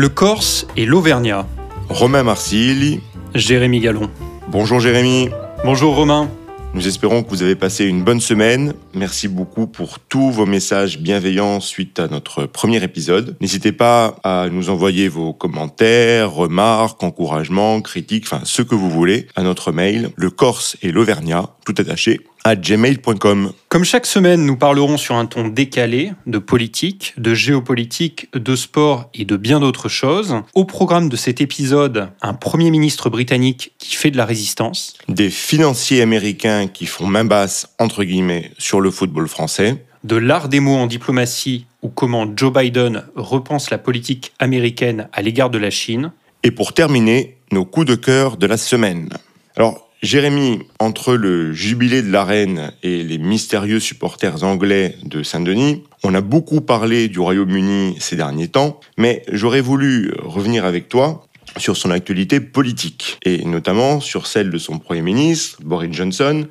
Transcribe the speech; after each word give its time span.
Le 0.00 0.08
Corse 0.08 0.66
et 0.78 0.86
l'Auvergnat. 0.86 1.46
Romain 1.90 2.22
Marsili. 2.22 3.00
Jérémy 3.34 3.80
Gallon. 3.80 4.08
Bonjour 4.48 4.80
Jérémy. 4.80 5.28
Bonjour 5.62 5.94
Romain. 5.94 6.30
Nous 6.72 6.88
espérons 6.88 7.22
que 7.22 7.28
vous 7.28 7.42
avez 7.42 7.54
passé 7.54 7.84
une 7.84 8.02
bonne 8.02 8.18
semaine. 8.18 8.72
Merci 8.94 9.28
beaucoup 9.28 9.66
pour 9.66 10.00
tous 10.00 10.30
vos 10.30 10.46
messages 10.46 10.98
bienveillants 10.98 11.60
suite 11.60 12.00
à 12.00 12.08
notre 12.08 12.46
premier 12.46 12.82
épisode. 12.82 13.36
N'hésitez 13.40 13.72
pas 13.72 14.16
à 14.24 14.48
nous 14.50 14.68
envoyer 14.68 15.08
vos 15.08 15.32
commentaires, 15.32 16.32
remarques, 16.32 17.02
encouragements, 17.02 17.80
critiques, 17.82 18.24
enfin 18.26 18.40
ce 18.44 18.62
que 18.62 18.74
vous 18.74 18.90
voulez 18.90 19.28
à 19.36 19.42
notre 19.42 19.70
mail, 19.70 20.10
le 20.16 20.30
Corse 20.30 20.76
et 20.82 20.90
l'Auvergnat, 20.90 21.50
tout 21.64 21.74
attaché, 21.78 22.20
à 22.44 22.56
gmail.com. 22.56 23.52
Comme 23.68 23.84
chaque 23.84 24.06
semaine, 24.06 24.44
nous 24.44 24.56
parlerons 24.56 24.96
sur 24.96 25.14
un 25.14 25.26
ton 25.26 25.48
décalé 25.48 26.12
de 26.26 26.38
politique, 26.38 27.14
de 27.18 27.34
géopolitique, 27.34 28.28
de 28.34 28.56
sport 28.56 29.10
et 29.14 29.24
de 29.24 29.36
bien 29.36 29.60
d'autres 29.60 29.88
choses. 29.88 30.36
Au 30.54 30.64
programme 30.64 31.08
de 31.08 31.16
cet 31.16 31.40
épisode, 31.40 32.08
un 32.22 32.34
Premier 32.34 32.70
ministre 32.70 33.10
britannique 33.10 33.72
qui 33.78 33.94
fait 33.94 34.10
de 34.10 34.16
la 34.16 34.24
résistance. 34.24 34.94
Des 35.08 35.30
financiers 35.30 36.02
américains 36.02 36.66
qui 36.66 36.86
font 36.86 37.06
main 37.06 37.24
basse, 37.24 37.68
entre 37.78 38.04
guillemets, 38.04 38.52
sur 38.58 38.79
le 38.80 38.90
football 38.90 39.28
français. 39.28 39.84
De 40.04 40.16
l'art 40.16 40.48
des 40.48 40.60
mots 40.60 40.76
en 40.76 40.86
diplomatie 40.86 41.66
ou 41.82 41.88
comment 41.88 42.26
Joe 42.34 42.52
Biden 42.52 43.04
repense 43.16 43.70
la 43.70 43.78
politique 43.78 44.32
américaine 44.38 45.08
à 45.12 45.22
l'égard 45.22 45.50
de 45.50 45.58
la 45.58 45.70
Chine. 45.70 46.12
Et 46.42 46.50
pour 46.50 46.72
terminer, 46.72 47.36
nos 47.52 47.64
coups 47.64 47.86
de 47.86 47.94
cœur 47.94 48.36
de 48.36 48.46
la 48.46 48.56
semaine. 48.56 49.10
Alors, 49.56 49.88
Jérémy, 50.02 50.60
entre 50.78 51.14
le 51.14 51.52
jubilé 51.52 52.00
de 52.00 52.10
la 52.10 52.24
reine 52.24 52.72
et 52.82 53.02
les 53.02 53.18
mystérieux 53.18 53.80
supporters 53.80 54.44
anglais 54.44 54.96
de 55.04 55.22
Saint-Denis, 55.22 55.84
on 56.02 56.14
a 56.14 56.22
beaucoup 56.22 56.62
parlé 56.62 57.08
du 57.08 57.20
Royaume-Uni 57.20 57.96
ces 57.98 58.16
derniers 58.16 58.48
temps, 58.48 58.80
mais 58.96 59.22
j'aurais 59.30 59.60
voulu 59.60 60.12
revenir 60.22 60.64
avec 60.64 60.88
toi 60.88 61.26
sur 61.56 61.76
son 61.76 61.90
actualité 61.90 62.40
politique, 62.40 63.18
et 63.24 63.44
notamment 63.44 64.00
sur 64.00 64.26
celle 64.26 64.50
de 64.50 64.58
son 64.58 64.78
Premier 64.78 65.02
ministre, 65.02 65.58
Boris 65.62 65.92
Johnson, 65.92 66.46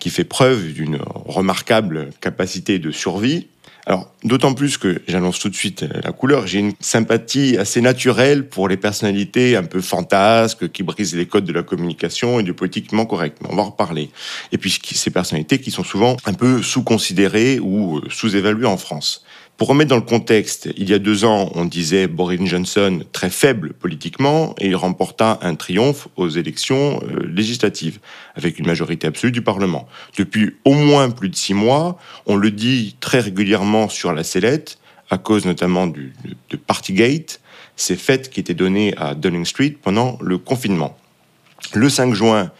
qui 0.00 0.10
fait 0.10 0.24
preuve 0.24 0.72
d'une 0.72 0.98
remarquable 1.26 2.10
capacité 2.20 2.78
de 2.78 2.90
survie, 2.90 3.46
alors, 3.88 4.10
d'autant 4.24 4.52
plus 4.52 4.78
que 4.78 5.00
j'annonce 5.06 5.38
tout 5.38 5.48
de 5.48 5.54
suite 5.54 5.84
la 6.02 6.10
couleur, 6.10 6.48
j'ai 6.48 6.58
une 6.58 6.72
sympathie 6.80 7.56
assez 7.56 7.80
naturelle 7.80 8.48
pour 8.48 8.68
les 8.68 8.76
personnalités 8.76 9.54
un 9.54 9.62
peu 9.62 9.80
fantasques 9.80 10.72
qui 10.72 10.82
brisent 10.82 11.14
les 11.14 11.26
codes 11.26 11.44
de 11.44 11.52
la 11.52 11.62
communication 11.62 12.40
et 12.40 12.42
du 12.42 12.52
politiquement 12.52 13.06
correct. 13.06 13.38
On 13.48 13.54
va 13.54 13.62
en 13.62 13.66
reparler. 13.66 14.10
Et 14.50 14.58
puis 14.58 14.76
ces 14.82 15.10
personnalités 15.10 15.60
qui 15.60 15.70
sont 15.70 15.84
souvent 15.84 16.16
un 16.26 16.32
peu 16.32 16.62
sous-considérées 16.62 17.60
ou 17.60 18.00
sous-évaluées 18.10 18.66
en 18.66 18.76
France. 18.76 19.24
Pour 19.56 19.68
remettre 19.68 19.88
dans 19.88 19.96
le 19.96 20.02
contexte, 20.02 20.68
il 20.76 20.90
y 20.90 20.92
a 20.92 20.98
deux 20.98 21.24
ans, 21.24 21.50
on 21.54 21.64
disait 21.64 22.08
Boris 22.08 22.44
Johnson 22.44 23.00
très 23.12 23.30
faible 23.30 23.72
politiquement 23.72 24.54
et 24.58 24.66
il 24.66 24.76
remporta 24.76 25.38
un 25.40 25.54
triomphe 25.54 26.08
aux 26.16 26.28
élections 26.28 27.00
euh, 27.02 27.26
législatives 27.26 27.98
avec 28.34 28.58
une 28.58 28.66
majorité 28.66 29.06
absolue 29.06 29.32
du 29.32 29.40
Parlement. 29.40 29.88
Depuis 30.18 30.56
au 30.66 30.74
moins 30.74 31.08
plus 31.08 31.30
de 31.30 31.36
six 31.36 31.54
mois, 31.54 31.98
on 32.26 32.36
le 32.36 32.50
dit 32.50 32.96
très 33.00 33.20
régulièrement 33.20 33.88
sur 33.88 34.12
la 34.12 34.24
sellette, 34.24 34.78
à 35.08 35.16
cause 35.16 35.46
notamment 35.46 35.86
du, 35.86 36.12
de 36.50 36.56
Partygate, 36.56 37.40
ces 37.76 37.96
fêtes 37.96 38.28
qui 38.28 38.40
étaient 38.40 38.52
données 38.52 38.92
à 38.98 39.14
Downing 39.14 39.46
Street 39.46 39.74
pendant 39.80 40.18
le 40.20 40.36
confinement. 40.36 40.98
Le 41.72 41.88
5 41.88 42.12
juin, 42.12 42.50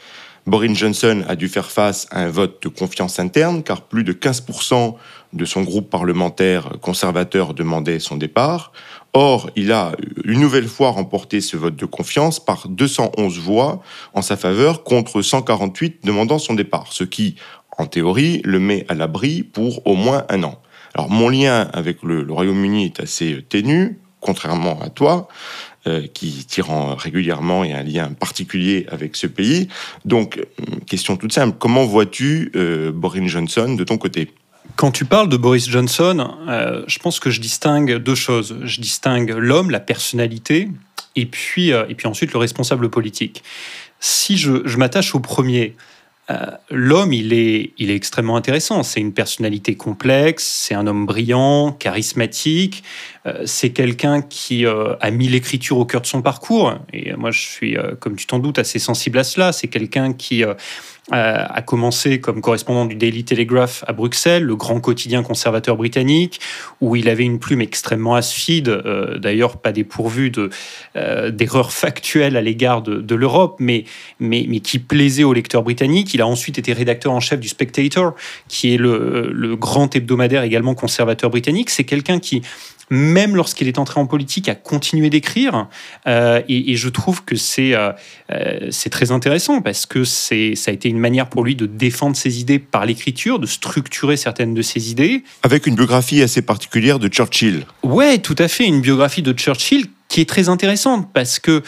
Boris 0.46 0.78
Johnson 0.78 1.24
a 1.28 1.34
dû 1.34 1.48
faire 1.48 1.70
face 1.70 2.06
à 2.10 2.20
un 2.20 2.30
vote 2.30 2.62
de 2.62 2.68
confiance 2.68 3.18
interne, 3.18 3.62
car 3.62 3.82
plus 3.82 4.04
de 4.04 4.12
15% 4.12 4.94
de 5.36 5.44
son 5.44 5.62
groupe 5.62 5.90
parlementaire 5.90 6.70
conservateur 6.80 7.54
demandait 7.54 7.98
son 7.98 8.16
départ. 8.16 8.72
Or, 9.12 9.50
il 9.56 9.72
a 9.72 9.92
une 10.24 10.40
nouvelle 10.40 10.68
fois 10.68 10.90
remporté 10.90 11.40
ce 11.40 11.56
vote 11.56 11.76
de 11.76 11.86
confiance 11.86 12.38
par 12.38 12.68
211 12.68 13.38
voix 13.38 13.82
en 14.12 14.20
sa 14.20 14.36
faveur 14.36 14.84
contre 14.84 15.22
148 15.22 16.04
demandant 16.04 16.38
son 16.38 16.54
départ, 16.54 16.88
ce 16.90 17.04
qui, 17.04 17.36
en 17.78 17.86
théorie, 17.86 18.42
le 18.44 18.58
met 18.58 18.84
à 18.88 18.94
l'abri 18.94 19.42
pour 19.42 19.86
au 19.86 19.94
moins 19.94 20.24
un 20.28 20.42
an. 20.42 20.60
Alors, 20.94 21.10
mon 21.10 21.28
lien 21.28 21.68
avec 21.72 22.02
le, 22.02 22.26
Royaume-Uni 22.30 22.86
est 22.86 23.00
assez 23.00 23.44
ténu, 23.48 23.98
contrairement 24.20 24.80
à 24.82 24.90
toi. 24.90 25.28
Euh, 25.86 26.08
qui 26.12 26.44
tire 26.46 26.66
régulièrement 26.98 27.62
et 27.62 27.72
un 27.72 27.84
lien 27.84 28.12
particulier 28.12 28.86
avec 28.90 29.14
ce 29.14 29.28
pays. 29.28 29.68
Donc, 30.04 30.44
question 30.84 31.16
toute 31.16 31.32
simple, 31.32 31.58
comment 31.60 31.84
vois-tu 31.84 32.50
euh, 32.56 32.90
Boris 32.90 33.28
Johnson 33.28 33.76
de 33.78 33.84
ton 33.84 33.96
côté? 33.96 34.32
Quand 34.76 34.90
tu 34.90 35.04
parles 35.04 35.28
de 35.28 35.36
Boris 35.36 35.68
Johnson, 35.68 36.34
euh, 36.48 36.82
je 36.86 36.98
pense 36.98 37.18
que 37.18 37.30
je 37.30 37.40
distingue 37.40 37.96
deux 37.96 38.14
choses. 38.14 38.56
Je 38.64 38.80
distingue 38.80 39.30
l'homme, 39.30 39.70
la 39.70 39.80
personnalité, 39.80 40.68
et 41.16 41.26
puis, 41.26 41.70
et 41.70 41.94
puis 41.94 42.06
ensuite 42.06 42.32
le 42.32 42.38
responsable 42.38 42.90
politique. 42.90 43.42
Si 44.00 44.36
je, 44.36 44.76
m'attache 44.76 45.14
au 45.14 45.20
premier, 45.20 45.74
l'homme, 46.70 47.14
il 47.14 47.32
est, 47.32 47.72
il 47.78 47.90
est 47.90 47.96
extrêmement 47.96 48.36
intéressant. 48.36 48.82
C'est 48.82 49.00
une 49.00 49.14
personnalité 49.14 49.76
complexe, 49.76 50.44
c'est 50.44 50.74
un 50.74 50.86
homme 50.86 51.06
brillant, 51.06 51.72
charismatique, 51.72 52.84
euh, 53.26 53.42
c'est 53.44 53.70
quelqu'un 53.70 54.22
qui 54.22 54.66
euh, 54.66 54.94
a 55.00 55.10
mis 55.10 55.28
l'écriture 55.28 55.78
au 55.78 55.84
cœur 55.84 56.00
de 56.00 56.06
son 56.06 56.22
parcours. 56.22 56.74
Et 56.92 57.14
moi, 57.14 57.30
je 57.30 57.40
suis, 57.40 57.76
euh, 57.76 57.94
comme 57.98 58.16
tu 58.16 58.26
t'en 58.26 58.38
doutes, 58.38 58.58
assez 58.58 58.78
sensible 58.78 59.18
à 59.18 59.24
cela. 59.24 59.52
C'est 59.52 59.68
quelqu'un 59.68 60.12
qui 60.12 60.44
a 61.12 61.62
commencé 61.62 62.20
comme 62.20 62.40
correspondant 62.40 62.84
du 62.84 62.96
Daily 62.96 63.24
Telegraph 63.24 63.84
à 63.86 63.92
Bruxelles, 63.92 64.42
le 64.42 64.56
grand 64.56 64.80
quotidien 64.80 65.22
conservateur 65.22 65.76
britannique, 65.76 66.40
où 66.80 66.96
il 66.96 67.08
avait 67.08 67.24
une 67.24 67.38
plume 67.38 67.60
extrêmement 67.60 68.16
aspide, 68.16 68.82
d'ailleurs 69.18 69.58
pas 69.58 69.70
dépourvue 69.70 70.30
de, 70.30 70.50
d'erreurs 71.30 71.72
factuelles 71.72 72.36
à 72.36 72.42
l'égard 72.42 72.82
de, 72.82 73.14
l'Europe, 73.14 73.56
mais, 73.60 73.84
mais, 74.18 74.46
mais 74.48 74.58
qui 74.60 74.80
plaisait 74.80 75.24
aux 75.24 75.32
lecteurs 75.32 75.62
britanniques. 75.62 76.12
Il 76.12 76.22
a 76.22 76.26
ensuite 76.26 76.58
été 76.58 76.72
rédacteur 76.72 77.12
en 77.12 77.20
chef 77.20 77.38
du 77.38 77.48
Spectator, 77.48 78.14
qui 78.48 78.74
est 78.74 78.78
le, 78.78 79.30
le 79.32 79.56
grand 79.56 79.94
hebdomadaire 79.94 80.42
également 80.42 80.74
conservateur 80.74 81.30
britannique. 81.30 81.70
C'est 81.70 81.84
quelqu'un 81.84 82.18
qui 82.18 82.42
même 82.90 83.36
lorsqu'il 83.36 83.68
est 83.68 83.78
entré 83.78 84.00
en 84.00 84.06
politique, 84.06 84.48
a 84.48 84.54
continué 84.54 85.10
d'écrire. 85.10 85.68
Euh, 86.06 86.42
et, 86.48 86.76
je 86.76 86.88
trouve 86.88 87.24
que 87.24 87.36
c'est 87.36 87.74
euh, 87.74 87.92
euh, 88.30 88.68
c'est 88.70 88.90
très 88.90 89.10
intéressant 89.10 89.60
parce 89.62 89.86
que 89.86 90.04
c'est 90.04 90.54
ça 90.54 90.70
a 90.70 90.74
été 90.74 90.88
une 90.88 90.98
manière 90.98 91.28
pour 91.28 91.44
lui 91.44 91.56
de 91.56 91.66
défendre 91.66 92.16
ses 92.16 92.40
idées 92.40 92.58
par 92.58 92.86
l'écriture, 92.86 93.38
de 93.38 93.46
structurer 93.46 94.16
certaines 94.16 94.54
de 94.54 94.62
ses 94.62 94.90
idées. 94.90 95.24
Avec 95.42 95.66
une 95.66 95.74
biographie 95.74 96.22
assez 96.22 96.42
particulière 96.42 96.98
de 96.98 97.08
Churchill. 97.08 97.66
Ouais, 97.82 98.18
tout 98.18 98.36
à 98.38 98.48
fait, 98.48 98.64
une 98.64 98.80
biographie 98.80 99.22
de 99.22 99.32
Churchill 99.32 99.86
qui 100.08 100.20
est 100.20 100.28
très 100.28 100.48
intéressante 100.48 101.08
parce 101.12 101.38
que 101.38 101.62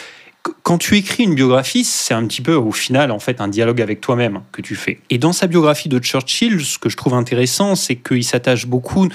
quand 0.62 0.78
tu 0.78 0.96
écris 0.96 1.24
une 1.24 1.34
biographie, 1.34 1.84
c'est 1.84 2.14
un 2.14 2.26
petit 2.26 2.42
peu 2.42 2.54
au 2.54 2.72
final 2.72 3.10
en 3.10 3.18
fait 3.18 3.40
un 3.40 3.48
dialogue 3.48 3.80
avec 3.80 4.00
toi-même 4.00 4.42
que 4.52 4.62
tu 4.62 4.76
fais. 4.76 5.00
Et 5.10 5.18
dans 5.18 5.32
sa 5.32 5.46
biographie 5.46 5.88
de 5.88 5.98
Churchill, 5.98 6.64
ce 6.64 6.78
que 6.78 6.88
je 6.88 6.96
trouve 6.96 7.14
intéressant, 7.14 7.74
c'est 7.74 7.96
qu'il 7.96 8.24
s'attache 8.24 8.66
beaucoup, 8.66 9.08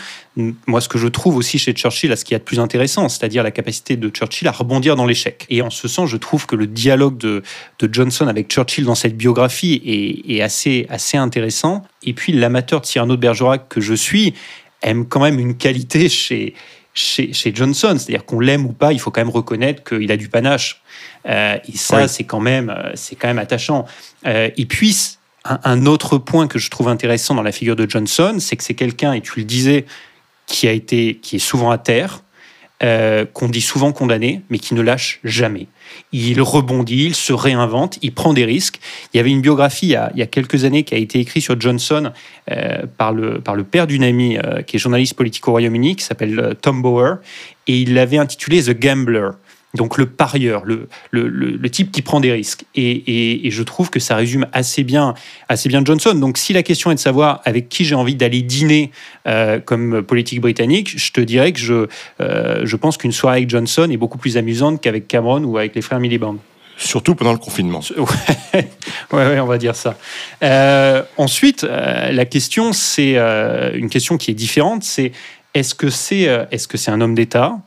moi 0.65 0.81
ce 0.81 0.89
que 0.89 0.97
je 0.97 1.07
trouve 1.07 1.35
aussi 1.35 1.59
chez 1.59 1.73
Churchill, 1.73 2.11
à 2.11 2.15
ce 2.15 2.25
qui 2.25 2.33
est 2.33 2.39
de 2.39 2.43
plus 2.43 2.59
intéressant, 2.59 3.09
c'est-à-dire 3.09 3.43
la 3.43 3.51
capacité 3.51 3.95
de 3.95 4.09
Churchill 4.09 4.47
à 4.47 4.51
rebondir 4.51 4.95
dans 4.95 5.05
l'échec. 5.05 5.45
Et 5.49 5.61
en 5.61 5.69
ce 5.69 5.87
sens, 5.87 6.09
je 6.09 6.17
trouve 6.17 6.45
que 6.45 6.55
le 6.55 6.67
dialogue 6.67 7.17
de, 7.17 7.43
Johnson 7.81 8.27
avec 8.27 8.49
Churchill 8.49 8.85
dans 8.85 8.95
cette 8.95 9.17
biographie 9.17 9.81
est, 9.85 10.41
assez, 10.41 10.87
intéressant. 11.17 11.83
Et 12.03 12.13
puis 12.13 12.33
l'amateur 12.33 12.85
Cyrano 12.85 13.15
de 13.15 13.21
Bergerac 13.21 13.67
que 13.69 13.81
je 13.81 13.93
suis 13.93 14.33
aime 14.81 15.05
quand 15.05 15.21
même 15.21 15.39
une 15.39 15.55
qualité 15.55 16.09
chez 16.09 16.55
chez, 16.93 17.31
Johnson. 17.53 17.95
C'est-à-dire 17.97 18.25
qu'on 18.25 18.39
l'aime 18.39 18.65
ou 18.65 18.73
pas, 18.73 18.93
il 18.93 18.99
faut 18.99 19.11
quand 19.11 19.21
même 19.21 19.29
reconnaître 19.29 19.83
qu'il 19.83 20.11
a 20.11 20.17
du 20.17 20.29
panache. 20.29 20.81
Euh, 21.27 21.57
et 21.67 21.77
ça, 21.77 22.07
c'est 22.07 22.23
quand 22.23 22.39
même, 22.39 22.69
euh, 22.69 22.91
c'est 22.95 23.15
quand 23.15 23.27
même 23.27 23.39
attachant. 23.39 23.85
Euh, 24.25 24.49
et 24.55 24.65
puis, 24.65 25.17
un, 25.45 25.85
autre 25.85 26.17
point 26.17 26.47
que 26.47 26.59
je 26.59 26.69
trouve 26.69 26.87
intéressant 26.87 27.35
dans 27.35 27.41
la 27.41 27.51
figure 27.51 27.75
de 27.75 27.89
Johnson, 27.89 28.37
c'est 28.39 28.55
que 28.55 28.63
c'est 28.63 28.75
quelqu'un, 28.75 29.13
et 29.13 29.21
tu 29.21 29.39
le 29.39 29.45
disais, 29.45 29.85
qui 30.45 30.67
a 30.67 30.71
été, 30.71 31.19
qui 31.21 31.37
est 31.37 31.39
souvent 31.39 31.71
à 31.71 31.77
terre, 31.77 32.22
euh, 32.83 33.25
qu'on 33.25 33.47
dit 33.47 33.61
souvent 33.61 33.91
condamné, 33.93 34.41
mais 34.49 34.59
qui 34.59 34.75
ne 34.75 34.81
lâche 34.81 35.19
jamais. 35.23 35.67
Il 36.11 36.41
rebondit, 36.41 37.05
il 37.05 37.15
se 37.15 37.31
réinvente, 37.31 37.97
il 38.01 38.13
prend 38.13 38.33
des 38.33 38.43
risques. 38.45 38.79
Il 39.13 39.17
y 39.17 39.19
avait 39.19 39.29
une 39.29 39.41
biographie 39.41 39.87
il 39.87 40.19
y 40.19 40.21
a, 40.21 40.25
quelques 40.25 40.65
années 40.65 40.83
qui 40.83 40.93
a 40.93 40.97
été 40.97 41.19
écrite 41.19 41.43
sur 41.43 41.59
Johnson 41.59 42.11
euh, 42.51 42.83
par, 42.97 43.13
le, 43.13 43.39
par 43.39 43.55
le 43.55 43.63
père 43.63 43.87
d'une 43.87 44.03
amie 44.03 44.37
euh, 44.37 44.63
qui 44.63 44.75
est 44.75 44.79
journaliste 44.79 45.13
politique 45.15 45.47
au 45.47 45.51
Royaume-Uni, 45.51 45.95
qui 45.95 46.03
s'appelle 46.03 46.55
Tom 46.61 46.81
Bower, 46.81 47.15
et 47.67 47.77
il 47.77 47.93
l'avait 47.93 48.17
intitulé 48.17 48.61
The 48.61 48.77
Gambler 48.77 49.29
donc 49.75 49.97
le 49.97 50.05
parieur, 50.05 50.65
le, 50.65 50.87
le, 51.11 51.69
type 51.69 51.91
qui 51.91 52.03
prend 52.03 52.19
des 52.19 52.31
risques. 52.31 52.65
Et, 52.75 53.49
je 53.49 53.63
trouve 53.63 53.89
que 53.89 53.99
ça 53.99 54.15
résume 54.15 54.45
assez 54.53 54.83
bien, 54.83 55.15
assez 55.49 55.67
bien 55.67 55.81
Johnson. 55.83 56.13
Donc 56.13 56.37
si 56.37 56.53
la 56.53 56.61
question 56.61 56.91
est 56.91 56.95
de 56.95 56.99
savoir 56.99 57.41
avec 57.43 57.69
qui 57.69 57.83
j'ai 57.83 57.95
envie 57.95 58.15
d'aller 58.15 58.43
dîner 58.43 58.91
euh, 59.27 59.59
comme 59.59 60.03
politique 60.03 60.41
britannique, 60.41 60.93
je 60.95 61.11
te 61.11 61.21
dirais 61.21 61.53
que 61.53 61.59
je, 61.59 61.87
euh, 62.21 62.61
je 62.63 62.75
pense 62.75 62.97
qu'une 62.97 63.11
soirée 63.11 63.37
avec 63.37 63.49
Johnson 63.49 63.87
est 63.89 63.97
beaucoup 63.97 64.19
plus 64.19 64.37
amusante 64.37 64.79
qu'avec 64.79 65.07
Cameron 65.07 65.43
ou 65.43 65.57
avec 65.57 65.73
les 65.73 65.81
frères 65.81 65.99
Miliband. 65.99 66.35
Surtout 66.77 67.15
pendant 67.15 67.33
le 67.33 67.39
confinement. 67.39 67.81
Ouais, 69.11 69.27
ouais, 69.27 69.39
on 69.39 69.45
va 69.45 69.59
dire 69.59 69.75
ça. 69.75 69.95
Euh, 70.41 71.03
ensuite, 71.17 71.63
la 71.63 72.25
question, 72.25 72.73
c'est 72.73 73.15
une 73.15 73.89
question 73.89 74.17
qui 74.17 74.31
est 74.31 74.33
différente. 74.33 74.83
C'est 74.83 75.11
est-ce 75.53 75.75
que 75.75 75.91
c'est 75.91 76.21
est 76.21 76.55
-ce 76.55 76.77
c'est 76.77 76.89
un 76.89 76.99
homme 76.99 77.13
d'État? 77.13 77.59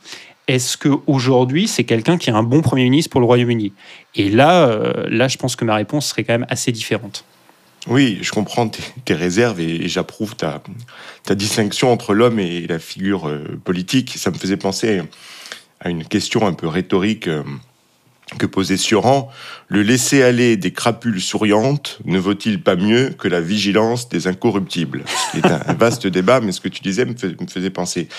Est-ce 0.47 0.77
qu'aujourd'hui, 0.77 1.67
c'est 1.67 1.83
quelqu'un 1.83 2.17
qui 2.17 2.29
est 2.29 2.33
un 2.33 2.43
bon 2.43 2.61
Premier 2.61 2.83
ministre 2.83 3.09
pour 3.11 3.19
le 3.19 3.25
Royaume-Uni? 3.25 3.73
Et 4.15 4.29
là, 4.29 4.67
euh, 4.67 5.05
là, 5.09 5.27
je 5.27 5.37
pense 5.37 5.55
que 5.55 5.65
ma 5.65 5.75
réponse 5.75 6.07
serait 6.07 6.23
quand 6.23 6.33
même 6.33 6.47
assez 6.49 6.71
différente. 6.71 7.25
Oui, 7.87 8.19
je 8.21 8.31
comprends 8.31 8.69
tes, 8.69 9.13
réserves 9.13 9.61
et, 9.61 9.87
j'approuve 9.87 10.35
ta, 10.35 10.61
ta, 11.23 11.35
distinction 11.35 11.91
entre 11.91 12.13
l'homme 12.13 12.39
et 12.39 12.67
la 12.67 12.79
figure 12.79 13.27
euh, 13.27 13.59
politique. 13.63 14.13
Ça 14.17 14.31
me 14.31 14.37
faisait 14.37 14.57
penser 14.57 15.01
à 15.79 15.89
une 15.89 16.03
question 16.03 16.45
un 16.45 16.53
peu 16.53 16.67
rhétorique 16.67 17.27
euh, 17.27 17.43
que 18.37 18.45
posait 18.45 18.77
Sioran, 18.77 19.29
le 19.69 19.81
laisser-aller 19.81 20.57
des 20.57 20.71
crapules 20.71 21.21
souriantes 21.21 21.99
ne 22.05 22.19
vaut-il 22.19 22.61
pas 22.61 22.75
mieux 22.75 23.09
que 23.17 23.27
la 23.27 23.39
vigilance 23.39 24.09
des 24.09 24.27
incorruptibles? 24.27 25.03
C'est 25.33 25.45
un 25.45 25.73
vaste 25.79 26.07
débat, 26.07 26.41
mais 26.41 26.51
ce 26.51 26.59
que 26.59 26.67
tu 26.67 26.81
disais 26.81 27.05
me, 27.05 27.15
faisait 27.47 27.69
penser. 27.69 28.09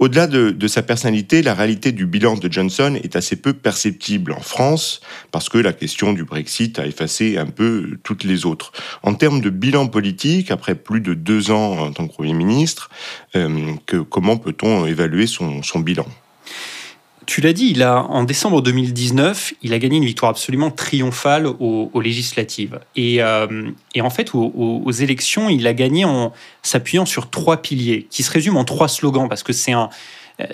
Au-delà 0.00 0.26
de, 0.26 0.68
sa 0.68 0.82
personnalité, 0.82 1.42
la 1.42 1.54
réalité 1.54 1.92
du 1.92 2.06
bilan 2.06 2.36
de 2.36 2.52
Johnson 2.52 2.98
est 3.02 3.14
assez 3.14 3.36
peu 3.36 3.52
perceptible 3.52 4.32
en 4.32 4.40
France, 4.40 5.00
parce 5.30 5.48
que 5.48 5.58
la 5.58 5.72
question 5.72 6.12
du 6.12 6.24
Brexit 6.24 6.78
a 6.78 6.86
effacé 6.86 7.38
un 7.38 7.46
peu 7.46 7.98
toutes 8.02 8.24
les 8.24 8.46
autres. 8.46 8.72
En 9.02 9.14
termes 9.14 9.40
de 9.40 9.50
bilan 9.50 9.86
politique, 9.86 10.50
après 10.50 10.74
plus 10.74 11.00
de 11.00 11.14
deux 11.14 11.50
ans 11.50 11.78
en 11.78 11.92
tant 11.92 12.08
que 12.08 12.12
Premier 12.12 12.34
ministre, 12.34 12.90
euh, 13.36 13.74
que, 13.86 13.98
comment 13.98 14.36
peut-on 14.36 14.86
évaluer 14.86 15.26
son, 15.26 15.62
son 15.62 15.80
bilan? 15.80 16.06
Tu 17.26 17.40
l'as 17.40 17.52
dit, 17.52 17.70
il 17.70 17.82
a, 17.82 18.02
en 18.02 18.24
décembre 18.24 18.62
2019, 18.62 19.54
il 19.62 19.72
a 19.72 19.78
gagné 19.78 19.96
une 19.96 20.04
victoire 20.04 20.30
absolument 20.30 20.70
triomphale 20.70 21.46
aux, 21.46 22.00
législatives. 22.00 22.80
Et, 22.96 23.22
euh, 23.22 23.70
en 24.00 24.10
fait, 24.10 24.34
aux, 24.34 24.90
élections, 24.90 25.48
il 25.48 25.66
a 25.66 25.74
gagné 25.74 26.04
en 26.04 26.32
s'appuyant 26.62 27.06
sur 27.06 27.30
trois 27.30 27.62
piliers, 27.62 28.06
qui 28.10 28.22
se 28.22 28.30
résument 28.30 28.60
en 28.60 28.64
trois 28.64 28.88
slogans, 28.88 29.28
parce 29.28 29.42
que 29.42 29.52
c'est 29.52 29.72
un, 29.72 29.88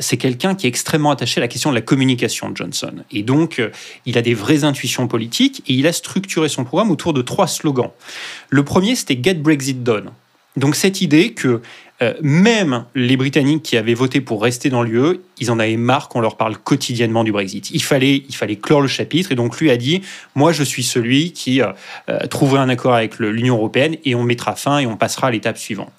c'est 0.00 0.16
quelqu'un 0.16 0.54
qui 0.54 0.66
est 0.66 0.68
extrêmement 0.68 1.10
attaché 1.10 1.40
à 1.40 1.42
la 1.42 1.48
question 1.48 1.70
de 1.70 1.74
la 1.74 1.80
communication, 1.80 2.50
Johnson. 2.54 2.92
Et 3.10 3.22
donc, 3.22 3.58
euh, 3.58 3.70
il 4.06 4.18
a 4.18 4.22
des 4.22 4.34
vraies 4.34 4.64
intuitions 4.64 5.08
politiques 5.08 5.62
et 5.66 5.74
il 5.74 5.86
a 5.86 5.92
structuré 5.92 6.48
son 6.48 6.64
programme 6.64 6.90
autour 6.90 7.12
de 7.12 7.22
trois 7.22 7.46
slogans. 7.46 7.90
Le 8.50 8.64
premier, 8.64 8.94
c'était 8.94 9.18
Get 9.22 9.34
Brexit 9.34 9.82
Done. 9.82 10.10
Donc 10.58 10.74
cette 10.74 11.00
idée 11.00 11.32
que 11.34 11.62
euh, 12.00 12.14
même 12.22 12.84
les 12.94 13.16
Britanniques 13.16 13.64
qui 13.64 13.76
avaient 13.76 13.94
voté 13.94 14.20
pour 14.20 14.42
rester 14.42 14.70
dans 14.70 14.82
l'UE, 14.82 15.20
ils 15.38 15.50
en 15.50 15.58
avaient 15.58 15.76
marre 15.76 16.08
qu'on 16.08 16.20
leur 16.20 16.36
parle 16.36 16.56
quotidiennement 16.56 17.24
du 17.24 17.32
Brexit. 17.32 17.70
Il 17.72 17.82
fallait, 17.82 18.22
il 18.28 18.34
fallait 18.34 18.56
clore 18.56 18.80
le 18.80 18.88
chapitre 18.88 19.32
et 19.32 19.34
donc 19.34 19.58
lui 19.58 19.70
a 19.70 19.76
dit 19.76 20.02
Moi, 20.36 20.52
je 20.52 20.62
suis 20.62 20.84
celui 20.84 21.32
qui 21.32 21.60
euh, 21.60 21.68
euh, 22.08 22.20
trouverait 22.26 22.60
un 22.60 22.68
accord 22.68 22.94
avec 22.94 23.18
l'Union 23.18 23.56
européenne 23.56 23.96
et 24.04 24.14
on 24.14 24.22
mettra 24.22 24.54
fin 24.54 24.78
et 24.78 24.86
on 24.86 24.96
passera 24.96 25.28
à 25.28 25.30
l'étape 25.32 25.58
suivante. 25.58 25.92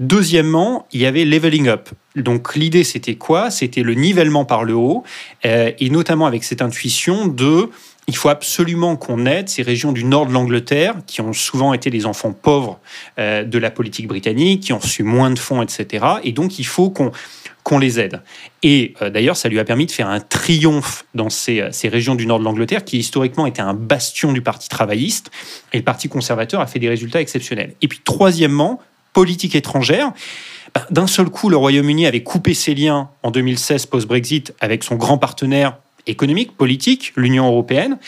Deuxièmement, 0.00 0.86
il 0.92 1.00
y 1.00 1.06
avait 1.06 1.24
leveling 1.24 1.68
up. 1.68 1.88
Donc 2.16 2.54
l'idée, 2.54 2.84
c'était 2.84 3.14
quoi? 3.14 3.50
C'était 3.50 3.82
le 3.82 3.94
nivellement 3.94 4.44
par 4.44 4.64
le 4.64 4.74
haut, 4.74 5.04
et 5.44 5.88
notamment 5.88 6.26
avec 6.26 6.42
cette 6.42 6.62
intuition 6.62 7.28
de 7.28 7.70
il 8.06 8.16
faut 8.16 8.28
absolument 8.28 8.96
qu'on 8.96 9.24
aide 9.24 9.48
ces 9.48 9.62
régions 9.62 9.92
du 9.92 10.04
nord 10.04 10.26
de 10.26 10.32
l'Angleterre, 10.32 10.94
qui 11.06 11.20
ont 11.20 11.32
souvent 11.32 11.72
été 11.72 11.90
les 11.90 12.04
enfants 12.06 12.32
pauvres 12.32 12.78
euh, 13.18 13.44
de 13.44 13.58
la 13.58 13.70
politique 13.70 14.06
britannique, 14.06 14.64
qui 14.64 14.72
ont 14.72 14.78
reçu 14.78 15.02
moins 15.02 15.30
de 15.30 15.38
fonds, 15.38 15.62
etc. 15.62 16.04
Et 16.22 16.32
donc, 16.32 16.58
il 16.58 16.66
faut 16.66 16.90
qu'on 16.90 17.78
les 17.78 18.00
aide. 18.00 18.22
Et 18.62 18.94
euh, 19.00 19.08
d'ailleurs, 19.08 19.36
ça 19.36 19.48
lui 19.48 19.58
a 19.58 19.64
permis 19.64 19.86
de 19.86 19.90
faire 19.90 20.08
un 20.08 20.20
triomphe 20.20 21.06
dans 21.14 21.30
ces, 21.30 21.60
euh, 21.60 21.70
régions 21.84 22.14
du 22.14 22.26
nord 22.26 22.38
de 22.38 22.44
l'Angleterre, 22.44 22.84
qui 22.84 22.98
historiquement 22.98 23.46
était 23.46 23.62
un 23.62 23.74
bastion 23.74 24.32
du 24.32 24.42
Parti 24.42 24.68
travailliste, 24.68 25.30
et 25.72 25.78
le 25.78 25.84
Parti 25.84 26.08
conservateur 26.08 26.60
a 26.60 26.66
fait 26.66 26.78
des 26.78 26.88
résultats 26.88 27.22
exceptionnels. 27.22 27.74
Et 27.80 27.88
puis, 27.88 28.00
troisièmement, 28.04 28.80
politique 29.14 29.54
étrangère. 29.54 30.12
Ben, 30.74 30.82
d'un 30.90 31.06
seul 31.06 31.30
coup, 31.30 31.48
le 31.48 31.56
Royaume-Uni 31.56 32.06
avait 32.06 32.22
coupé 32.22 32.52
ses 32.52 32.74
liens 32.74 33.08
en 33.22 33.30
2016 33.30 33.86
post-Brexit 33.86 34.52
avec 34.60 34.82
son 34.82 34.96
grand 34.96 35.16
partenaire 35.16 35.78
économique, 36.06 36.56
politique, 36.56 37.12
l'Union 37.16 37.46
européenne. 37.46 37.98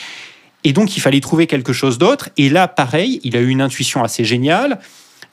Et 0.65 0.73
donc, 0.73 0.97
il 0.97 1.01
fallait 1.01 1.21
trouver 1.21 1.47
quelque 1.47 1.73
chose 1.73 1.99
d'autre. 1.99 2.31
Et 2.37 2.49
là, 2.49 2.67
pareil, 2.67 3.21
il 3.23 3.37
a 3.37 3.41
eu 3.41 3.49
une 3.49 3.61
intuition 3.61 4.03
assez 4.03 4.25
géniale. 4.25 4.81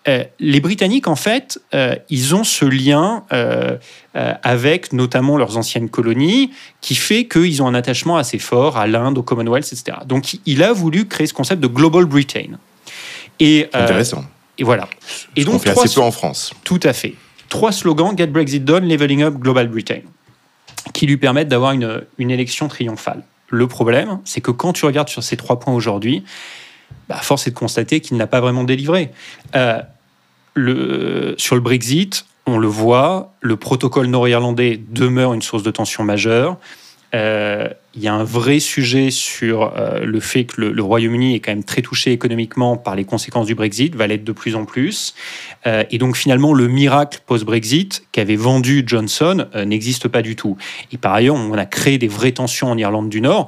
Euh, 0.08 0.24
les 0.40 0.60
Britanniques, 0.60 1.08
en 1.08 1.16
fait, 1.16 1.60
euh, 1.74 1.96
ils 2.10 2.36
ont 2.36 2.44
ce 2.44 2.66
lien 2.66 3.24
euh, 3.32 3.78
avec 4.14 4.92
notamment 4.92 5.38
leurs 5.38 5.58
anciennes 5.58 5.90
colonies 5.90 6.52
qui 6.82 6.96
fait 6.96 7.26
qu'ils 7.26 7.64
ont 7.64 7.68
un 7.68 7.74
attachement 7.74 8.18
assez 8.18 8.38
fort 8.38 8.78
à 8.78 8.86
l'Inde, 8.86 9.18
au 9.18 9.24
Commonwealth, 9.24 9.72
etc. 9.72 9.98
Donc, 10.06 10.36
il 10.46 10.62
a 10.62 10.74
voulu 10.74 11.08
créer 11.08 11.26
ce 11.26 11.34
concept 11.34 11.62
de 11.62 11.68
Global 11.68 12.06
Britain. 12.06 12.60
Et, 13.40 13.70
Intéressant. 13.74 14.26
Et 14.58 14.64
voilà. 14.64 14.88
Et 15.36 15.46
donc, 15.46 15.64
fait 15.64 15.70
assez 15.70 15.96
peu 15.96 16.02
en 16.02 16.12
France. 16.12 16.54
Tout 16.64 16.82
à 16.84 16.94
fait. 16.94 17.16
Trois 17.50 17.72
slogans 17.72 18.14
Get 18.16 18.28
Brexit 18.28 18.64
Done, 18.64 18.88
Leveling 18.88 19.24
Up, 19.24 19.36
Global 19.36 19.68
Britain 19.68 20.02
qui 20.92 21.06
lui 21.06 21.18
permettent 21.18 21.48
d'avoir 21.48 21.72
une, 21.72 22.04
une, 22.18 22.32
élection 22.32 22.68
triomphale. 22.68 23.24
Le 23.50 23.68
problème, 23.68 24.20
c'est 24.26 24.42
que 24.42 24.52
quand 24.52 24.74
tu 24.74 24.86
regardes 24.86 25.10
sur 25.10 25.24
ces 25.24 25.38
trois 25.38 25.60
points 25.60 25.74
aujourd'hui, 25.74 26.24
bah, 27.10 27.18
force 27.22 27.48
est 27.48 27.52
de 27.52 27.56
constater 27.56 28.02
qu'il 28.02 28.18
n'a 28.18 28.28
pas 28.28 28.42
vraiment 28.42 28.64
délivré. 28.64 29.12
Euh, 29.56 29.82
sur 31.38 31.56
le 31.56 31.62
Brexit, 31.62 32.26
on 32.46 32.58
le 32.58 32.68
voit, 32.68 33.34
le 33.42 33.56
protocole 33.56 34.08
nord-irlandais 34.08 34.80
demeure 34.90 35.34
une 35.34 35.42
source 35.42 35.64
de 35.64 35.72
tension 35.72 36.04
majeure. 36.04 36.58
Euh, 37.14 37.68
il 37.96 38.02
y 38.02 38.08
a 38.08 38.14
un 38.14 38.24
vrai 38.24 38.60
sujet 38.60 39.12
sur 39.12 39.74
euh, 39.78 40.00
le 40.00 40.20
fait 40.20 40.46
que 40.46 40.62
le, 40.62 40.82
Royaume-Uni 40.82 41.36
est 41.36 41.40
quand 41.40 41.52
même 41.52 41.64
très 41.64 41.84
touché 41.84 42.12
économiquement 42.12 42.76
par 42.76 42.96
les 42.96 43.06
conséquences 43.06 43.46
du 43.46 43.54
Brexit, 43.54 43.96
va 43.96 44.08
l'être 44.08 44.24
de 44.24 44.32
plus 44.32 44.56
en 44.56 44.66
plus. 44.66 45.14
Euh, 45.68 45.84
et 45.92 46.00
donc 46.00 46.18
finalement, 46.18 46.54
le 46.54 46.68
miracle 46.68 47.20
post-Brexit 47.26 48.04
qu'avait 48.12 48.36
vendu 48.36 48.84
Johnson 48.86 49.48
n'existe 49.66 50.08
pas 50.08 50.24
du 50.24 50.36
tout. 50.36 50.58
Et 50.92 50.98
par 50.98 51.14
ailleurs, 51.14 51.36
on 51.36 51.54
a 51.54 51.66
créé 51.66 52.00
des 52.00 52.08
vraies 52.08 52.32
tensions 52.32 52.72
en 52.72 52.78
Irlande 52.78 53.10
du 53.10 53.22
Nord. 53.22 53.48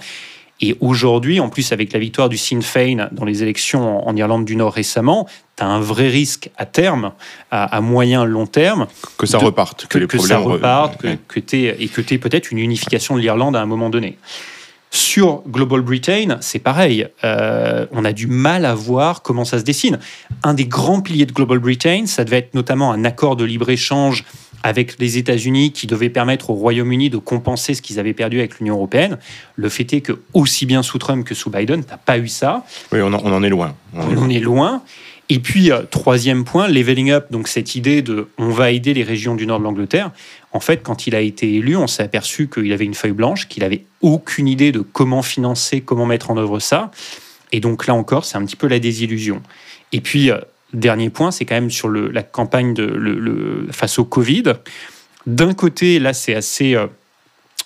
Et 0.61 0.77
aujourd'hui, 0.79 1.39
en 1.39 1.49
plus 1.49 1.71
avec 1.73 1.91
la 1.91 1.99
victoire 1.99 2.29
du 2.29 2.37
Sinn 2.37 2.61
Féin 2.61 3.09
dans 3.11 3.25
les 3.25 3.43
élections 3.43 4.07
en 4.07 4.15
Irlande 4.15 4.45
du 4.45 4.55
Nord 4.55 4.73
récemment, 4.73 5.27
tu 5.57 5.63
as 5.63 5.67
un 5.67 5.81
vrai 5.81 6.07
risque 6.07 6.49
à 6.57 6.65
terme, 6.65 7.11
à, 7.51 7.81
moyen 7.81 8.23
long 8.23 8.47
terme. 8.47 8.87
Que 9.17 9.25
ça 9.25 9.37
reparte, 9.37 9.87
que, 9.87 9.97
les 9.97 10.07
problèmes 10.07 10.27
ça 10.27 10.37
reparte, 10.37 10.97
que, 11.01 11.07
et 11.07 11.87
que 11.87 12.01
tu 12.01 12.13
aies 12.13 12.17
peut-être 12.17 12.51
une 12.51 12.59
unification 12.59 13.15
de 13.15 13.21
l'Irlande 13.21 13.55
à 13.55 13.61
un 13.61 13.65
moment 13.65 13.89
donné. 13.89 14.17
Sur 14.95 15.43
Global 15.45 15.81
Britain, 15.81 16.37
c'est 16.39 16.59
pareil. 16.59 17.05
Euh, 17.25 17.85
on 17.91 18.05
a 18.05 18.13
du 18.13 18.27
mal 18.27 18.63
à 18.63 18.73
voir 18.73 19.23
comment 19.23 19.43
ça 19.43 19.59
se 19.59 19.65
dessine. 19.65 19.99
Un 20.41 20.53
des 20.53 20.67
grands 20.67 21.01
piliers 21.01 21.25
de 21.25 21.33
Global 21.33 21.59
Britain, 21.59 22.05
ça 22.05 22.23
devait 22.23 22.37
être 22.37 22.53
notamment 22.53 22.93
un 22.93 23.03
accord 23.03 23.35
de 23.35 23.43
libre-échange 23.43 24.23
avec 24.63 24.97
les 24.97 25.17
États-Unis 25.17 25.73
qui 25.73 25.85
devait 25.85 26.07
permettre 26.07 26.49
au 26.49 26.53
Royaume-Uni 26.53 27.09
de 27.09 27.17
compenser 27.17 27.73
ce 27.73 27.81
qu'ils 27.81 27.99
avaient 27.99 28.13
perdu 28.13 28.39
avec 28.39 28.59
l'Union 28.59 28.75
européenne. 28.75 29.17
Le 29.57 29.67
fait 29.67 29.91
est 29.91 29.99
que, 29.99 30.13
aussi 30.33 30.65
bien 30.65 30.81
sous 30.81 30.97
Trump 30.97 31.25
que 31.25 31.35
sous 31.35 31.49
Biden, 31.49 31.83
tu 31.83 31.91
n'as 31.91 31.97
pas 31.97 32.17
eu 32.17 32.29
ça. 32.29 32.63
Oui, 32.93 32.99
on 33.01 33.11
en, 33.11 33.43
est 33.43 33.49
loin. 33.49 33.75
On, 33.93 34.29
est 34.29 34.39
loin. 34.39 34.81
Et 35.27 35.39
puis, 35.39 35.73
euh, 35.73 35.81
troisième 35.91 36.45
point, 36.45 36.69
leveling 36.69 37.11
up, 37.11 37.25
donc 37.31 37.49
cette 37.49 37.75
idée 37.75 38.01
de 38.01 38.29
on 38.37 38.47
va 38.47 38.71
aider 38.71 38.93
les 38.93 39.03
régions 39.03 39.35
du 39.35 39.45
nord 39.45 39.59
de 39.59 39.65
l'Angleterre. 39.65 40.11
En 40.55 40.61
fait, 40.61 40.83
quand 40.83 41.05
il 41.05 41.15
a 41.15 41.19
été 41.19 41.55
élu, 41.55 41.75
on 41.75 41.85
s'est 41.85 42.03
aperçu 42.03 42.47
qu'il 42.47 42.71
avait 42.71 42.85
une 42.85 42.93
feuille 42.93 43.11
blanche, 43.11 43.49
qu'il 43.49 43.63
n'avait 43.63 43.83
aucune 43.99 44.47
idée 44.47 44.71
de 44.71 44.79
comment 44.79 45.21
financer, 45.21 45.81
comment 45.81 46.05
mettre 46.05 46.31
en 46.31 46.37
œuvre 46.37 46.59
ça. 46.59 46.91
Et 47.51 47.59
donc 47.59 47.87
là 47.87 47.93
encore, 47.93 48.23
c'est 48.23 48.37
un 48.37 48.45
petit 48.45 48.55
peu 48.55 48.67
la 48.67 48.79
désillusion. 48.79 49.43
Et 49.91 49.99
puis, 49.99 50.31
euh, 50.31 50.37
dernier 50.71 51.09
point, 51.09 51.31
c'est 51.31 51.43
quand 51.43 51.55
même 51.55 51.69
sur 51.69 51.89
la 51.89 52.23
campagne 52.23 52.73
face 53.69 53.99
au 53.99 54.05
Covid. 54.05 54.53
D'un 55.27 55.53
côté, 55.53 55.99
là, 55.99 56.13
c'est 56.13 56.35
assez, 56.35 56.73
euh, 56.73 56.87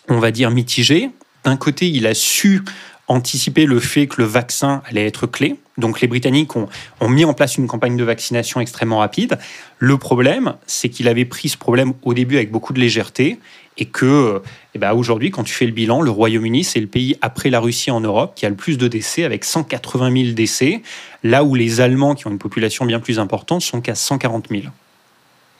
on 0.07 0.17
va 0.17 0.31
dire, 0.31 0.49
mitigé. 0.49 1.11
D'un 1.43 1.57
côté, 1.57 1.87
il 1.87 2.07
a 2.07 2.15
su 2.15 2.63
anticiper 3.07 3.67
le 3.67 3.79
fait 3.79 4.07
que 4.07 4.19
le 4.19 4.27
vaccin 4.27 4.81
allait 4.87 5.05
être 5.05 5.27
clé. 5.27 5.57
Donc 5.79 6.01
les 6.01 6.07
Britanniques 6.07 6.55
ont, 6.55 6.67
mis 7.07 7.25
en 7.25 7.33
place 7.33 7.57
une 7.57 7.67
campagne 7.67 7.97
de 7.97 8.03
vaccination 8.03 8.59
extrêmement 8.59 8.99
rapide. 8.99 9.37
Le 9.77 9.97
problème, 9.97 10.55
c'est 10.67 10.89
qu'il 10.89 11.07
avait 11.07 11.25
pris 11.25 11.49
ce 11.49 11.57
problème 11.57 11.93
au 12.03 12.13
début 12.13 12.35
avec 12.35 12.51
beaucoup 12.51 12.73
de 12.73 12.79
légèreté 12.79 13.39
et 13.77 13.85
que 13.85 14.41
eh 14.75 14.79
ben 14.79 14.91
aujourd'hui, 14.93 15.31
quand 15.31 15.43
tu 15.43 15.53
fais 15.53 15.65
le 15.65 15.71
bilan, 15.71 16.01
le 16.01 16.11
Royaume-Uni, 16.11 16.63
c'est 16.63 16.81
le 16.81 16.87
pays 16.87 17.15
après 17.21 17.49
la 17.49 17.59
Russie 17.59 17.91
en 17.91 18.01
Europe 18.01 18.33
qui 18.35 18.45
a 18.45 18.49
le 18.49 18.55
plus 18.55 18.77
de 18.77 18.87
décès, 18.87 19.23
avec 19.23 19.45
180 19.45 20.11
000 20.23 20.33
décès, 20.33 20.81
là 21.23 21.43
où 21.43 21.55
les 21.55 21.79
Allemands, 21.79 22.13
qui 22.13 22.27
ont 22.27 22.31
une 22.31 22.39
population 22.39 22.85
bien 22.85 22.99
plus 22.99 23.19
importante, 23.19 23.61
sont 23.61 23.79
qu'à 23.79 23.95
140 23.95 24.49
000. 24.49 24.63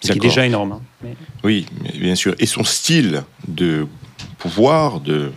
Ce 0.02 0.12
qui 0.12 0.18
est 0.18 0.22
déjà 0.22 0.46
énorme. 0.46 0.80
Hein. 1.04 1.10
Oui, 1.44 1.66
bien 2.00 2.16
sûr. 2.16 2.36
Et 2.40 2.46
son 2.46 2.64
style 2.64 3.24
de 3.48 3.88
pouvoir, 4.38 5.00
de 5.00 5.32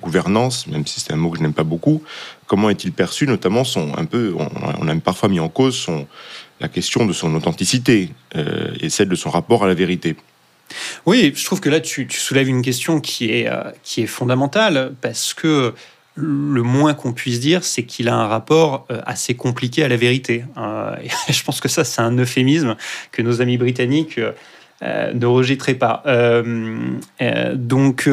gouvernance, 0.00 0.66
même 0.66 0.86
si 0.86 1.00
c'est 1.00 1.12
un 1.12 1.16
mot 1.16 1.30
que 1.30 1.38
je 1.38 1.42
n'aime 1.42 1.54
pas 1.54 1.64
beaucoup, 1.64 2.02
comment 2.46 2.70
est-il 2.70 2.92
perçu, 2.92 3.26
notamment 3.26 3.64
son, 3.64 3.96
un 3.96 4.04
peu, 4.04 4.34
on, 4.36 4.88
a 4.88 4.94
parfois 4.96 5.28
mis 5.28 5.40
en 5.40 5.48
cause 5.48 5.86
la 6.60 6.68
question 6.68 7.04
de 7.04 7.12
son 7.12 7.34
authenticité 7.34 8.10
euh, 8.36 8.74
et 8.80 8.88
celle 8.88 9.08
de 9.08 9.16
son 9.16 9.30
rapport 9.30 9.64
à 9.64 9.66
la 9.66 9.74
vérité. 9.74 10.16
Oui, 11.04 11.32
je 11.34 11.44
trouve 11.44 11.60
que 11.60 11.68
là, 11.68 11.80
tu, 11.80 12.08
soulèves 12.10 12.48
une 12.48 12.62
question 12.62 13.00
qui 13.00 13.30
est, 13.30 13.48
euh, 13.48 13.70
qui 13.82 14.02
est 14.02 14.06
fondamentale, 14.06 14.94
parce 15.00 15.34
que 15.34 15.74
le 16.14 16.62
moins 16.62 16.94
qu'on 16.94 17.12
puisse 17.12 17.40
dire, 17.40 17.62
c'est 17.62 17.82
qu'il 17.82 18.08
a 18.08 18.14
un 18.14 18.26
rapport 18.26 18.86
euh, 18.90 19.00
assez 19.04 19.34
compliqué 19.34 19.84
à 19.84 19.88
la 19.88 19.96
vérité. 19.96 20.44
Euh, 20.56 20.96
je 21.28 21.42
pense 21.42 21.60
que 21.60 21.68
ça, 21.68 21.84
c'est 21.84 22.00
un 22.00 22.16
euphémisme 22.16 22.76
que 23.12 23.22
nos 23.22 23.40
amis 23.40 23.58
britanniques 23.58 24.20
ne 24.82 25.24
rejetterai 25.24 25.74
pas. 25.74 26.02
donc, 27.54 28.10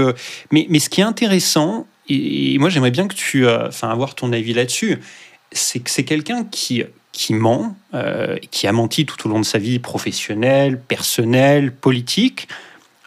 mais, 0.51 0.65
mais 0.69 0.79
ce 0.79 0.89
qui 0.89 1.01
est 1.01 1.03
intéressant, 1.03 1.87
et, 2.09 2.57
moi 2.59 2.69
j'aimerais 2.69 2.91
bien 2.91 3.07
que 3.07 3.15
tu, 3.15 3.47
enfin, 3.47 3.89
avoir 3.89 4.15
ton 4.15 4.33
avis 4.33 4.53
là-dessus, 4.53 4.99
c'est 5.51 5.79
que 5.79 5.89
c'est 5.89 6.05
quelqu'un 6.05 6.43
qui 6.45 6.83
qui 7.11 7.35
ment, 7.35 7.77
qui 8.49 8.65
a 8.65 8.71
menti 8.71 9.05
tout 9.05 9.27
au 9.27 9.29
long 9.29 9.39
de 9.39 9.45
sa 9.45 9.59
vie 9.59 9.77
professionnelle, 9.77 10.81
personnelle, 10.81 11.71
politique, 11.71 12.47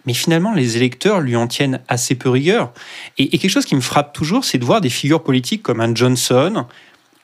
mais 0.06 0.14
finalement, 0.14 0.54
les 0.54 0.76
électeurs 0.76 1.20
lui 1.20 1.36
en 1.36 1.48
tiennent 1.48 1.80
assez 1.88 2.14
peu 2.14 2.30
rigueur. 2.30 2.72
Et, 3.18 3.28
quelque 3.28 3.50
chose 3.50 3.66
qui 3.66 3.74
me 3.74 3.80
frappe 3.80 4.12
toujours, 4.12 4.44
c'est 4.44 4.58
de 4.58 4.64
voir 4.64 4.80
des 4.80 4.88
figures 4.88 5.22
politiques 5.22 5.62
comme 5.62 5.80
un 5.80 5.94
Johnson, 5.94 6.66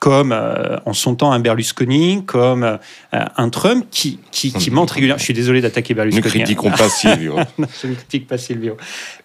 comme 0.03 0.33
euh, 0.33 0.79
en 0.85 0.95
son 0.95 1.15
temps 1.15 1.31
un 1.31 1.39
Berlusconi, 1.39 2.25
comme 2.27 2.65
euh, 2.65 2.77
un 3.13 3.49
Trump 3.51 3.87
qui, 3.89 4.19
qui, 4.33 4.53
mentent 4.73 4.91
régulièrement. 4.91 5.21
Je 5.21 5.23
suis 5.23 5.33
désolé 5.33 5.61
d'attaquer 5.61 5.95
Berlusconi. 5.95 6.25
Ne 6.25 6.29
critiquons 6.29 6.73
pas 6.73 6.89
Silvio. 6.89 7.37
je 7.81 7.87
ne 7.87 7.95
critique 7.95 8.27
pas 8.27 8.37
Silvio. 8.37 8.77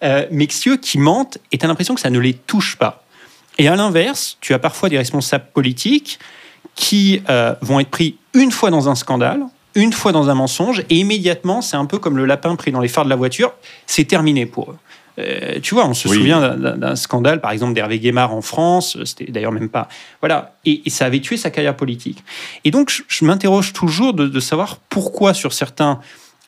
Euh, 0.04 0.26
mais 0.30 0.46
ceux 0.48 0.76
qui 0.76 0.98
mentent, 0.98 1.38
et 1.50 1.58
tu 1.58 1.64
as 1.64 1.68
l'impression 1.68 1.96
que 1.96 2.00
ça 2.00 2.10
ne 2.10 2.20
les 2.20 2.32
touche 2.32 2.76
pas. 2.76 3.02
Et 3.58 3.66
à 3.66 3.74
l'inverse, 3.74 4.38
tu 4.40 4.54
as 4.54 4.60
parfois 4.60 4.88
des 4.88 4.98
responsables 4.98 5.46
politiques 5.52 6.20
qui 6.76 7.22
vont 7.60 7.80
être 7.80 7.90
pris 7.90 8.16
une 8.34 8.52
fois 8.52 8.70
dans 8.70 8.88
un 8.88 8.94
scandale, 8.94 9.42
une 9.74 9.92
fois 9.92 10.12
dans 10.12 10.30
un 10.30 10.34
mensonge 10.34 10.84
et 10.90 10.94
immédiatement, 10.94 11.60
c'est 11.60 11.76
un 11.76 11.86
peu 11.86 11.98
comme 11.98 12.16
le 12.16 12.24
lapin 12.24 12.54
pris 12.54 12.70
dans 12.70 12.80
les 12.80 12.86
phares 12.86 13.04
de 13.04 13.10
la 13.10 13.16
voiture, 13.16 13.52
c'est 13.88 14.04
terminé 14.04 14.46
pour 14.46 14.70
eux. 14.70 14.76
Euh, 15.18 15.58
tu 15.60 15.74
vois, 15.74 15.86
on 15.86 15.94
se 15.94 16.08
souvient 16.08 16.56
d'un 16.56 16.96
scandale, 16.96 17.40
par 17.40 17.50
exemple, 17.50 17.74
d'Hervé 17.74 17.98
Guémard 17.98 18.32
en 18.32 18.42
France, 18.42 18.96
c'était 19.04 19.30
d'ailleurs 19.30 19.52
même 19.52 19.68
pas. 19.68 19.88
Voilà, 20.20 20.54
et, 20.64 20.82
ça 20.88 21.06
avait 21.06 21.20
tué 21.20 21.36
sa 21.36 21.50
carrière 21.50 21.76
politique. 21.76 22.22
Et 22.64 22.70
donc, 22.70 22.92
je, 23.06 23.24
m'interroge 23.24 23.72
toujours 23.72 24.14
de, 24.14 24.40
savoir 24.40 24.76
pourquoi 24.88 25.34
sur 25.34 25.52
certains 25.52 26.00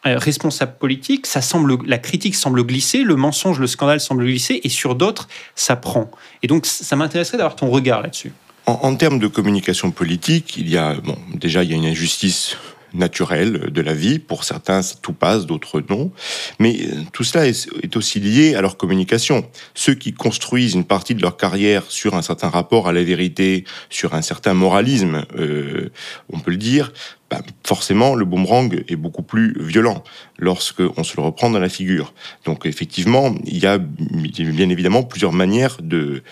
euh, 0.07 0.17
responsables 0.19 0.77
politiques, 0.79 1.27
ça 1.27 1.43
semble, 1.43 1.79
la 1.87 1.99
critique 1.99 2.35
semble 2.35 2.65
glisser, 2.65 3.03
le 3.03 3.17
mensonge, 3.17 3.59
le 3.59 3.67
scandale 3.67 4.01
semble 4.01 4.25
glisser, 4.25 4.61
et 4.63 4.69
sur 4.69 4.95
d'autres, 4.95 5.29
ça 5.55 5.77
prend. 5.77 6.11
Et 6.43 6.47
donc, 6.47 6.67
ça 6.67 6.97
m'intéresserait 6.97 7.39
d'avoir 7.39 7.57
ton 7.57 7.69
regard 7.71 8.03
là-dessus. 8.03 8.33
En, 8.67 8.79
en, 8.83 8.95
termes 8.95 9.19
de 9.19 9.27
communication 9.27 9.91
politique, 9.91 10.57
il 10.57 10.69
y 10.71 10.77
a, 10.77 10.95
bon, 10.95 11.19
déjà, 11.35 11.65
il 11.65 11.71
y 11.71 11.75
a 11.75 11.77
une 11.77 11.87
injustice 11.87 12.57
naturel 12.95 13.71
de 13.71 13.81
la 13.81 13.95
vie. 13.95 14.19
Pour 14.19 14.45
certains, 14.45 14.81
tout 15.03 15.13
passe, 15.13 15.47
d'autres 15.47 15.83
non. 15.89 16.11
Mais 16.59 16.77
euh, 16.81 17.03
tout 17.13 17.25
cela 17.25 17.47
est, 17.47 17.97
aussi 17.97 18.21
lié 18.21 18.55
à 18.55 18.63
leur 18.63 18.77
communication. 18.77 19.47
Ceux 19.75 19.95
qui 19.95 20.13
construisent 20.13 20.75
une 20.75 20.85
partie 20.85 21.15
de 21.15 21.23
leur 21.23 21.37
carrière 21.37 21.85
sur 21.89 22.15
un 22.15 22.23
certain 22.23 22.49
rapport 22.49 22.89
à 22.89 22.93
la 22.93 23.03
vérité, 23.03 23.65
sur 23.89 24.15
un 24.15 24.23
certain 24.23 24.55
moralisme, 24.55 25.25
euh, 25.39 25.91
on 26.33 26.41
peut 26.41 26.51
le 26.51 26.57
dire, 26.57 26.93
bah, 27.31 27.43
forcément, 27.65 28.15
le 28.15 28.25
boomerang 28.25 28.83
est 28.89 28.97
beaucoup 28.97 29.23
plus 29.23 29.55
violent 29.61 30.03
lorsque 30.39 30.83
on 30.97 31.05
se 31.05 31.17
le 31.17 31.23
reprend 31.23 31.51
dans 31.51 31.61
la 31.61 31.69
figure. 31.69 32.13
Donc, 32.45 32.67
effectivement, 32.67 33.35
il 33.45 33.59
y 33.59 33.67
a 33.67 33.79
bien 33.79 34.69
évidemment 34.69 35.03
plusieurs 35.03 35.33
manières 35.33 35.77
de, 35.81 36.23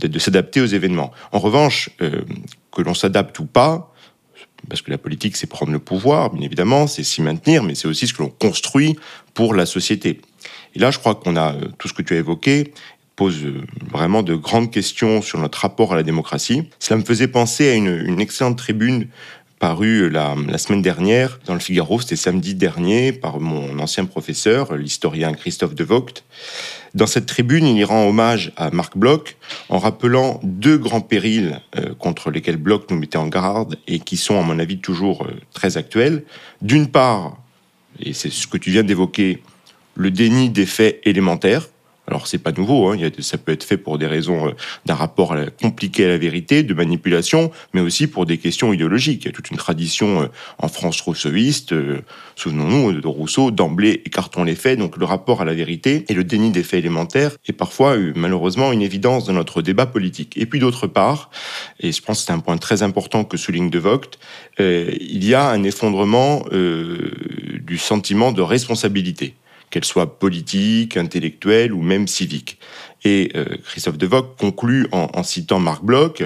de, 0.00 0.18
s'adapter 0.18 0.60
aux 0.60 0.66
événements. 0.66 1.12
En 1.32 1.38
revanche, 1.38 1.90
euh, 2.00 2.22
que 2.72 2.82
l'on 2.82 2.94
s'adapte 2.94 3.38
ou 3.38 3.46
pas, 3.46 3.92
parce 4.68 4.82
que 4.82 4.90
la 4.90 4.98
politique, 4.98 5.36
c'est 5.36 5.46
prendre 5.46 5.72
le 5.72 5.78
pouvoir, 5.78 6.30
bien 6.30 6.44
évidemment, 6.44 6.86
c'est 6.86 7.02
s'y 7.02 7.22
maintenir, 7.22 7.62
mais 7.62 7.74
c'est 7.74 7.88
aussi 7.88 8.06
ce 8.06 8.14
que 8.14 8.22
l'on 8.22 8.28
construit 8.30 8.96
pour 9.34 9.54
la 9.54 9.66
société. 9.66 10.20
Et 10.74 10.78
là, 10.78 10.90
je 10.90 10.98
crois 10.98 11.14
qu'on 11.14 11.36
a 11.36 11.54
euh, 11.54 11.68
tout 11.78 11.88
ce 11.88 11.94
que 11.94 12.02
tu 12.02 12.14
as 12.14 12.18
évoqué 12.18 12.72
pose 13.16 13.44
euh, 13.44 13.62
vraiment 13.90 14.22
de 14.22 14.34
grandes 14.34 14.70
questions 14.70 15.22
sur 15.22 15.38
notre 15.38 15.58
rapport 15.58 15.92
à 15.92 15.96
la 15.96 16.02
démocratie. 16.02 16.68
Cela 16.78 16.98
me 16.98 17.04
faisait 17.04 17.28
penser 17.28 17.68
à 17.68 17.74
une, 17.74 18.20
excellente 18.20 18.58
tribune 18.58 19.08
parue 19.58 20.08
la, 20.08 20.36
la, 20.46 20.58
semaine 20.58 20.82
dernière 20.82 21.40
dans 21.46 21.54
le 21.54 21.60
Figaro, 21.60 22.00
c'était 22.00 22.14
samedi 22.14 22.54
dernier, 22.54 23.12
par 23.12 23.40
mon 23.40 23.80
ancien 23.80 24.04
professeur, 24.04 24.76
l'historien 24.76 25.32
Christophe 25.32 25.74
de 25.74 25.82
Vogt, 25.82 26.22
dans 26.94 27.06
cette 27.06 27.26
tribune, 27.26 27.66
il 27.66 27.76
y 27.76 27.84
rend 27.84 28.08
hommage 28.08 28.52
à 28.56 28.70
Marc 28.70 28.96
Bloch 28.96 29.36
en 29.68 29.78
rappelant 29.78 30.40
deux 30.42 30.78
grands 30.78 31.00
périls 31.00 31.60
euh, 31.76 31.94
contre 31.94 32.30
lesquels 32.30 32.56
Bloch 32.56 32.90
nous 32.90 32.98
mettait 32.98 33.18
en 33.18 33.28
garde 33.28 33.76
et 33.86 33.98
qui 33.98 34.16
sont, 34.16 34.38
à 34.38 34.42
mon 34.42 34.58
avis, 34.58 34.78
toujours 34.78 35.24
euh, 35.24 35.32
très 35.52 35.76
actuels. 35.76 36.24
D'une 36.62 36.88
part, 36.88 37.36
et 38.00 38.12
c'est 38.12 38.30
ce 38.30 38.46
que 38.46 38.58
tu 38.58 38.70
viens 38.70 38.84
d'évoquer, 38.84 39.42
le 39.94 40.10
déni 40.10 40.50
des 40.50 40.66
faits 40.66 41.00
élémentaires, 41.04 41.68
alors 42.08 42.26
c'est 42.26 42.38
pas 42.38 42.52
nouveau, 42.52 42.88
hein, 42.88 42.96
ça 43.18 43.36
peut 43.36 43.52
être 43.52 43.64
fait 43.64 43.76
pour 43.76 43.98
des 43.98 44.06
raisons 44.06 44.48
euh, 44.48 44.52
d'un 44.86 44.94
rapport 44.94 45.36
compliqué 45.60 46.06
à 46.06 46.08
la 46.08 46.16
vérité, 46.16 46.62
de 46.62 46.72
manipulation, 46.72 47.50
mais 47.74 47.82
aussi 47.82 48.06
pour 48.06 48.24
des 48.24 48.38
questions 48.38 48.72
idéologiques. 48.72 49.24
Il 49.24 49.26
y 49.26 49.28
a 49.28 49.32
toute 49.32 49.50
une 49.50 49.58
tradition 49.58 50.22
euh, 50.22 50.26
en 50.58 50.68
France 50.68 51.02
rousseauiste, 51.02 51.72
euh, 51.72 52.00
souvenons-nous 52.34 53.00
de 53.00 53.06
Rousseau, 53.06 53.50
d'emblée 53.50 54.02
écartons 54.06 54.44
les 54.44 54.54
faits, 54.54 54.78
donc 54.78 54.96
le 54.96 55.04
rapport 55.04 55.42
à 55.42 55.44
la 55.44 55.52
vérité 55.52 56.06
et 56.08 56.14
le 56.14 56.24
déni 56.24 56.50
des 56.50 56.62
faits 56.62 56.78
élémentaires 56.78 57.32
est 57.46 57.52
parfois 57.52 57.96
malheureusement 58.14 58.72
une 58.72 58.82
évidence 58.82 59.26
dans 59.26 59.34
notre 59.34 59.60
débat 59.60 59.84
politique. 59.84 60.38
Et 60.38 60.46
puis 60.46 60.60
d'autre 60.60 60.86
part, 60.86 61.30
et 61.78 61.92
je 61.92 62.00
pense 62.00 62.20
que 62.20 62.26
c'est 62.26 62.32
un 62.32 62.38
point 62.38 62.56
très 62.56 62.82
important 62.82 63.24
que 63.24 63.36
souligne 63.36 63.68
De 63.68 63.78
Vogt, 63.78 64.18
il 64.58 65.24
y 65.24 65.34
a 65.34 65.50
un 65.50 65.62
effondrement 65.62 66.44
du 66.50 67.78
sentiment 67.78 68.32
de 68.32 68.42
responsabilité 68.42 69.34
qu'elle 69.70 69.84
soit 69.84 70.18
politique, 70.18 70.96
intellectuelle 70.96 71.72
ou 71.72 71.82
même 71.82 72.08
civique. 72.08 72.58
Et 73.04 73.30
euh, 73.36 73.44
Christophe 73.64 73.98
Devoc 73.98 74.36
conclut 74.36 74.86
en, 74.92 75.22
citant 75.22 75.60
Marc 75.60 75.84
Bloch, 75.84 76.22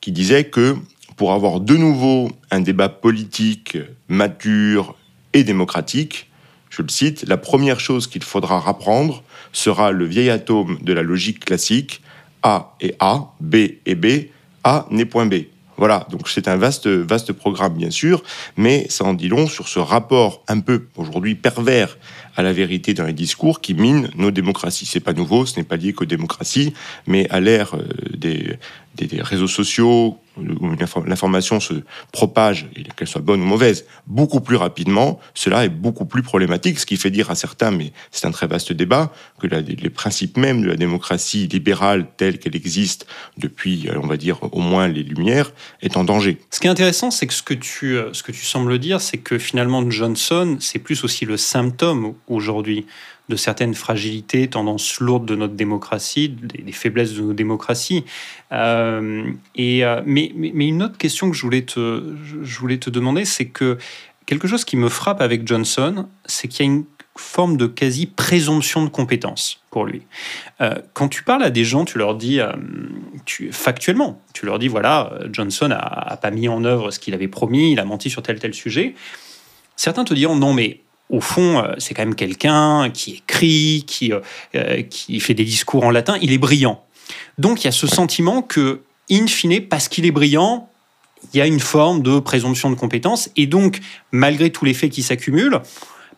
qui 0.00 0.12
disait 0.12 0.44
que 0.44 0.76
pour 1.16 1.32
avoir 1.32 1.60
de 1.60 1.76
nouveau 1.76 2.30
un 2.50 2.60
débat 2.60 2.88
politique 2.88 3.78
mature 4.08 4.96
et 5.32 5.44
démocratique, 5.44 6.30
je 6.70 6.82
le 6.82 6.88
cite, 6.88 7.24
la 7.28 7.36
première 7.36 7.78
chose 7.78 8.08
qu'il 8.08 8.24
faudra 8.24 8.58
rapprendre 8.58 9.22
sera 9.52 9.92
le 9.92 10.04
vieil 10.04 10.30
atome 10.30 10.78
de 10.82 10.92
la 10.92 11.02
logique 11.02 11.44
classique, 11.44 12.02
A 12.42 12.74
et 12.80 12.94
A, 12.98 13.32
B 13.40 13.54
et 13.86 13.94
B, 13.94 14.06
A 14.64 14.86
n'est 14.90 15.04
point 15.04 15.26
B. 15.26 15.34
Voilà, 15.76 16.06
donc 16.10 16.28
c'est 16.28 16.48
un 16.48 16.56
vaste, 16.56 16.86
vaste 16.86 17.32
programme 17.32 17.74
bien 17.74 17.90
sûr, 17.90 18.22
mais 18.56 18.86
ça 18.88 19.04
en 19.04 19.14
dit 19.14 19.28
long 19.28 19.48
sur 19.48 19.68
ce 19.68 19.78
rapport 19.78 20.42
un 20.46 20.60
peu 20.60 20.86
aujourd'hui 20.96 21.34
pervers 21.34 21.96
à 22.36 22.42
la 22.42 22.52
vérité 22.52 22.94
dans 22.94 23.04
les 23.04 23.12
discours 23.12 23.60
qui 23.60 23.74
mine 23.74 24.10
nos 24.16 24.30
démocraties. 24.30 24.86
C'est 24.86 25.00
pas 25.00 25.12
nouveau, 25.12 25.46
ce 25.46 25.58
n'est 25.58 25.64
pas 25.64 25.76
lié 25.76 25.92
qu'aux 25.92 26.04
démocraties, 26.04 26.72
mais 27.06 27.28
à 27.30 27.40
l'ère 27.40 27.74
euh, 27.74 27.86
des, 28.16 28.58
des, 28.96 29.22
réseaux 29.22 29.48
sociaux 29.48 30.18
où 30.36 30.70
l'information 31.06 31.60
se 31.60 31.74
propage, 32.12 32.66
qu'elle 32.96 33.06
soit 33.06 33.20
bonne 33.20 33.40
ou 33.40 33.44
mauvaise, 33.44 33.86
beaucoup 34.06 34.40
plus 34.40 34.56
rapidement, 34.56 35.20
cela 35.34 35.64
est 35.64 35.68
beaucoup 35.68 36.06
plus 36.06 36.22
problématique, 36.22 36.80
ce 36.80 36.86
qui 36.86 36.96
fait 36.96 37.10
dire 37.10 37.30
à 37.30 37.36
certains, 37.36 37.70
mais 37.70 37.92
c'est 38.10 38.26
un 38.26 38.32
très 38.32 38.48
vaste 38.48 38.72
débat, 38.72 39.12
que 39.40 39.46
les 39.46 39.90
principes 39.90 40.36
même 40.36 40.62
de 40.62 40.68
la 40.68 40.76
démocratie 40.76 41.46
libérale 41.46 42.06
telle 42.16 42.38
qu'elle 42.38 42.56
existe 42.56 43.06
depuis, 43.38 43.88
euh, 43.88 43.98
on 44.02 44.06
va 44.06 44.16
dire, 44.16 44.38
au 44.52 44.60
moins 44.60 44.88
les 44.88 45.02
Lumières, 45.04 45.52
est 45.82 45.96
en 45.96 46.04
danger. 46.04 46.38
Ce 46.50 46.58
qui 46.58 46.66
est 46.66 46.70
intéressant, 46.70 47.10
c'est 47.10 47.26
que 47.26 47.34
ce 47.34 47.42
que 47.42 47.54
tu, 47.54 47.96
euh, 47.96 48.12
ce 48.12 48.22
que 48.22 48.32
tu 48.32 48.44
sembles 48.44 48.78
dire, 48.78 49.00
c'est 49.00 49.18
que 49.18 49.38
finalement 49.38 49.88
Johnson, 49.88 50.56
c'est 50.60 50.78
plus 50.78 51.04
aussi 51.04 51.26
le 51.26 51.36
symptôme 51.36 52.14
aujourd'hui 52.28 52.86
de 53.28 53.36
certaines 53.36 53.74
fragilités, 53.74 54.48
tendances 54.48 55.00
lourdes 55.00 55.26
de 55.26 55.34
notre 55.34 55.54
démocratie, 55.54 56.28
des, 56.28 56.72
faiblesses 56.72 57.14
de 57.14 57.22
nos 57.22 57.32
démocraties. 57.32 58.04
Euh, 58.52 59.30
et, 59.54 59.84
euh, 59.84 60.02
mais, 60.04 60.30
une 60.34 60.82
autre 60.82 60.98
question 60.98 61.30
que 61.30 61.36
je 61.36 61.42
voulais 61.42 61.62
te, 61.62 62.90
demander, 62.90 63.24
c'est 63.24 63.46
que 63.46 63.78
quelque 64.26 64.46
chose 64.46 64.64
qui 64.64 64.76
me 64.76 64.88
frappe 64.88 65.20
avec 65.20 65.46
Johnson, 65.46 66.06
c'est 66.26 66.48
qu'il 66.48 66.66
y 66.66 66.68
a 66.68 66.72
une 66.72 66.84
forme 67.16 67.56
de 67.56 67.66
quasi-présomption 67.66 68.82
de 68.82 68.88
compétence 68.88 69.62
pour 69.70 69.84
lui. 69.84 70.02
Euh, 70.60 70.74
quand 70.92 71.08
tu 71.08 71.22
parles 71.22 71.44
à 71.44 71.50
des 71.50 71.64
gens, 71.64 71.84
tu 71.84 71.96
leur 71.96 72.16
dis, 72.16 72.40
tu, 73.24 73.52
factuellement, 73.52 74.20
tu 74.34 74.44
leur 74.44 74.58
dis, 74.58 74.68
voilà, 74.68 75.14
Johnson 75.30 75.68
n'a 75.68 76.18
pas 76.20 76.30
mis 76.30 76.48
en 76.48 76.64
œuvre 76.64 76.90
ce 76.90 76.98
qu'il 76.98 77.14
avait 77.14 77.28
promis, 77.28 77.72
il 77.72 77.80
a 77.80 77.84
menti 77.84 78.10
sur 78.10 78.22
tel 78.22 78.38
tel 78.38 78.52
sujet. 78.52 78.94
Certains 79.76 80.04
te 80.04 80.14
diront, 80.14 80.36
non, 80.36 80.52
mais 80.52 80.80
au 81.10 81.20
fond, 81.20 81.58
euh, 81.58 81.74
c'est 81.78 81.94
quand 81.94 82.02
même 82.02 82.14
quelqu'un 82.14 82.90
qui 82.90 83.12
écrit, 83.12 83.84
qui, 83.86 84.12
euh, 84.12 84.20
euh, 84.54 84.82
qui 84.82 85.20
fait 85.20 85.34
des 85.34 85.44
discours 85.44 85.84
en 85.84 85.90
latin, 85.90 86.16
il 86.22 86.32
est 86.32 86.38
brillant. 86.38 86.82
Donc 87.38 87.62
il 87.62 87.66
y 87.66 87.68
a 87.68 87.72
ce 87.72 87.86
sentiment 87.86 88.42
que, 88.42 88.80
in 89.10 89.26
fine, 89.26 89.60
parce 89.60 89.88
qu'il 89.88 90.06
est 90.06 90.10
brillant, 90.10 90.68
il 91.32 91.38
y 91.38 91.40
a 91.40 91.46
une 91.46 91.60
forme 91.60 92.02
de 92.02 92.18
présomption 92.18 92.70
de 92.70 92.74
compétence, 92.74 93.30
et 93.36 93.46
donc, 93.46 93.80
malgré 94.12 94.50
tous 94.50 94.64
les 94.64 94.74
faits 94.74 94.90
qui 94.90 95.02
s'accumulent, 95.02 95.60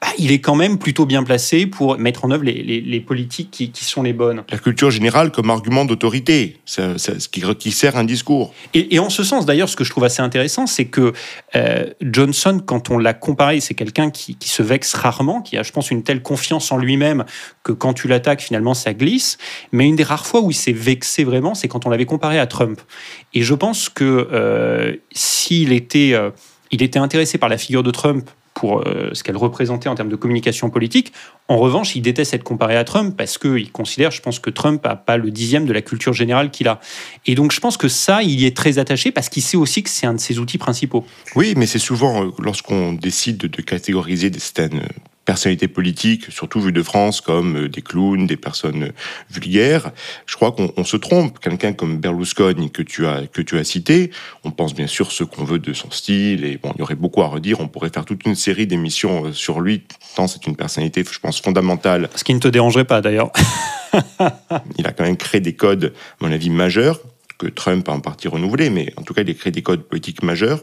bah, 0.01 0.09
il 0.19 0.33
est 0.33 0.41
quand 0.41 0.55
même 0.55 0.79
plutôt 0.79 1.07
bien 1.07 1.23
placé 1.23 1.67
pour 1.67 1.99
mettre 1.99 2.25
en 2.25 2.31
œuvre 2.31 2.45
les, 2.45 3.01
politiques 3.01 3.51
qui, 3.51 3.85
sont 3.85 4.03
les 4.03 4.13
bonnes. 4.13 4.45
La 4.51 4.59
culture 4.59 4.91
générale 4.91 5.31
comme 5.31 5.49
argument 5.49 5.85
d'autorité, 5.85 6.59
ce 6.65 7.29
qui, 7.29 7.43
qui, 7.59 7.71
sert 7.71 7.97
un 7.97 8.05
discours. 8.05 8.53
Et, 8.75 8.99
en 8.99 9.09
ce 9.09 9.23
sens, 9.23 9.47
d'ailleurs, 9.47 9.69
ce 9.69 9.77
que 9.77 9.85
je 9.85 9.91
trouve 9.91 10.05
assez 10.05 10.21
intéressant, 10.21 10.67
c'est 10.67 10.87
que 10.87 11.13
euh, 11.55 11.87
Johnson, 12.03 12.61
quand 12.65 12.91
on 12.91 12.99
l'a 12.99 13.15
comparé, 13.15 13.61
c'est 13.61 13.75
quelqu'un 13.75 14.11
qui, 14.11 14.37
se 14.41 14.63
vexe 14.63 14.95
rarement, 14.95 15.41
qui 15.41 15.57
a, 15.57 15.63
je 15.63 15.73
pense, 15.73 15.91
une 15.91 16.03
telle 16.03 16.23
confiance 16.23 16.71
en 16.73 16.77
lui-même 16.77 17.25
que 17.63 17.73
quand 17.73 17.95
tu 17.95 18.09
l'attaques, 18.09 18.43
finalement, 18.43 18.75
ça 18.75 18.93
glisse. 18.93 19.39
Mais 19.73 19.87
une 19.87 19.97
des 19.97 20.05
rares 20.05 20.27
fois 20.27 20.41
où 20.41 20.51
il 20.51 20.55
s'est 20.55 20.73
vexé 20.73 21.25
vraiment, 21.25 21.55
c'est 21.55 21.69
quand 21.69 21.87
on 21.87 21.91
l'avait 21.91 22.07
comparé 22.07 22.39
à 22.39 22.47
Trump. 22.47 22.81
Et 23.35 23.43
je 23.43 23.55
pense 23.55 23.89
que 23.89 24.29
euh, 24.33 24.97
s'il 25.13 25.73
était, 25.73 26.13
euh, 26.13 26.31
il 26.71 26.83
était 26.83 26.99
intéressé 26.99 27.39
par 27.39 27.49
la 27.49 27.59
figure 27.59 27.83
de 27.83 27.91
Trump 27.91 28.29
pour 28.57 28.89
euh, 28.89 29.11
ce 29.13 29.23
qu'elle 29.23 29.37
représentait 29.37 29.91
en 29.91 29.95
termes 29.95 30.09
de 30.09 30.17
communication 30.17 30.71
politique. 30.71 31.13
En 31.47 31.59
revanche, 31.59 31.95
il 31.95 32.01
déteste 32.01 32.33
être 32.33 32.43
comparé 32.43 32.75
à 32.75 32.85
Trump 32.85 33.15
parce 33.17 33.37
qu'il 33.37 33.71
considère, 33.71 34.11
je 34.11 34.23
pense, 34.23 34.39
que 34.39 34.49
Trump 34.49 34.83
n'a 34.83 34.97
pas 34.97 35.19
le 35.19 35.31
dixième 35.31 35.67
de 35.67 35.75
la 35.75 35.83
culture 35.83 36.15
générale 36.15 36.51
qu'il 36.51 36.67
a. 36.67 36.81
Et 37.27 37.35
donc, 37.35 37.53
je 37.53 37.61
pense 37.61 37.77
que 37.77 37.89
ça, 37.89 38.23
il 38.23 38.41
y 38.41 38.47
est 38.47 38.57
très 38.57 38.79
attaché 38.79 39.13
parce 39.13 39.29
qu'il 39.29 39.43
sait 39.43 39.59
aussi 39.59 39.83
que 39.83 39.91
c'est 39.91 40.07
un 40.07 40.15
de 40.15 40.21
ses 40.21 40.39
outils 40.39 40.57
principaux. 40.57 41.05
Oui, 41.35 41.53
mais 41.55 41.67
c'est 41.67 41.79
souvent 41.79 42.25
euh, 42.25 42.31
lorsqu'on 42.39 42.95
décide 42.95 43.37
de 43.37 43.63
catégoriser 43.63 44.31
des 44.31 44.39
certaines 44.39 44.81
personnalités 45.27 45.69
politiques, 45.69 46.31
surtout 46.31 46.61
vues 46.61 46.73
de 46.73 46.83
France, 46.83 47.21
comme 47.21 47.65
euh, 47.65 47.69
des 47.69 47.83
clowns, 47.83 48.27
des 48.27 48.39
personnes 48.39 48.85
euh, 48.85 48.93
vulgaires. 49.31 49.91
Je 50.25 50.37
crois 50.37 50.53
qu'on 50.53 50.85
se 50.85 50.97
trompe. 50.97 51.41
Quelqu'un 51.41 51.75
comme 51.75 51.99
Berlusconi 51.99 52.71
que 52.71 52.83
tu 52.83 53.07
as 53.07 53.27
que 53.27 53.43
tu 53.43 53.59
as 53.59 53.65
cité, 53.65 54.11
on 54.45 54.51
pense 54.53 54.75
bien 54.75 54.87
sûr 54.87 55.13
ce 55.13 55.25
qu'on 55.25 55.45
veut 55.45 55.59
de 55.59 55.75
son 55.75 55.91
style 55.91 56.45
et 56.45 56.57
bon, 56.57 56.73
il 56.77 56.79
y 56.79 56.83
aurait 56.83 56.95
beaucoup 56.95 57.23
à 57.23 57.27
redire. 57.27 57.61
On 57.61 57.69
pourrait 57.69 57.91
faire 57.93 58.07
toute 58.07 58.25
une 58.25 58.37
série 58.37 58.67
d'émissions 58.67 59.27
euh, 59.27 59.33
sur 59.33 59.61
lui, 59.61 59.83
tant 60.15 60.29
c'est 60.29 60.47
une 60.47 60.57
personnalité, 60.57 61.05
je 61.05 61.19
pense, 61.19 61.41
fondamentale. 61.41 62.09
Ce 62.15 62.25
qui 62.25 62.33
ne 62.33 62.41
te 62.41 62.49
dérangerait 62.49 62.85
pas 62.85 63.03
d'ailleurs. 63.03 63.31
il 64.79 64.87
a 64.87 64.93
quand 64.93 65.05
même 65.05 65.17
créé 65.17 65.41
des 65.41 65.55
codes, 65.55 65.93
à 66.21 66.25
mon 66.25 66.33
avis, 66.33 66.51
majeurs 66.51 67.01
que 67.39 67.49
Trump 67.49 67.87
a 67.89 67.93
en 67.93 68.01
partie 68.01 68.29
renouvelé, 68.29 68.71
mais 68.71 68.95
en 68.97 69.03
tout 69.03 69.13
cas, 69.13 69.23
il 69.23 69.31
a 69.31 69.35
créé 69.35 69.51
des 69.51 69.63
codes 69.63 69.83
politiques 69.83 70.23
majeurs. 70.23 70.61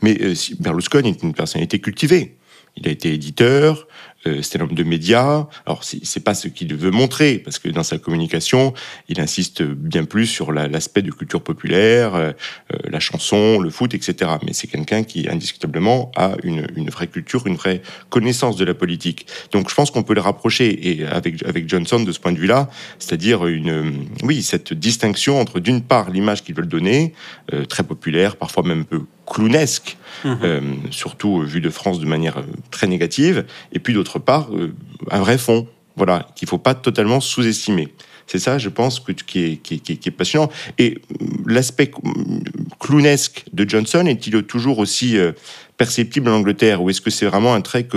Mais 0.00 0.16
Berlusconi 0.60 1.08
est 1.08 1.22
une 1.22 1.34
personnalité 1.34 1.80
cultivée. 1.80 2.36
Il 2.76 2.88
a 2.88 2.90
été 2.90 3.12
éditeur, 3.12 3.86
euh, 4.26 4.42
c'est 4.42 4.60
un 4.60 4.64
homme 4.64 4.74
de 4.74 4.82
médias. 4.82 5.46
Alors, 5.66 5.82
c'est 5.82 6.24
pas 6.24 6.34
ce 6.34 6.48
qu'il 6.48 6.74
veut 6.74 6.90
montrer, 6.90 7.38
parce 7.38 7.58
que 7.58 7.68
dans 7.68 7.82
sa 7.82 7.98
communication, 7.98 8.74
il 9.08 9.20
insiste 9.20 9.62
bien 9.62 10.04
plus 10.04 10.26
sur 10.26 10.52
l'aspect 10.52 11.02
de 11.02 11.10
culture 11.10 11.42
populaire, 11.42 12.14
euh, 12.14 12.32
euh, 12.72 12.78
la 12.90 13.00
chanson, 13.00 13.58
le 13.58 13.70
foot, 13.70 13.94
etc. 13.94 14.32
Mais 14.44 14.52
c'est 14.52 14.66
quelqu'un 14.66 15.04
qui, 15.04 15.28
indiscutablement, 15.28 16.12
a 16.16 16.34
une, 16.42 16.66
une, 16.76 16.90
vraie 16.90 17.06
culture, 17.06 17.46
une 17.46 17.56
vraie 17.56 17.80
connaissance 18.10 18.56
de 18.56 18.64
la 18.64 18.74
politique. 18.74 19.26
Donc, 19.52 19.70
je 19.70 19.74
pense 19.74 19.90
qu'on 19.90 20.02
peut 20.02 20.14
le 20.14 20.20
rapprocher 20.20 20.90
et 20.90 21.06
avec, 21.06 21.42
avec 21.46 21.68
Johnson 21.68 22.00
de 22.00 22.12
ce 22.12 22.20
point 22.20 22.32
de 22.32 22.38
vue-là, 22.38 22.68
c'est-à-dire 22.98 23.46
une, 23.46 24.06
oui, 24.22 24.42
cette 24.42 24.74
distinction 24.74 25.40
entre, 25.40 25.60
d'une 25.60 25.80
part, 25.82 26.10
l'image 26.10 26.42
qu'ils 26.42 26.54
veulent 26.54 26.68
donner, 26.68 27.14
très 27.68 27.82
populaire, 27.82 28.36
parfois 28.36 28.62
même 28.62 28.84
peu 28.84 29.02
clownesque, 29.30 29.96
mmh. 30.24 30.90
surtout 30.90 31.40
vu 31.40 31.60
de 31.60 31.70
France 31.70 32.00
de 32.00 32.06
manière 32.06 32.42
très 32.70 32.86
négative, 32.86 33.46
et 33.72 33.78
puis 33.78 33.94
d'autre 33.94 34.18
part, 34.18 34.48
euh, 34.52 34.74
un 35.10 35.20
vrai 35.20 35.38
fond, 35.38 35.66
voilà, 35.96 36.26
qu'il 36.34 36.46
ne 36.46 36.50
faut 36.50 36.58
pas 36.58 36.74
totalement 36.74 37.20
sous-estimer. 37.20 37.88
C'est 38.26 38.38
ça, 38.38 38.58
je 38.58 38.68
pense, 38.68 39.00
que, 39.00 39.12
qui, 39.12 39.44
est, 39.44 39.56
qui, 39.56 39.80
qui, 39.80 39.92
est, 39.92 40.12
passionnant. 40.12 40.50
Et 40.78 40.98
euh, 40.98 41.26
l'aspect 41.46 41.90
clownesque 42.78 43.44
de 43.52 43.68
Johnson 43.68 44.06
est-il 44.06 44.42
toujours 44.44 44.78
aussi 44.78 45.18
euh, 45.18 45.32
perceptible 45.80 46.28
en 46.28 46.34
Angleterre 46.34 46.82
Ou 46.82 46.90
est-ce 46.90 47.00
que 47.00 47.08
c'est 47.08 47.24
vraiment 47.24 47.54
un 47.54 47.62
trait 47.62 47.84
que 47.84 47.96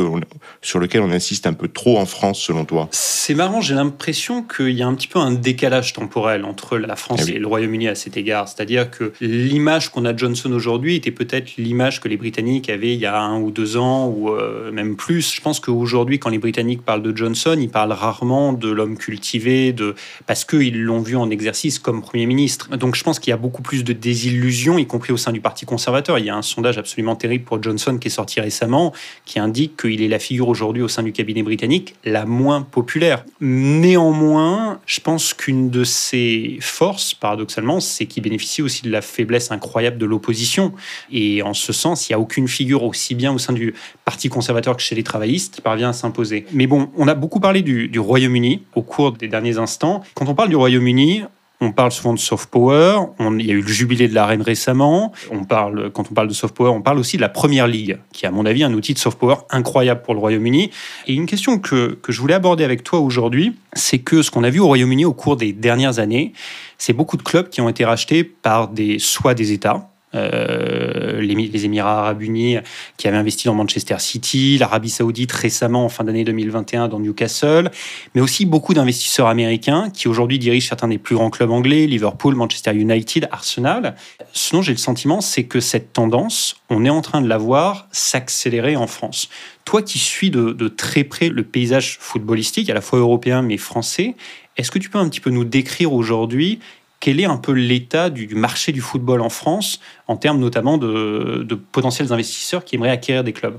sur 0.61 0.79
lequel 0.79 1.01
on 1.01 1.11
insiste 1.11 1.45
un 1.47 1.51
peu 1.51 1.67
trop 1.67 1.97
en 1.97 2.05
France, 2.05 2.39
selon 2.39 2.63
toi? 2.63 2.87
C'est 2.91 3.33
marrant, 3.33 3.59
j'ai 3.59 3.75
l'impression 3.75 4.41
qu'il 4.41 4.69
y 4.69 4.81
a 4.81 4.87
un 4.87 4.93
petit 4.93 5.09
peu 5.09 5.19
un 5.19 5.33
décalage 5.33 5.91
temporel 5.91 6.45
entre 6.45 6.77
la 6.77 6.95
France 6.95 7.25
eh 7.27 7.33
et 7.33 7.39
le 7.39 7.45
Royaume-Uni 7.45 7.89
à 7.89 7.95
cet 7.95 8.15
égard. 8.15 8.47
C'est-à-dire 8.47 8.89
que 8.89 9.11
l'image 9.19 9.89
qu'on 9.89 10.05
a 10.05 10.13
de 10.13 10.19
Johnson 10.19 10.49
aujourd'hui 10.53 10.95
était 10.95 11.11
peut-être 11.11 11.57
l'image 11.57 11.99
que 11.99 12.07
les 12.07 12.15
Britanniques 12.15 12.69
avaient 12.69 12.93
il 12.93 13.01
y 13.01 13.05
a 13.05 13.19
un 13.19 13.41
ou 13.41 13.51
deux 13.51 13.75
ans, 13.75 14.07
ou 14.07 14.29
euh, 14.29 14.71
même 14.71 14.95
plus. 14.95 15.35
Je 15.35 15.41
pense 15.41 15.59
qu'aujourd'hui, 15.59 16.19
quand 16.19 16.29
les 16.29 16.39
Britanniques 16.39 16.83
parlent 16.83 17.03
de 17.03 17.13
Johnson, 17.13 17.57
ils 17.59 17.69
parlent 17.69 17.91
rarement 17.91 18.53
de 18.53 18.69
l'homme 18.69 18.97
cultivé, 18.97 19.73
de... 19.73 19.93
parce 20.25 20.45
qu'ils 20.45 20.81
l'ont 20.81 21.01
vu 21.01 21.17
en 21.17 21.29
exercice 21.29 21.79
comme 21.79 22.01
Premier 22.01 22.27
ministre. 22.27 22.77
Donc 22.77 22.95
je 22.95 23.03
pense 23.03 23.19
qu'il 23.19 23.31
y 23.31 23.33
a 23.33 23.37
beaucoup 23.37 23.61
plus 23.61 23.83
de 23.83 23.91
désillusions, 23.91 24.77
y 24.77 24.87
compris 24.87 25.11
au 25.11 25.17
sein 25.17 25.33
du 25.33 25.41
Parti 25.41 25.65
conservateur. 25.65 26.17
Il 26.17 26.23
y 26.25 26.29
a 26.29 26.35
un 26.37 26.41
sondage 26.41 26.77
absolument 26.77 27.17
terrible 27.17 27.43
pour 27.43 27.61
Johnson 27.61 27.72
Johnson 27.73 27.97
qui 27.97 28.07
est 28.07 28.11
sorti 28.11 28.39
récemment, 28.39 28.93
qui 29.25 29.39
indique 29.39 29.81
qu'il 29.81 30.01
est 30.01 30.07
la 30.07 30.19
figure 30.19 30.47
aujourd'hui 30.47 30.83
au 30.83 30.87
sein 30.87 31.03
du 31.03 31.11
cabinet 31.11 31.43
britannique 31.43 31.95
la 32.03 32.25
moins 32.25 32.61
populaire. 32.61 33.25
Néanmoins, 33.41 34.79
je 34.85 34.99
pense 34.99 35.33
qu'une 35.33 35.69
de 35.69 35.83
ses 35.83 36.57
forces, 36.61 37.13
paradoxalement, 37.13 37.79
c'est 37.79 38.05
qu'il 38.05 38.21
bénéficie 38.23 38.61
aussi 38.61 38.83
de 38.83 38.91
la 38.91 39.01
faiblesse 39.01 39.51
incroyable 39.51 39.97
de 39.97 40.05
l'opposition. 40.05 40.73
Et 41.11 41.41
en 41.41 41.53
ce 41.53 41.73
sens, 41.73 42.07
il 42.07 42.11
n'y 42.11 42.15
a 42.15 42.19
aucune 42.19 42.47
figure 42.47 42.83
aussi 42.83 43.15
bien 43.15 43.33
au 43.33 43.39
sein 43.39 43.53
du 43.53 43.73
Parti 44.05 44.29
conservateur 44.29 44.75
que 44.75 44.83
chez 44.83 44.95
les 44.95 45.03
travaillistes 45.03 45.55
qui 45.55 45.61
parvient 45.61 45.89
à 45.89 45.93
s'imposer. 45.93 46.45
Mais 46.51 46.67
bon, 46.67 46.89
on 46.95 47.07
a 47.07 47.15
beaucoup 47.15 47.39
parlé 47.39 47.61
du, 47.61 47.87
du 47.87 47.99
Royaume-Uni 47.99 48.63
au 48.75 48.81
cours 48.81 49.13
des 49.13 49.27
derniers 49.27 49.57
instants. 49.57 50.03
Quand 50.13 50.27
on 50.27 50.35
parle 50.35 50.49
du 50.49 50.55
Royaume-Uni, 50.55 51.23
on 51.63 51.71
parle 51.71 51.91
souvent 51.91 52.13
de 52.13 52.19
soft 52.19 52.49
power. 52.49 52.97
On, 53.19 53.39
il 53.39 53.45
y 53.45 53.51
a 53.51 53.53
eu 53.53 53.61
le 53.61 53.67
jubilé 53.67 54.07
de 54.07 54.13
la 54.13 54.25
reine 54.25 54.41
récemment. 54.41 55.13
On 55.31 55.43
parle, 55.43 55.91
quand 55.91 56.11
on 56.11 56.13
parle 56.13 56.27
de 56.27 56.33
soft 56.33 56.55
power, 56.55 56.69
on 56.69 56.81
parle 56.81 56.99
aussi 56.99 57.17
de 57.17 57.21
la 57.21 57.29
première 57.29 57.67
ligue, 57.67 57.97
qui 58.11 58.25
est 58.25 58.27
à 58.27 58.31
mon 58.31 58.45
avis 58.45 58.63
un 58.63 58.73
outil 58.73 58.93
de 58.93 58.99
soft 58.99 59.17
power 59.17 59.35
incroyable 59.49 60.01
pour 60.01 60.13
le 60.13 60.19
Royaume-Uni. 60.19 60.71
Et 61.07 61.13
une 61.13 61.25
question 61.25 61.59
que, 61.59 61.97
que 62.01 62.11
je 62.11 62.19
voulais 62.19 62.33
aborder 62.33 62.63
avec 62.63 62.83
toi 62.83 62.99
aujourd'hui, 62.99 63.55
c'est 63.73 63.99
que 63.99 64.21
ce 64.21 64.31
qu'on 64.31 64.43
a 64.43 64.49
vu 64.49 64.59
au 64.59 64.67
Royaume-Uni 64.67 65.05
au 65.05 65.13
cours 65.13 65.37
des 65.37 65.53
dernières 65.53 65.99
années, 65.99 66.33
c'est 66.77 66.93
beaucoup 66.93 67.17
de 67.17 67.23
clubs 67.23 67.49
qui 67.49 67.61
ont 67.61 67.69
été 67.69 67.85
rachetés 67.85 68.23
par 68.23 68.67
des, 68.67 68.99
soit 68.99 69.33
des 69.33 69.53
États, 69.53 69.89
euh, 70.15 71.21
les, 71.21 71.65
Émirats 71.65 71.99
arabes 71.99 72.21
unis 72.21 72.57
qui 72.97 73.07
avaient 73.07 73.17
investi 73.17 73.47
dans 73.47 73.53
Manchester 73.53 73.95
City, 73.99 74.57
l'Arabie 74.57 74.89
saoudite 74.89 75.31
récemment 75.31 75.85
en 75.85 75.89
fin 75.89 76.03
d'année 76.03 76.23
2021 76.23 76.87
dans 76.87 76.99
Newcastle, 76.99 77.71
mais 78.15 78.21
aussi 78.21 78.45
beaucoup 78.45 78.73
d'investisseurs 78.73 79.27
américains 79.27 79.89
qui 79.89 80.07
aujourd'hui 80.07 80.39
dirigent 80.39 80.67
certains 80.67 80.87
des 80.87 80.97
plus 80.97 81.15
grands 81.15 81.29
clubs 81.29 81.51
anglais, 81.51 81.87
Liverpool, 81.87 82.35
Manchester 82.35 82.73
United, 82.73 83.27
Arsenal. 83.31 83.95
Ce 84.33 84.55
dont 84.55 84.61
j'ai 84.61 84.73
le 84.73 84.77
sentiment, 84.77 85.21
c'est 85.21 85.43
que 85.43 85.59
cette 85.59 85.93
tendance, 85.93 86.57
on 86.69 86.85
est 86.85 86.89
en 86.89 87.01
train 87.01 87.21
de 87.21 87.27
la 87.27 87.37
voir 87.37 87.87
s'accélérer 87.91 88.75
en 88.75 88.87
France. 88.87 89.29
Toi 89.65 89.81
qui 89.81 89.99
suis 89.99 90.29
de, 90.29 90.51
de 90.51 90.67
très 90.67 91.03
près 91.03 91.29
le 91.29 91.43
paysage 91.43 91.97
footballistique, 91.99 92.69
à 92.69 92.73
la 92.73 92.81
fois 92.81 92.99
européen 92.99 93.41
mais 93.41 93.57
français, 93.57 94.15
est-ce 94.57 94.69
que 94.69 94.79
tu 94.79 94.89
peux 94.89 94.99
un 94.99 95.09
petit 95.09 95.19
peu 95.19 95.29
nous 95.29 95.45
décrire 95.45 95.93
aujourd'hui 95.93 96.59
quel 97.03 97.19
est 97.19 97.25
un 97.25 97.35
peu 97.35 97.51
l'état 97.51 98.09
du, 98.09 98.33
marché 98.33 98.71
du 98.71 98.79
football 98.79 99.19
en 99.19 99.27
France 99.27 99.81
en 100.07 100.15
termes 100.15 100.39
notamment 100.39 100.77
de, 100.77 101.45
potentiels 101.73 102.13
investisseurs 102.13 102.63
qui 102.63 102.75
aimeraient 102.75 102.91
acquérir 102.91 103.25
des 103.25 103.33
clubs? 103.33 103.57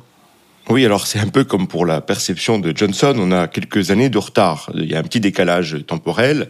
Oui, 0.70 0.86
alors 0.86 1.06
c'est 1.06 1.18
un 1.18 1.28
peu 1.28 1.44
comme 1.44 1.68
pour 1.68 1.84
la 1.84 2.00
perception 2.00 2.58
de 2.58 2.74
Johnson, 2.74 3.14
on 3.18 3.32
a 3.32 3.46
quelques 3.46 3.90
années 3.90 4.08
de 4.08 4.16
retard. 4.16 4.70
Il 4.72 4.90
y 4.90 4.94
a 4.94 4.98
un 4.98 5.02
petit 5.02 5.20
décalage 5.20 5.76
temporel, 5.86 6.48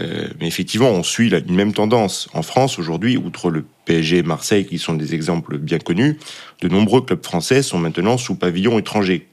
euh, 0.00 0.28
mais 0.40 0.46
effectivement, 0.46 0.88
on 0.88 1.02
suit 1.02 1.28
la, 1.28 1.42
même 1.42 1.74
tendance. 1.74 2.30
En 2.32 2.40
France, 2.40 2.78
aujourd'hui, 2.78 3.18
outre 3.18 3.50
le 3.50 3.66
PSG 3.84 4.16
et 4.16 4.22
Marseille, 4.22 4.64
qui 4.64 4.78
sont 4.78 4.94
des 4.94 5.14
exemples 5.14 5.58
bien 5.58 5.78
connus, 5.78 6.18
de 6.62 6.68
nombreux 6.68 7.02
clubs 7.02 7.22
français 7.22 7.62
sont 7.62 7.78
maintenant 7.78 8.16
sous 8.16 8.34
pavillon 8.34 8.78
étranger. 8.78 9.28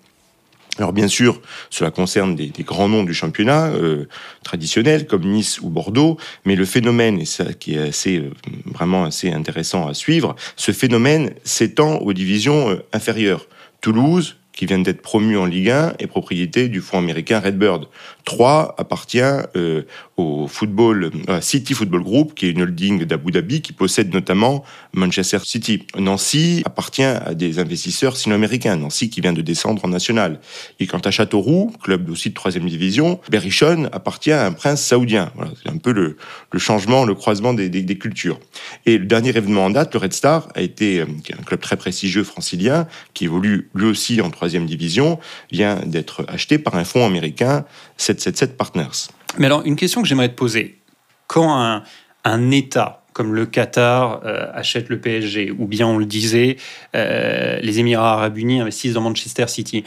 Alors 0.78 0.94
bien 0.94 1.08
sûr, 1.08 1.42
cela 1.70 1.92
concerne 1.92 2.36
des, 2.36 2.52
grands 2.60 2.90
noms 2.90 3.04
du 3.04 3.14
championnat 3.14 3.68
euh, 3.68 4.06
traditionnel 4.44 5.08
comme 5.08 5.24
Nice 5.24 5.60
ou 5.62 5.70
Bordeaux, 5.70 6.18
mais 6.46 6.56
le 6.56 6.66
phénomène, 6.66 7.20
et 7.20 7.26
ça 7.26 7.54
qui 7.54 7.76
est 7.76 7.90
assez 7.90 8.20
euh, 8.20 8.32
vraiment 8.66 9.06
assez 9.06 9.32
intéressant 9.32 9.88
à 9.88 9.94
suivre, 9.94 10.36
ce 10.56 10.72
phénomène 10.72 11.34
s'étend 11.44 11.98
aux 11.98 12.14
divisions 12.14 12.70
euh, 12.70 12.86
inférieures. 12.94 13.48
Toulouse, 13.82 14.38
qui 14.58 14.66
vient 14.66 14.80
d'être 14.80 15.04
promu 15.04 15.38
en 15.38 15.46
Ligue 15.46 15.70
1, 15.70 15.94
est 16.00 16.08
propriété 16.08 16.68
du 16.68 16.82
fonds 16.82 16.98
américain 16.98 17.40
Redbird. 17.40 17.88
3 18.26 18.76
appartient 18.80 19.22
euh, 19.22 19.84
au 20.18 20.48
football, 20.48 21.12
euh, 21.30 21.40
City 21.42 21.76
Football 21.76 22.02
Group, 22.02 22.34
qui 22.34 22.48
est 22.48 22.50
une 22.50 22.64
holding 22.64 23.06
d'Abu 23.06 23.32
Dhabi, 23.32 23.62
qui 23.62 23.72
possède 23.72 24.12
notamment 24.12 24.66
Manchester 24.94 25.38
City. 25.44 25.86
Nancy 25.98 26.64
appartient 26.66 27.04
à 27.04 27.36
des 27.36 27.60
investisseurs 27.60 28.18
sino-américains. 28.18 28.76
Nancy 28.76 29.12
qui 29.12 29.22
vient 29.22 29.32
de 29.32 29.44
descendre 29.44 29.86
en 29.86 29.90
national. 29.90 30.40
Et 30.80 30.88
quant 30.88 31.00
à 31.00 31.12
Châteauroux, 31.12 31.72
club 31.84 32.10
aussi 32.10 32.30
de 32.30 32.34
troisième 32.34 32.68
division, 32.68 33.22
Berrichon 33.30 33.88
appartient 33.94 34.32
à 34.32 34.48
un 34.48 34.54
prince 34.54 34.82
saoudien. 34.82 35.32
Voilà, 35.36 35.52
c'est 35.64 35.70
un 35.70 35.78
peu 35.78 35.92
le, 35.92 36.18
le, 36.52 36.60
changement, 36.60 37.06
le 37.06 37.14
croisement 37.14 37.54
des, 37.54 37.70
des, 37.70 37.84
des, 37.84 37.98
cultures. 37.98 38.40
Et 38.88 38.98
le 38.98 39.06
dernier 39.06 39.30
événement 39.30 39.66
en 39.66 39.70
date, 39.70 39.94
le 39.94 40.00
Red 40.00 40.14
Star, 40.14 40.50
a 40.56 40.62
été 40.62 41.00
euh, 41.02 41.06
un 41.40 41.44
club 41.44 41.60
très 41.62 41.78
prestigieux 41.78 42.24
francilien, 42.24 42.88
qui 43.14 43.26
évolue 43.26 43.70
lui 43.76 43.86
aussi 43.86 44.20
en 44.20 44.32
troisième 44.32 44.47
division, 44.48 45.20
vient 45.52 45.82
d'être 45.86 46.26
acheté 46.28 46.58
par 46.58 46.76
un 46.76 46.84
fonds 46.84 47.06
américain, 47.06 47.66
777 47.98 48.58
Partners. 48.58 49.08
Mais 49.38 49.46
alors, 49.46 49.62
une 49.66 49.76
question 49.76 50.02
que 50.02 50.08
j'aimerais 50.08 50.30
te 50.30 50.36
poser. 50.36 50.80
Quand 51.28 51.60
un, 51.60 51.84
un 52.24 52.52
État 52.52 53.04
comme 53.18 53.34
le 53.34 53.48
Qatar 53.48 54.22
euh, 54.26 54.46
achète 54.54 54.90
le 54.90 55.00
PSG, 55.00 55.50
ou 55.50 55.66
bien 55.66 55.88
on 55.88 55.98
le 55.98 56.06
disait, 56.06 56.58
euh, 56.96 57.58
les 57.64 57.80
Émirats 57.80 58.14
arabes 58.14 58.38
unis 58.38 58.62
investissent 58.62 58.94
dans 58.94 59.02
Manchester 59.02 59.48
City, 59.48 59.84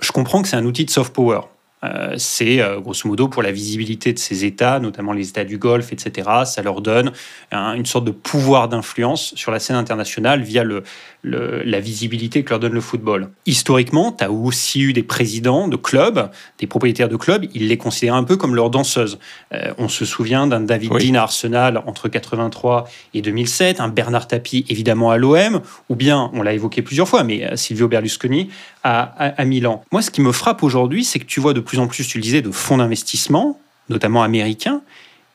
je 0.00 0.12
comprends 0.12 0.42
que 0.42 0.48
c'est 0.48 0.56
un 0.56 0.64
outil 0.64 0.84
de 0.84 0.90
soft 0.90 1.12
power. 1.12 1.40
Euh, 1.82 2.14
c'est 2.18 2.60
grosso 2.80 3.08
modo 3.08 3.26
pour 3.26 3.42
la 3.42 3.50
visibilité 3.50 4.12
de 4.12 4.18
ces 4.20 4.44
États, 4.44 4.78
notamment 4.78 5.12
les 5.12 5.28
États 5.28 5.44
du 5.44 5.58
Golfe, 5.58 5.92
etc. 5.92 6.28
Ça 6.44 6.62
leur 6.62 6.80
donne 6.80 7.10
une 7.52 7.86
sorte 7.86 8.04
de 8.04 8.12
pouvoir 8.12 8.68
d'influence 8.68 9.34
sur 9.34 9.50
la 9.50 9.58
scène 9.58 9.76
internationale 9.76 10.42
via 10.42 10.62
le, 10.62 10.84
la 11.24 11.80
visibilité 11.80 12.44
que 12.44 12.50
leur 12.50 12.60
donne 12.60 12.72
le 12.72 12.80
football. 12.80 13.30
Historiquement, 13.46 14.12
tu 14.12 14.24
as 14.24 14.30
aussi 14.30 14.80
eu 14.80 14.92
des 14.92 15.02
présidents 15.02 15.66
de 15.66 15.76
clubs, 15.76 16.30
des 16.58 16.66
propriétaires 16.66 17.08
de 17.08 17.16
clubs, 17.16 17.44
ils 17.54 17.68
les 17.68 17.76
considéraient 17.76 18.18
un 18.18 18.24
peu 18.24 18.36
comme 18.36 18.54
leurs 18.54 18.70
danseuses. 18.70 19.18
Euh, 19.52 19.72
on 19.78 19.88
se 19.88 20.04
souvient 20.04 20.46
d'un 20.46 20.60
David 20.60 20.92
Dean 20.92 21.14
à 21.14 21.22
Arsenal 21.22 21.82
entre 21.86 22.08
83 22.08 22.88
et 23.14 23.22
2007, 23.22 23.80
un 23.80 23.88
Bernard 23.88 24.28
Tapie 24.28 24.64
évidemment 24.68 25.10
à 25.10 25.16
l'OM, 25.16 25.60
ou 25.88 25.96
bien, 25.96 26.30
on 26.34 26.42
l'a 26.42 26.52
évoqué 26.52 26.82
plusieurs 26.82 27.08
fois, 27.08 27.24
mais 27.24 27.44
euh, 27.44 27.56
Silvio 27.56 27.88
Berlusconi 27.88 28.50
à, 28.84 29.02
à 29.02 29.44
Milan. 29.44 29.82
Moi, 29.90 30.02
ce 30.02 30.10
qui 30.10 30.20
me 30.20 30.32
frappe 30.32 30.62
aujourd'hui, 30.62 31.04
c'est 31.04 31.18
que 31.18 31.24
tu 31.24 31.40
vois 31.40 31.52
de 31.52 31.60
plus 31.60 31.78
en 31.78 31.88
plus, 31.88 32.06
tu 32.06 32.18
le 32.18 32.22
disais, 32.22 32.42
de 32.42 32.50
fonds 32.52 32.78
d'investissement, 32.78 33.60
notamment 33.88 34.22
américains, 34.22 34.82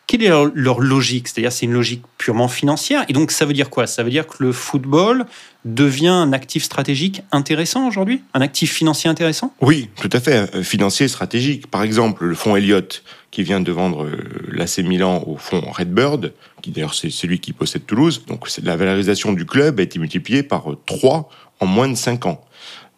quelle 0.08 0.24
est 0.24 0.30
leur, 0.30 0.80
logique? 0.80 1.28
C'est-à-dire, 1.28 1.52
c'est 1.52 1.66
une 1.66 1.74
logique 1.74 2.04
purement 2.18 2.48
financière. 2.48 3.06
Et 3.08 3.13
donc, 3.13 3.32
ça 3.32 3.46
veut 3.46 3.54
dire 3.54 3.70
quoi? 3.70 3.88
Ça 3.88 4.04
veut 4.04 4.10
dire 4.10 4.28
que 4.28 4.44
le 4.44 4.52
football 4.52 5.26
devient 5.66 6.10
un 6.10 6.34
actif 6.34 6.63
stratégique 6.63 7.22
intéressant 7.32 7.88
aujourd'hui? 7.88 8.22
Un 8.34 8.42
actif 8.42 8.74
financier 8.74 9.10
intéressant? 9.10 9.54
Oui, 9.62 9.89
tout 9.96 10.10
à 10.12 10.20
fait. 10.20 10.56
Euh, 10.56 10.63
financier 10.63 11.08
stratégique. 11.08 11.68
Par 11.68 11.84
exemple, 11.84 12.26
le 12.26 12.36
fonds 12.36 12.56
Elliott, 12.56 13.04
qui 13.32 13.44
vient 13.44 13.62
de 13.62 13.72
vendre 13.72 14.04
euh, 14.04 14.18
l'AC 14.52 14.80
Milan 14.80 15.24
au 15.26 15.38
fonds 15.38 15.62
Redbird, 15.72 16.34
qui 16.62 16.72
d'ailleurs 16.72 16.94
c'est 16.94 17.10
celui 17.10 17.39
qui 17.39 17.54
possède 17.54 17.86
Toulouse. 17.86 18.26
Donc, 18.28 18.48
la 18.62 18.76
valorisation 18.76 19.32
du 19.32 19.46
club 19.46 19.80
a 19.80 19.84
été 19.84 20.00
multipliée 20.00 20.44
par 20.44 20.66
3 20.86 21.18
euh, 21.18 21.63
en 21.63 21.66
moins 21.66 21.88
de 21.88 21.96
5 21.96 22.26
ans. 22.26 22.44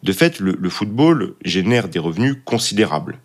De 0.02 0.12
fait, 0.12 0.38
le 0.38 0.68
football 0.68 1.34
génère 1.42 1.88
des 1.88 1.98
revenus 1.98 2.36
considérables. 2.44 3.18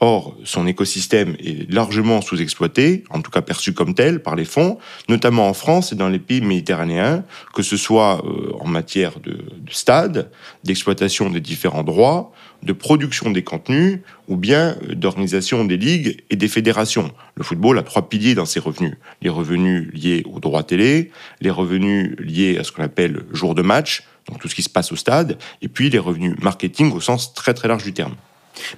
Or, 0.00 0.36
son 0.44 0.66
écosystème 0.66 1.36
est 1.42 1.70
largement 1.72 2.20
sous-exploité, 2.20 3.04
en 3.08 3.22
tout 3.22 3.30
cas 3.30 3.40
perçu 3.40 3.72
comme 3.72 3.94
tel 3.94 4.20
par 4.20 4.36
les 4.36 4.44
fonds, 4.44 4.76
notamment 5.08 5.48
en 5.48 5.54
France 5.54 5.90
et 5.90 5.96
dans 5.96 6.10
les 6.10 6.18
pays 6.18 6.42
méditerranéens, 6.42 7.24
que 7.54 7.62
ce 7.62 7.78
soit 7.78 8.22
euh, 8.26 8.52
en 8.60 8.68
matière 8.68 9.20
de, 9.20 9.38
stades, 9.70 10.30
d'exploitation 10.64 11.30
des 11.30 11.40
différents 11.40 11.82
droits, 11.82 12.30
de 12.62 12.74
production 12.74 13.30
des 13.30 13.42
contenus, 13.42 14.00
ou 14.28 14.36
bien 14.36 14.76
euh, 14.82 14.94
d'organisation 14.94 15.64
des 15.64 15.78
ligues 15.78 16.22
et 16.28 16.36
des 16.36 16.48
fédérations. 16.48 17.10
Le 17.34 17.42
football 17.42 17.78
a 17.78 17.82
trois 17.82 18.06
piliers 18.10 18.34
dans 18.34 18.44
ses 18.44 18.60
revenus. 18.60 18.96
Les 19.22 19.30
revenus 19.30 19.90
liés 19.94 20.24
aux 20.30 20.40
droits 20.40 20.62
télé, 20.62 21.10
les 21.40 21.50
revenus 21.50 22.14
liés 22.18 22.58
à 22.58 22.64
ce 22.64 22.72
qu'on 22.72 22.82
appelle 22.82 23.24
jour 23.32 23.54
de 23.54 23.62
match, 23.62 24.02
donc 24.28 24.40
tout 24.40 24.48
ce 24.48 24.54
qui 24.54 24.62
se 24.62 24.68
passe 24.68 24.92
au 24.92 24.96
stade, 24.96 25.38
et 25.62 25.68
puis 25.68 25.88
les 25.88 25.98
revenus 25.98 26.34
marketing 26.42 26.92
au 26.92 27.00
sens 27.00 27.32
très 27.32 27.54
très 27.54 27.68
large 27.68 27.84
du 27.84 27.94
terme. 27.94 28.14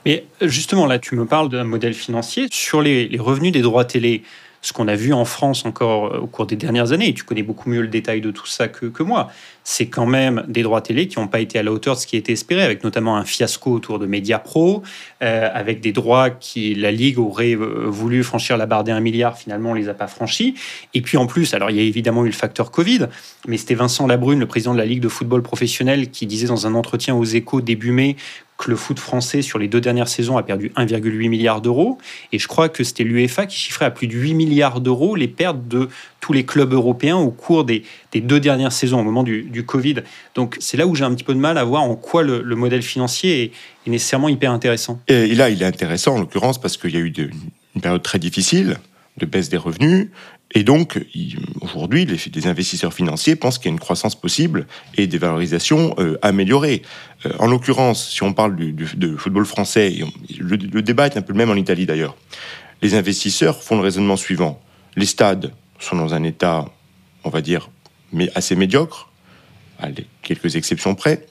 Mais 0.05 0.25
justement, 0.41 0.87
là, 0.87 0.99
tu 0.99 1.15
me 1.15 1.27
parles 1.27 1.49
d'un 1.49 1.65
modèle 1.65 1.95
financier. 1.95 2.47
Sur 2.51 2.83
les, 2.83 3.11
revenus 3.19 3.53
des 3.53 3.63
droits 3.63 3.85
télé, 3.85 4.23
ce 4.61 4.73
qu'on 4.73 4.89
a 4.89 4.97
vu 4.97 5.13
en 5.13 5.25
France 5.25 5.65
encore 5.65 6.13
euh, 6.13 6.19
au 6.19 6.27
cours 6.27 6.47
des 6.47 6.57
dernières 6.57 6.93
années, 6.93 7.09
et 7.09 7.15
tu 7.15 7.23
connais 7.23 7.45
beaucoup 7.45 7.71
mieux 7.71 7.81
le 7.81 7.89
détail 7.89 8.21
de 8.21 8.33
tout 8.33 8.47
ça 8.47 8.67
que, 8.67 9.03
moi, 9.03 9.31
c'est 9.63 9.87
quand 9.87 10.07
même 10.07 10.45
des 10.49 10.63
droits 10.63 10.81
télé 10.81 11.07
qui 11.07 11.19
n'ont 11.19 11.29
pas 11.29 11.41
été 11.41 11.59
à 11.59 11.63
la 11.63 11.71
hauteur 11.71 11.95
de 11.95 12.01
ce 12.01 12.07
qui 12.07 12.17
était 12.17 12.33
espéré, 12.33 12.63
avec 12.63 12.83
notamment 12.83 13.17
un 13.17 13.25
fiasco 13.25 13.71
autour 13.71 13.99
de 14.01 14.07
Mediapro, 14.07 14.83
euh, 15.23 15.49
avec 15.53 15.81
des 15.81 15.93
droits 15.93 16.31
qui 16.31 16.75
la 16.75 16.91
Ligue 16.91 17.19
aurait 17.19 17.55
euh, 17.55 17.85
voulu 17.87 18.25
franchir 18.25 18.57
la 18.57 18.67
barre 18.67 18.83
des 18.83 18.93
1 18.93 19.01
milliard, 19.01 19.39
finalement 19.39 19.71
on 19.71 19.75
les 19.75 19.89
a 19.89 19.95
pas 19.95 20.09
franchis. 20.09 20.55
Et 20.95 21.03
puis 21.03 21.17
en 21.19 21.27
plus, 21.27 21.55
alors 21.55 21.71
il 21.71 21.77
y 21.77 21.81
a 21.81 21.83
évidemment 21.83 22.25
eu 22.25 22.29
le 22.29 22.35
facteur 22.35 22.71
Covid, 22.71 23.07
mais 23.47 23.59
c'était 23.59 23.75
Vincent 23.75 24.07
Labrune, 24.07 24.41
le 24.41 24.47
président 24.47 24.73
de 24.73 24.79
la 24.79 24.87
Ligue 24.87 25.01
de 25.01 25.09
football 25.09 25.43
professionnel, 25.43 26.11
qui 26.11 26.27
disait 26.27 26.49
dans 26.49 26.67
un 26.67 26.75
entretien 26.75 27.15
aux 27.15 27.25
échos 27.25 27.61
début 27.61 27.93
mai 27.93 28.17
que 28.59 28.71
le 28.71 28.77
foot 28.77 28.99
français 28.99 29.41
sur 29.41 29.59
les 29.59 29.69
deux 29.69 29.81
dernières 29.81 30.09
saisons 30.09 30.37
a 30.37 30.43
perdu 30.43 30.73
1,8 30.77 31.29
milliard 31.29 31.63
d'euros. 31.63 31.97
Et 32.33 32.41
je 32.41 32.49
crois 32.49 32.69
que 32.69 32.83
c'était 32.83 33.05
l'UEFA 33.05 33.47
qui 33.47 33.57
chiffrait 33.57 33.85
à 33.85 33.91
plus 33.91 34.09
de 34.09 34.15
8 34.15 34.35
milliards 34.35 34.81
d'euros 34.81 35.15
les 35.15 35.29
pertes 35.29 35.69
de 35.69 35.89
tous 36.21 36.33
les 36.33 36.45
clubs 36.45 36.73
européens 36.73 37.17
au 37.17 37.31
cours 37.31 37.65
des, 37.65 37.85
deux 38.15 38.41
dernières 38.41 38.73
saisons, 38.73 39.01
au 39.01 39.05
moment 39.05 39.23
du, 39.23 39.65
Covid. 39.65 39.97
Donc 40.35 40.57
c'est 40.59 40.77
là 40.77 40.87
où 40.87 40.95
j'ai 40.97 41.05
un 41.05 41.15
petit 41.15 41.25
peu 41.25 41.35
de 41.35 41.39
mal 41.39 41.57
à 41.57 41.65
voir 41.65 41.83
en 41.83 41.95
quoi 41.95 42.25
le, 42.25 42.43
modèle 42.57 42.83
financier 42.83 43.45
est, 43.45 43.53
nécessairement 43.89 44.29
hyper 44.29 44.51
intéressant. 44.53 45.01
Et 45.09 45.35
là, 45.35 45.49
il 45.49 45.63
est 45.63 45.67
intéressant 45.67 46.17
en 46.17 46.19
l'occurrence 46.19 46.61
parce 46.61 46.77
qu'il 46.77 46.91
y 46.91 46.97
a 46.97 47.01
eu 47.01 47.13
une 47.75 47.81
période 47.81 48.03
très 48.03 48.19
difficile 48.19 48.77
de 49.17 49.27
baisse 49.27 49.49
des 49.49 49.57
revenus, 49.57 50.09
et 50.55 50.63
donc, 50.63 50.99
aujourd'hui, 51.61 52.07
les, 52.07 52.47
investisseurs 52.47 52.95
financiers 52.95 53.37
pensent 53.37 53.59
qu'il 53.59 53.67
y 53.67 53.69
a 53.69 53.73
une 53.73 53.81
croissance 53.81 54.15
possible 54.15 54.67
et 54.97 55.07
des 55.07 55.19
valorisations 55.19 55.95
euh, 55.99 56.17
améliorées. 56.23 56.83
Euh, 57.27 57.31
en 57.39 57.47
l'occurrence, 57.47 58.11
si 58.11 58.23
on 58.23 58.33
parle 58.33 58.57
du, 58.57 58.73
de 58.73 59.17
football 59.17 59.47
français, 59.47 59.95
le, 60.39 60.83
débat 60.83 61.07
est 61.07 61.17
un 61.17 61.23
peu 61.23 61.33
le 61.33 61.39
même 61.39 61.51
en 61.51 61.57
Italie 61.57 61.87
d'ailleurs, 61.87 62.17
les 62.83 62.95
investisseurs 62.95 63.63
font 63.63 63.77
le 63.77 63.83
raisonnement 63.83 64.17
suivant. 64.17 64.61
Les 64.97 65.07
stades 65.07 65.53
sont 65.81 65.97
dans 65.97 66.15
un 66.15 66.23
état, 66.23 66.65
on 67.25 67.31
va 67.31 67.41
dire, 67.41 67.71
mais 68.13 68.31
assez 68.35 68.55
médiocre, 68.55 69.11
à 69.81 69.89
quelques 70.23 70.57
exceptions 70.57 70.95
près. 70.95 71.27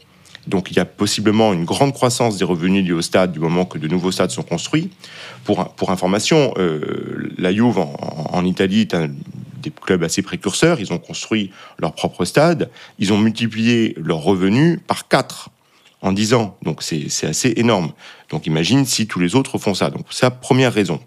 Donc 0.48 0.72
il 0.72 0.78
y 0.78 0.80
a 0.80 0.86
possiblement 0.86 1.54
une 1.54 1.66
grande 1.66 1.94
croissance 1.94 2.38
des 2.38 2.46
revenus 2.46 2.86
liés 2.86 2.94
au 2.94 3.02
stade 3.02 3.34
du 3.34 3.40
moment 3.40 3.66
que 3.66 3.78
de 3.78 3.88
nouveaux 3.88 4.12
stades 4.12 4.32
sont 4.32 4.44
construits. 4.44 4.90
Pour, 5.44 5.90
information, 5.90 6.54
euh, 6.58 7.34
la 7.38 7.54
Juve 7.54 7.80
en, 7.80 8.46
Italie 8.46 8.82
est 8.82 8.94
un 8.94 9.10
des 9.62 9.72
clubs 9.72 10.04
assez 10.04 10.22
précurseurs. 10.22 10.80
Ils 10.80 10.94
ont 10.94 11.00
construit 11.00 11.52
leur 11.80 11.94
propre 11.94 12.24
stade. 12.24 12.70
Ils 13.00 13.12
ont 13.12 13.18
multiplié 13.18 13.96
leurs 13.98 14.20
revenus 14.20 14.80
par 14.88 15.08
4 15.10 15.50
en 16.02 16.12
10 16.12 16.34
ans. 16.34 16.58
Donc 16.64 16.84
c'est 16.84 17.26
assez 17.26 17.54
énorme. 17.58 17.92
Donc 18.30 18.46
imagine 18.48 18.86
si 18.86 19.08
tous 19.08 19.20
les 19.20 19.36
autres 19.36 19.58
font 19.58 19.74
ça. 19.74 19.90
Donc 19.90 20.06
la 20.22 20.32
première 20.32 20.74
raison 20.74 21.00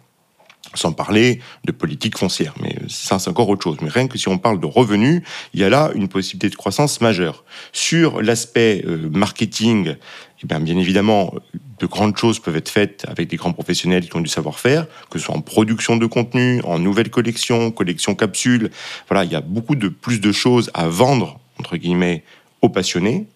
sans 0.74 0.92
parler 0.92 1.40
de 1.64 1.72
politique 1.72 2.16
foncière. 2.16 2.54
Mais 2.62 2.76
ça, 2.88 3.18
c'est 3.18 3.30
encore 3.30 3.48
autre 3.48 3.64
chose. 3.64 3.78
Mais 3.82 3.88
rien 3.88 4.06
que 4.06 4.18
si 4.18 4.28
on 4.28 4.38
parle 4.38 4.60
de 4.60 4.66
revenus, 4.66 5.22
il 5.52 5.60
y 5.60 5.64
a 5.64 5.68
là 5.68 5.90
une 5.94 6.08
possibilité 6.08 6.48
de 6.48 6.54
croissance 6.54 7.00
majeure. 7.00 7.44
Sur 7.72 8.22
l'aspect 8.22 8.84
euh, 8.86 9.08
marketing, 9.12 9.96
eh 10.42 10.46
bien, 10.46 10.60
bien 10.60 10.76
évidemment, 10.76 11.34
de 11.78 11.86
grandes 11.86 12.16
choses 12.16 12.38
peuvent 12.38 12.56
être 12.56 12.68
faites 12.68 13.04
avec 13.08 13.28
des 13.28 13.36
grands 13.36 13.52
professionnels 13.52 14.08
qui 14.08 14.16
ont 14.16 14.20
du 14.20 14.28
savoir-faire, 14.28 14.86
que 15.10 15.18
ce 15.18 15.26
soit 15.26 15.34
en 15.34 15.40
production 15.40 15.96
de 15.96 16.06
contenu, 16.06 16.60
en 16.64 16.78
nouvelles 16.78 17.10
collections, 17.10 17.70
collections 17.70 18.14
capsules. 18.14 18.70
Voilà, 19.08 19.24
il 19.24 19.32
y 19.32 19.36
a 19.36 19.40
beaucoup 19.40 19.74
de 19.74 19.88
plus 19.88 20.20
de 20.20 20.30
choses 20.30 20.70
à 20.74 20.86
vendre, 20.86 21.40
entre 21.58 21.76
guillemets, 21.76 22.22
aux 22.62 22.68
passionnés. 22.68 23.26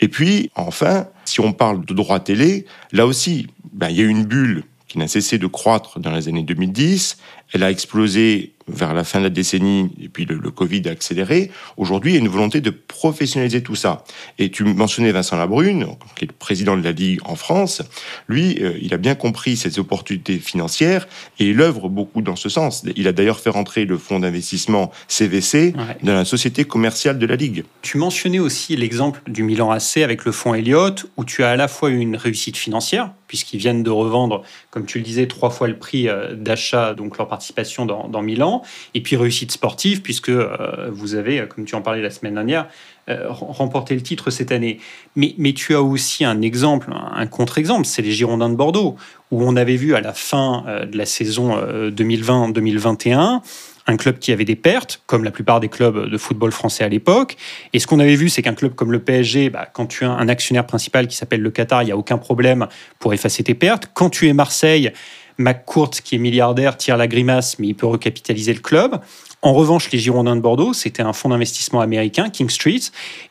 Et 0.00 0.08
puis, 0.08 0.50
enfin, 0.54 1.06
si 1.24 1.40
on 1.40 1.52
parle 1.52 1.84
de 1.84 1.94
droit 1.94 2.20
télé, 2.20 2.66
là 2.92 3.06
aussi, 3.06 3.46
ben, 3.72 3.90
il 3.90 3.96
y 3.96 4.00
a 4.00 4.04
une 4.04 4.24
bulle 4.24 4.64
qui 4.88 4.98
n'a 4.98 5.06
cessé 5.06 5.38
de 5.38 5.46
croître 5.46 6.00
dans 6.00 6.10
les 6.10 6.28
années 6.28 6.42
2010. 6.42 7.18
Elle 7.52 7.62
a 7.62 7.70
explosé 7.70 8.54
vers 8.70 8.94
la 8.94 9.04
fin 9.04 9.18
de 9.18 9.24
la 9.24 9.30
décennie, 9.30 9.90
et 10.00 10.08
puis 10.08 10.24
le, 10.24 10.38
Covid 10.50 10.82
a 10.86 10.90
accéléré. 10.90 11.50
Aujourd'hui, 11.76 12.12
il 12.12 12.14
y 12.14 12.18
a 12.18 12.20
une 12.20 12.28
volonté 12.28 12.60
de 12.60 12.70
professionnaliser 12.70 13.62
tout 13.62 13.74
ça. 13.74 14.04
Et 14.38 14.50
tu 14.50 14.64
mentionnais 14.64 15.12
Vincent 15.12 15.36
Labrune, 15.36 15.86
qui 16.16 16.24
est 16.24 16.28
le 16.28 16.34
président 16.34 16.76
de 16.76 16.82
la 16.82 16.92
Ligue 16.92 17.20
en 17.24 17.36
France. 17.36 17.82
Lui, 18.28 18.58
euh, 18.60 18.78
il 18.80 18.92
a 18.94 18.96
bien 18.96 19.14
compris 19.14 19.56
ces 19.56 19.78
opportunités 19.78 20.38
financières 20.38 21.08
et 21.38 21.48
il 21.48 21.60
œuvre 21.60 21.88
beaucoup 21.88 22.22
dans 22.22 22.36
ce 22.36 22.48
sens. 22.48 22.84
Il 22.96 23.08
a 23.08 23.12
d'ailleurs 23.12 23.40
fait 23.40 23.50
rentrer 23.50 23.84
le 23.84 23.98
fonds 23.98 24.20
d'investissement 24.20 24.90
CVC 25.08 25.74
dans 26.02 26.14
la 26.14 26.24
société 26.24 26.64
commerciale 26.64 27.18
de 27.18 27.26
la 27.26 27.36
Ligue. 27.36 27.64
Tu 27.82 27.98
mentionnais 27.98 28.38
aussi 28.38 28.76
l'exemple 28.76 29.20
du 29.28 29.42
Milan 29.42 29.70
AC 29.70 29.98
avec 29.98 30.24
le 30.24 30.32
fonds 30.32 30.54
Elliott, 30.54 31.06
où 31.16 31.24
tu 31.24 31.42
as 31.44 31.50
à 31.50 31.56
la 31.56 31.68
fois 31.68 31.90
une 31.90 32.16
réussite 32.16 32.56
financière, 32.56 33.12
puisqu'ils 33.26 33.58
viennent 33.58 33.82
de 33.82 33.90
revendre, 33.90 34.42
comme 34.70 34.86
tu 34.86 34.98
le 34.98 35.04
disais, 35.04 35.26
trois 35.26 35.50
fois 35.50 35.68
le 35.68 35.78
prix 35.78 36.08
euh, 36.08 36.34
d'achat, 36.34 36.94
donc 36.94 37.18
leur 37.18 37.28
participation 37.40 37.86
dans, 37.86 38.22
Milan 38.22 38.62
et 38.92 39.00
puis 39.00 39.16
réussite 39.16 39.50
sportive, 39.50 40.02
puisque 40.02 40.28
euh, 40.28 40.90
vous 40.92 41.14
avez, 41.14 41.46
comme 41.48 41.64
tu 41.64 41.74
en 41.74 41.80
parlais 41.80 42.02
la 42.02 42.10
semaine 42.10 42.34
dernière, 42.34 42.68
euh, 43.08 43.28
remporté 43.30 43.94
le 43.94 44.02
titre 44.02 44.30
cette 44.30 44.52
année. 44.52 44.78
Mais, 45.16 45.34
mais 45.38 45.54
tu 45.54 45.74
as 45.74 45.80
aussi 45.80 46.26
un 46.26 46.42
exemple, 46.42 46.90
un 46.92 47.26
contre-exemple, 47.26 47.86
c'est 47.86 48.02
les 48.02 48.12
Girondins 48.12 48.50
de 48.50 48.56
Bordeaux, 48.56 48.96
où 49.30 49.42
on 49.42 49.56
avait 49.56 49.76
vu 49.76 49.94
à 49.94 50.02
la 50.02 50.12
fin 50.12 50.64
euh, 50.68 50.84
de 50.84 50.98
la 50.98 51.06
saison 51.06 51.56
2020-2021 51.56 53.40
un 53.86 53.96
club 53.96 54.18
qui 54.18 54.30
avait 54.30 54.44
des 54.44 54.56
pertes, 54.56 55.02
comme 55.06 55.24
la 55.24 55.30
plupart 55.30 55.58
des 55.58 55.68
clubs 55.68 56.08
de 56.08 56.18
football 56.18 56.52
français 56.52 56.84
à 56.84 56.88
l'époque. 56.88 57.36
Et 57.72 57.78
ce 57.78 57.86
qu'on 57.86 57.98
avait 57.98 58.14
vu, 58.14 58.28
c'est 58.28 58.42
qu'un 58.42 58.54
club 58.54 58.74
comme 58.74 58.92
le 58.92 59.00
PSG, 59.00 59.50
bah, 59.50 59.68
quand 59.72 59.86
tu 59.86 60.04
as 60.04 60.10
un 60.10 60.28
actionnaire 60.28 60.66
principal 60.66 61.08
qui 61.08 61.16
s'appelle 61.16 61.40
le 61.40 61.50
Qatar, 61.50 61.82
il 61.82 61.86
n'y 61.86 61.92
a 61.92 61.96
aucun 61.96 62.18
problème 62.18 62.68
pour 62.98 63.12
effacer 63.14 63.42
tes 63.42 63.54
pertes. 63.54 63.90
Quand 63.92 64.10
tu 64.10 64.28
es 64.28 64.32
Marseille, 64.32 64.92
McCourt, 65.40 65.90
qui 65.90 66.14
est 66.14 66.18
milliardaire, 66.18 66.76
tire 66.76 66.96
la 66.96 67.08
grimace, 67.08 67.58
mais 67.58 67.68
il 67.68 67.74
peut 67.74 67.86
recapitaliser 67.86 68.52
le 68.52 68.60
club. 68.60 69.00
En 69.42 69.54
revanche, 69.54 69.90
les 69.90 69.98
Girondins 69.98 70.36
de 70.36 70.42
Bordeaux, 70.42 70.74
c'était 70.74 71.02
un 71.02 71.14
fonds 71.14 71.30
d'investissement 71.30 71.80
américain, 71.80 72.28
King 72.28 72.50
Street, 72.50 72.80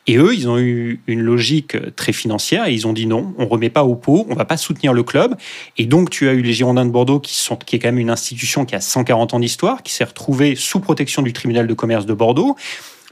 et 0.08 0.18
eux, 0.18 0.34
ils 0.34 0.50
ont 0.50 0.58
eu 0.58 1.02
une 1.06 1.22
logique 1.22 1.78
très 1.96 2.14
financière 2.14 2.66
et 2.66 2.74
ils 2.74 2.88
ont 2.88 2.94
dit 2.94 3.06
non, 3.06 3.36
on 3.38 3.46
remet 3.46 3.70
pas 3.70 3.84
au 3.84 3.94
pot, 3.94 4.26
on 4.28 4.34
va 4.34 4.46
pas 4.46 4.58
soutenir 4.58 4.92
le 4.92 5.04
club. 5.04 5.36
Et 5.78 5.86
donc, 5.86 6.10
tu 6.10 6.28
as 6.28 6.34
eu 6.34 6.42
les 6.42 6.54
Girondins 6.54 6.86
de 6.86 6.92
Bordeaux, 6.92 7.20
qui, 7.20 7.36
sont, 7.36 7.58
qui 7.58 7.76
est 7.76 7.80
quand 7.80 7.90
même 7.90 8.00
une 8.00 8.10
institution 8.10 8.66
qui 8.66 8.74
a 8.74 8.82
140 8.82 9.36
ans 9.36 9.40
d'histoire, 9.40 9.84
qui 9.84 9.94
s'est 9.94 10.04
retrouvée 10.04 10.56
sous 10.56 10.80
protection 10.80 11.22
du 11.22 11.32
tribunal 11.32 11.68
de 11.68 11.74
commerce 11.76 12.08
de 12.08 12.14
Bordeaux 12.14 12.56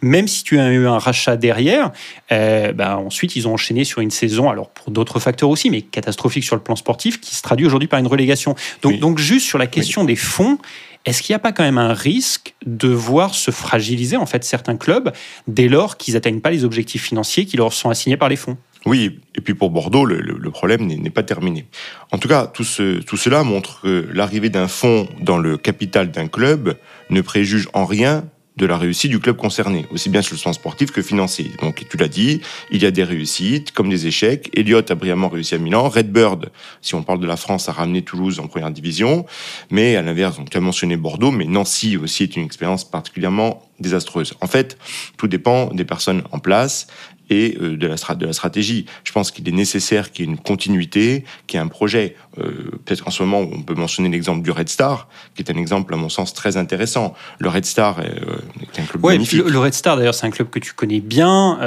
même 0.01 0.27
si 0.27 0.43
tu 0.43 0.59
as 0.59 0.71
eu 0.71 0.87
un 0.87 0.97
rachat 0.97 1.37
derrière, 1.37 1.91
euh, 2.31 2.71
bah, 2.73 2.97
ensuite 2.97 3.35
ils 3.35 3.47
ont 3.47 3.53
enchaîné 3.53 3.83
sur 3.83 4.01
une 4.01 4.11
saison, 4.11 4.49
alors 4.49 4.69
pour 4.69 4.91
d'autres 4.91 5.19
facteurs 5.19 5.49
aussi, 5.49 5.69
mais 5.69 5.81
catastrophique 5.81 6.43
sur 6.43 6.55
le 6.55 6.61
plan 6.61 6.75
sportif, 6.75 7.19
qui 7.19 7.35
se 7.35 7.41
traduit 7.41 7.65
aujourd'hui 7.65 7.87
par 7.87 7.99
une 7.99 8.07
relégation. 8.07 8.55
Donc, 8.81 8.99
donc 8.99 9.17
juste 9.17 9.45
sur 9.45 9.57
la 9.57 9.67
question 9.67 10.03
des 10.03 10.15
fonds, 10.15 10.57
est-ce 11.05 11.21
qu'il 11.21 11.33
n'y 11.33 11.37
a 11.37 11.39
pas 11.39 11.53
quand 11.53 11.63
même 11.63 11.77
un 11.77 11.93
risque 11.93 12.53
de 12.65 12.89
voir 12.89 13.33
se 13.33 13.51
fragiliser 13.51 14.17
en 14.17 14.25
fait 14.25 14.43
certains 14.43 14.75
clubs 14.75 15.13
dès 15.47 15.69
lors 15.69 15.97
qu'ils 15.97 16.15
n'atteignent 16.15 16.41
pas 16.41 16.51
les 16.51 16.65
objectifs 16.65 17.03
financiers 17.03 17.45
qui 17.45 17.55
leur 17.55 17.71
sont 17.71 17.89
assignés 17.89 18.17
par 18.17 18.29
les 18.29 18.35
fonds? 18.35 18.57
Oui, 18.85 19.19
et 19.35 19.41
puis 19.41 19.53
pour 19.53 19.69
Bordeaux, 19.69 20.05
le, 20.05 20.51
problème 20.51 20.85
n'est 20.85 21.09
pas 21.09 21.23
terminé. 21.23 21.65
En 22.11 22.17
tout 22.17 22.27
cas, 22.27 22.47
tout, 22.47 22.63
tout 23.05 23.17
cela 23.17 23.43
montre 23.43 23.81
que 23.81 24.07
l'arrivée 24.13 24.49
d'un 24.49 24.67
fonds 24.67 25.07
dans 25.21 25.37
le 25.37 25.57
capital 25.57 26.11
d'un 26.11 26.27
club 26.27 26.77
ne 27.09 27.21
préjuge 27.21 27.67
en 27.73 27.85
rien 27.85 28.23
de 28.57 28.65
la 28.65 28.77
réussite 28.77 29.11
du 29.11 29.19
club 29.19 29.37
concerné, 29.37 29.85
aussi 29.91 30.09
bien 30.09 30.21
sur 30.21 30.33
le 30.33 30.39
sens 30.39 30.55
sportif 30.55 30.91
que 30.91 31.01
financier. 31.01 31.51
Donc, 31.61 31.85
tu 31.89 31.97
l'as 31.97 32.07
dit, 32.07 32.41
il 32.71 32.81
y 32.81 32.85
a 32.85 32.91
des 32.91 33.03
réussites 33.03 33.71
comme 33.71 33.89
des 33.89 34.07
échecs. 34.07 34.49
Elliott 34.53 34.89
a 34.89 34.95
brillamment 34.95 35.29
réussi 35.29 35.55
à 35.55 35.59
Milan. 35.59 35.87
Redbird, 35.89 36.49
si 36.81 36.95
on 36.95 37.03
parle 37.03 37.19
de 37.19 37.27
la 37.27 37.37
France, 37.37 37.69
a 37.69 37.71
ramené 37.71 38.01
Toulouse 38.01 38.39
en 38.39 38.47
première 38.47 38.71
division. 38.71 39.25
Mais 39.69 39.95
à 39.95 40.01
l'inverse, 40.01 40.37
tu 40.49 40.57
as 40.57 40.61
mentionné 40.61 40.97
Bordeaux, 40.97 41.31
mais 41.31 41.45
Nancy 41.45 41.97
aussi 41.97 42.23
est 42.23 42.35
une 42.35 42.43
expérience 42.43 42.83
particulièrement 42.83 43.63
désastreuse. 43.79 44.33
En 44.41 44.47
fait, 44.47 44.77
tout 45.17 45.27
dépend 45.27 45.67
des 45.67 45.85
personnes 45.85 46.23
en 46.31 46.39
place 46.39 46.87
et 47.29 47.57
euh, 47.61 47.77
de 47.77 47.87
la, 47.87 48.15
de 48.15 48.25
la 48.25 48.33
stratégie. 48.33 48.85
Je 49.03 49.11
pense 49.11 49.31
qu'il 49.31 49.47
est 49.47 49.51
nécessaire 49.51 50.11
qu'il 50.11 50.25
y 50.25 50.27
ait 50.27 50.31
une 50.31 50.37
continuité, 50.37 51.23
qu'il 51.45 51.57
y 51.57 51.61
ait 51.61 51.65
un 51.65 51.67
projet. 51.67 52.15
Euh, 52.39 52.71
peut-être 52.85 53.03
qu'en 53.03 53.11
ce 53.11 53.23
moment, 53.23 53.39
on 53.39 53.61
peut 53.61 53.75
mentionner 53.75 54.09
l'exemple 54.09 54.41
du 54.41 54.51
Red 54.51 54.69
Star, 54.69 55.07
qui 55.35 55.43
est 55.43 55.51
un 55.51 55.57
exemple, 55.57 55.93
à 55.93 55.97
mon 55.97 56.09
sens, 56.09 56.33
très 56.33 56.57
intéressant. 56.57 57.13
Le 57.39 57.49
Red 57.49 57.65
Star 57.65 57.99
est, 58.01 58.09
euh, 58.09 58.37
un 58.77 58.83
club 58.83 59.03
magnifique. 59.03 59.43
Le, 59.45 59.59
Red 59.59 59.73
Star, 59.73 59.97
d'ailleurs, 59.97 60.15
c'est 60.15 60.27
un 60.27 60.31
club 60.31 60.49
que 60.49 60.59
tu 60.59 60.73
connais 60.73 60.99
bien. 60.99 61.57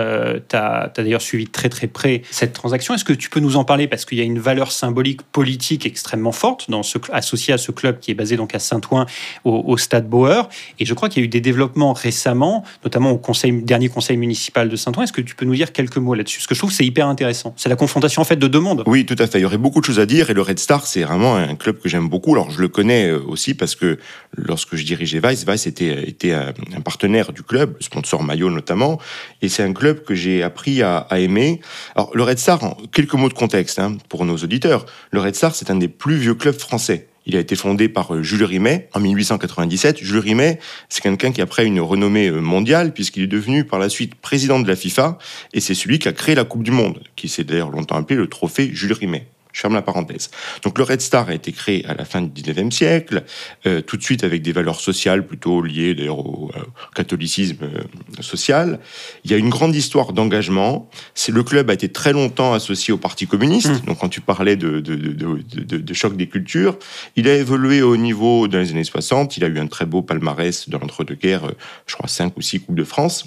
tu 0.49 0.57
as, 0.57 0.93
d'ailleurs 0.97 1.23
suivi 1.23 1.47
très 1.47 1.69
très 1.69 1.87
près 1.87 2.23
cette 2.31 2.53
transaction. 2.53 2.95
Est-ce 2.95 3.05
que 3.05 3.13
tu 3.13 3.31
peux 3.31 3.41
nous 3.41 3.57
en 3.57 3.65
parler? 3.65 3.89
Parce 3.89 4.05
qu'il 4.05 4.19
y 4.19 4.21
a 4.21 4.25
une 4.25 4.39
valeur 4.39 4.73
symbolique 4.73 5.23
politique 5.23 5.87
extrêmement 5.87 6.33
forte 6.33 6.71
dans 6.71 6.83
ce, 6.83 6.99
associée 7.13 7.55
à 7.55 7.59
ce 7.59 7.73
club 7.73 8.01
qui 8.01 8.11
est 8.11 8.15
basé 8.15 8.37
donc 8.37 8.55
à 8.55 8.59
Saint-Ouen, 8.59 9.07
au, 9.45 9.77
Stade 9.77 10.09
Bauer. 10.09 10.49
Et 10.79 10.85
je 10.85 10.95
crois 10.95 11.09
qu'il 11.09 11.23
y 11.23 11.25
a 11.25 11.27
eu 11.27 11.29
des 11.29 11.41
développements 11.41 11.93
récemment, 11.93 12.65
notamment 12.85 13.11
au 13.11 13.19
conseil, 13.19 13.53
dernier 13.63 13.89
conseil 13.89 14.17
municipal 14.17 14.69
de 14.69 14.77
Saint-Ouen. 14.77 15.05
Est-ce 15.05 15.13
que 15.13 15.21
tu 15.21 15.35
peux 15.35 15.45
nous 15.45 15.50
dire 15.57 15.73
quelques 15.73 15.97
mots 15.97 16.15
là-dessus. 16.15 16.41
Ce 16.41 16.49
que 16.49 16.55
je 16.55 16.61
trouve, 16.61 16.73
c'est 16.73 16.85
hyper 16.85 17.07
intéressant. 17.07 17.55
C'est 17.57 17.69
la 17.69 17.77
confrontation 17.77 18.23
en 18.23 18.25
fait 18.25 18.37
de 18.37 18.49
deux 18.49 18.61
mondes. 18.61 18.83
Oui, 18.87 19.07
tout 19.07 19.17
à 19.19 19.27
fait. 19.27 19.39
Il 19.39 19.43
y 19.43 19.45
aurait 19.45 19.59
beaucoup 19.59 19.81
de 19.81 19.85
choses 19.85 20.01
à 20.01 20.07
dire. 20.07 20.31
Et 20.31 20.35
le 20.35 20.43
Red 20.43 20.59
Star, 20.59 20.87
c'est 20.87 21.03
vraiment 21.03 21.37
un 21.37 21.55
club 21.57 21.79
que 21.79 21.89
j'aime 21.89 22.09
beaucoup. 22.09 22.35
Alors, 22.35 22.51
je 22.51 22.61
le 22.61 22.69
connais 22.69 23.09
euh, 23.09 23.21
aussi 23.27 23.55
parce 23.55 23.75
que 23.75 23.99
lorsque 24.37 24.77
je 24.77 24.85
dirigeais 24.85 25.21
Vice, 25.23 25.45
Vice 25.47 25.67
était, 25.67 26.09
était 26.09 26.33
un 26.33 26.81
partenaire 26.85 27.33
du 27.33 27.43
club, 27.43 27.77
sponsor 27.81 28.23
maillot 28.23 28.51
notamment. 28.51 28.99
Et 29.43 29.49
c'est 29.49 29.63
un 29.63 29.73
club 29.73 30.05
que 30.05 30.15
j'ai 30.15 30.43
appris 30.43 30.83
à, 30.83 31.07
aimer. 31.13 31.61
Alors, 31.95 32.11
le 32.15 32.23
Red 32.23 32.39
Star, 32.39 32.77
quelques 32.93 33.15
mots 33.15 33.29
de 33.29 33.35
contexte 33.35 33.79
hein, 33.79 33.97
pour 34.09 34.25
nos 34.25 34.37
auditeurs. 34.37 34.87
Le 35.11 35.21
Red 35.21 35.35
Star, 35.35 35.55
c'est 35.55 35.71
un 35.71 35.77
des 35.77 35.89
plus 35.89 36.17
vieux 36.17 36.35
clubs 36.35 36.59
français. 36.59 37.09
Il 37.31 37.37
a 37.37 37.39
été 37.39 37.55
fondé 37.55 37.89
par 37.89 38.13
euh, 38.13 38.25
Jules 38.25 38.43
Rimet 38.43 38.89
en 38.93 38.99
1897. 38.99 39.99
Jules 40.03 40.19
Rimet, 40.19 40.59
c'est 40.89 41.01
quelqu'un 41.01 41.31
qui 41.31 41.41
a 41.41 41.47
pris 41.47 41.65
une 41.65 41.79
renommée 41.79 42.27
euh, 42.27 42.41
mondiale 42.41 42.93
puisqu'il 42.93 43.23
est 43.23 43.29
devenu 43.29 43.63
par 43.63 43.79
la 43.79 43.89
suite 43.89 44.17
président 44.17 44.59
de 44.59 44.67
la 44.67 44.75
FIFA 44.75 45.17
et 45.53 45.61
c'est 45.61 45.77
celui 45.77 46.01
qui 46.01 46.09
a 46.09 46.13
créé 46.13 46.35
la 46.35 46.43
Coupe 46.43 46.65
du 46.65 46.73
Monde, 46.73 47.05
qui 47.15 47.29
s'est 47.29 47.45
d'ailleurs 47.45 47.71
longtemps 47.71 47.95
appelé 47.95 48.19
le 48.19 48.27
trophée 48.27 48.71
Jules 48.73 48.95
Rimet. 48.95 49.29
Je 49.53 49.61
ferme 49.61 49.75
la 49.75 49.83
parenthèse. 49.83 50.31
Donc 50.63 50.79
le 50.79 50.85
Red 50.85 51.01
Star 51.01 51.29
a 51.29 51.35
été 51.35 51.53
créé 51.53 51.85
à 51.87 51.95
la 51.95 52.05
fin 52.05 52.23
du 52.23 52.43
19e 52.43 52.71
siècle, 52.71 53.25
euh, 53.67 53.81
tout 53.81 53.97
de 53.97 54.03
suite 54.03 54.25
avec 54.25 54.43
des 54.43 54.53
valeurs 54.53 54.81
sociales 54.81 55.27
plutôt 55.27 55.63
liées 55.63 55.95
d'ailleurs 55.95 56.19
au, 56.19 56.51
euh, 56.57 56.61
catholicisme 56.95 57.59
euh, 57.63 58.23
social. 58.23 58.79
Il 59.25 59.31
y 59.31 59.35
a 59.35 59.37
une 59.37 59.51
grande 59.51 59.75
histoire 59.75 60.13
d'engagement. 60.13 60.89
C'est 61.15 61.33
le 61.33 61.43
club 61.43 61.71
a 61.71 61.75
été 61.75 61.89
très 61.89 62.13
longtemps 62.13 62.53
associé 62.53 62.93
au 62.93 62.99
Parti 62.99 63.27
communiste. 63.27 63.71
Mmh. 63.71 63.87
Donc 63.87 63.99
quand 63.99 64.09
tu 64.09 64.21
parlais 64.21 64.57
de, 64.57 64.81
de, 64.81 64.97
de, 64.97 65.79
de, 65.79 65.95
choc 65.95 66.17
des 66.17 66.29
cultures, 66.29 66.79
il 67.17 67.29
a 67.29 67.35
évolué 67.35 67.83
au 67.83 67.97
niveau 67.97 68.49
dans 68.49 68.59
les 68.59 68.71
années 68.71 68.85
60. 68.85 69.37
Il 69.37 69.45
a 69.45 69.49
eu 69.49 69.59
un 69.59 69.67
très 69.67 69.87
beau 69.87 70.03
palmarès 70.03 70.69
dans 70.69 70.79
l'entre-deux-guerres, 70.79 71.51
je 71.87 71.95
crois 71.95 72.09
cinq 72.09 72.37
ou 72.37 72.43
six 72.43 72.61
coupes 72.61 72.77
de 72.77 72.85
France. 72.85 73.27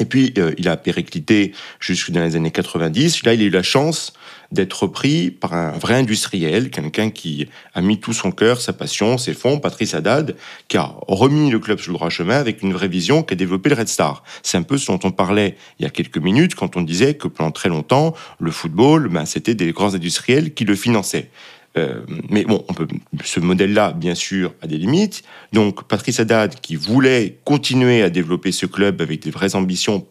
Et 0.00 0.04
puis, 0.04 0.34
il 0.58 0.68
a 0.68 0.76
périclité 0.76 1.52
jusque 1.80 2.10
dans 2.10 2.22
les 2.22 2.36
années 2.36 2.50
90. 2.50 3.24
Là, 3.24 3.32
il 3.32 3.40
a 3.40 3.44
eu 3.44 3.50
la 3.50 3.62
chance 3.62 4.12
d'être 4.50 4.86
pris 4.86 5.30
par 5.30 5.52
un 5.52 5.72
vrai 5.72 5.94
industriel, 5.94 6.70
quelqu'un 6.70 7.10
qui 7.10 7.48
a 7.74 7.80
mis 7.80 8.00
tout 8.00 8.12
son 8.12 8.30
cœur, 8.30 8.60
sa 8.60 8.72
passion, 8.72 9.18
ses 9.18 9.34
fonds, 9.34 9.58
Patrice 9.58 9.94
Haddad, 9.94 10.36
qui 10.68 10.76
a 10.76 10.94
remis 11.06 11.50
le 11.50 11.58
club 11.58 11.80
sur 11.80 11.92
le 11.92 11.98
droit 11.98 12.08
chemin 12.08 12.36
avec 12.36 12.62
une 12.62 12.72
vraie 12.72 12.88
vision, 12.88 13.22
qui 13.22 13.34
a 13.34 13.36
développé 13.36 13.68
le 13.68 13.76
Red 13.76 13.88
Star. 13.88 14.22
C'est 14.42 14.56
un 14.56 14.62
peu 14.62 14.78
ce 14.78 14.86
dont 14.86 15.00
on 15.04 15.10
parlait 15.10 15.56
il 15.78 15.82
y 15.82 15.86
a 15.86 15.90
quelques 15.90 16.18
minutes 16.18 16.54
quand 16.54 16.76
on 16.76 16.82
disait 16.82 17.14
que 17.14 17.28
pendant 17.28 17.50
très 17.50 17.68
longtemps, 17.68 18.14
le 18.38 18.50
football, 18.50 19.08
ben, 19.08 19.26
c'était 19.26 19.54
des 19.54 19.72
grands 19.72 19.94
industriels 19.94 20.54
qui 20.54 20.64
le 20.64 20.74
finançaient. 20.74 21.30
Euh, 21.78 22.00
mais 22.28 22.44
bon, 22.44 22.64
on 22.68 22.74
peut, 22.74 22.86
ce 23.24 23.40
modèle-là, 23.40 23.92
bien 23.92 24.14
sûr, 24.14 24.54
a 24.62 24.66
des 24.66 24.78
limites. 24.78 25.22
Donc, 25.52 25.84
Patrice 25.84 26.20
Haddad, 26.20 26.60
qui 26.60 26.76
voulait 26.76 27.38
continuer 27.44 28.02
à 28.02 28.10
développer 28.10 28.52
ce 28.52 28.66
club 28.66 29.00
avec 29.00 29.22
des 29.22 29.30
vraies 29.30 29.54
ambitions, 29.54 30.06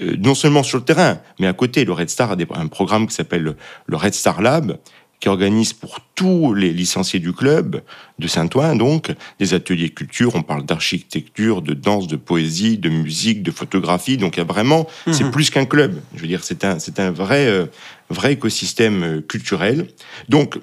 euh, 0.00 0.16
non 0.18 0.34
seulement 0.34 0.62
sur 0.62 0.78
le 0.78 0.84
terrain, 0.84 1.20
mais 1.38 1.46
à 1.46 1.52
côté, 1.52 1.84
le 1.84 1.92
Red 1.92 2.10
Star 2.10 2.32
a 2.32 2.36
un 2.60 2.66
programme 2.68 3.06
qui 3.06 3.14
s'appelle 3.14 3.56
le 3.86 3.96
Red 3.96 4.14
Star 4.14 4.40
Lab, 4.40 4.78
qui 5.20 5.28
organise 5.28 5.72
pour 5.72 6.00
tous 6.14 6.54
les 6.54 6.72
licenciés 6.72 7.18
du 7.18 7.32
club 7.32 7.82
de 8.18 8.28
Saint-Ouen, 8.28 8.76
donc, 8.76 9.12
des 9.40 9.54
ateliers 9.54 9.90
culture. 9.90 10.34
On 10.36 10.42
parle 10.42 10.64
d'architecture, 10.64 11.60
de 11.60 11.74
danse, 11.74 12.06
de 12.06 12.16
poésie, 12.16 12.78
de 12.78 12.88
musique, 12.88 13.42
de 13.42 13.50
photographie. 13.50 14.16
Donc, 14.16 14.36
il 14.36 14.40
y 14.40 14.42
a 14.42 14.46
vraiment, 14.46 14.86
c'est 15.10 15.24
mhm. 15.24 15.30
plus 15.30 15.50
qu'un 15.50 15.64
club. 15.64 16.00
Je 16.14 16.20
veux 16.20 16.28
dire, 16.28 16.44
c'est 16.44 16.64
un, 16.64 16.78
c'est 16.78 17.00
un 17.00 17.10
vrai, 17.10 17.46
euh, 17.46 17.66
vrai 18.10 18.34
écosystème 18.34 19.22
culturel. 19.22 19.88
Donc, 20.28 20.58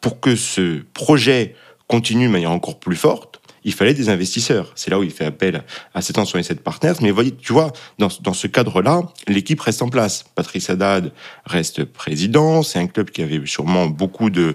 pour 0.00 0.20
que 0.20 0.36
ce 0.36 0.82
projet 0.94 1.54
continue 1.86 2.26
de 2.26 2.32
manière 2.32 2.50
encore 2.50 2.78
plus 2.78 2.96
forte, 2.96 3.40
il 3.64 3.74
fallait 3.74 3.94
des 3.94 4.08
investisseurs. 4.08 4.72
C'est 4.76 4.90
là 4.90 4.98
où 4.98 5.02
il 5.02 5.10
fait 5.10 5.24
appel 5.24 5.62
à 5.92 6.00
777 6.00 6.62
partenaires. 6.62 6.96
Mais 7.02 7.10
voyez, 7.10 7.34
tu 7.34 7.52
vois, 7.52 7.72
dans, 7.98 8.08
dans 8.22 8.32
ce 8.32 8.46
cadre-là, 8.46 9.02
l'équipe 9.26 9.60
reste 9.60 9.82
en 9.82 9.88
place. 9.88 10.24
Patrice 10.34 10.70
Haddad 10.70 11.12
reste 11.44 11.84
président. 11.84 12.62
C'est 12.62 12.78
un 12.78 12.86
club 12.86 13.10
qui 13.10 13.22
avait 13.22 13.44
sûrement 13.44 13.86
beaucoup 13.86 14.30
de 14.30 14.54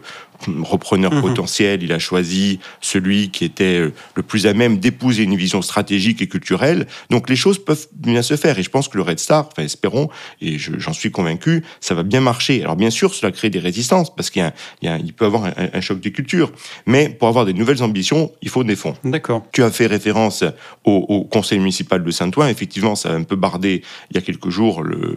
repreneur 0.63 1.13
mhm. 1.13 1.21
potentiel, 1.21 1.83
il 1.83 1.91
a 1.91 1.99
choisi 1.99 2.59
celui 2.81 3.29
qui 3.29 3.45
était 3.45 3.79
euh, 3.79 3.93
le 4.15 4.23
plus 4.23 4.47
à 4.47 4.53
même 4.53 4.77
d'épouser 4.77 5.23
une 5.23 5.35
vision 5.35 5.61
stratégique 5.61 6.21
et 6.21 6.27
culturelle. 6.27 6.87
Donc 7.09 7.29
les 7.29 7.35
choses 7.35 7.63
peuvent 7.63 7.87
bien 7.93 8.21
se 8.21 8.35
faire. 8.35 8.57
Et 8.59 8.63
je 8.63 8.69
pense 8.69 8.87
que 8.87 8.97
le 8.97 9.03
Red 9.03 9.19
Star, 9.19 9.47
enfin 9.51 9.63
espérons, 9.63 10.09
et 10.41 10.57
j'en 10.57 10.93
suis 10.93 11.11
convaincu, 11.11 11.63
ça 11.81 11.95
va 11.95 12.03
bien 12.03 12.21
marcher. 12.21 12.61
Alors 12.61 12.75
bien 12.75 12.89
sûr, 12.89 13.13
cela 13.13 13.31
crée 13.31 13.49
des 13.49 13.59
résistances, 13.59 14.13
parce 14.13 14.29
qu'il 14.29 14.51
y 14.81 14.87
a, 14.87 14.97
il 14.97 15.13
peut 15.13 15.25
avoir 15.25 15.45
un, 15.45 15.81
choc 15.81 15.99
des 15.99 16.11
cultures. 16.11 16.51
Mais 16.85 17.09
pour 17.09 17.27
avoir 17.27 17.45
des 17.45 17.53
nouvelles 17.53 17.83
ambitions, 17.83 18.31
il 18.41 18.49
faut 18.49 18.63
des 18.63 18.75
fonds. 18.75 18.95
D'accord. 19.03 19.43
Tu 19.51 19.63
as 19.63 19.71
fait 19.71 19.87
référence 19.87 20.43
au, 20.83 21.23
conseil 21.23 21.59
municipal 21.59 22.03
de 22.03 22.11
Saint-Ouen. 22.11 22.47
Effectivement, 22.47 22.95
ça 22.95 23.11
a 23.11 23.13
un 23.13 23.23
peu 23.23 23.35
bardé 23.35 23.81
il 24.11 24.15
y 24.15 24.17
a 24.17 24.21
quelques 24.21 24.49
jours 24.49 24.83
le, 24.83 25.15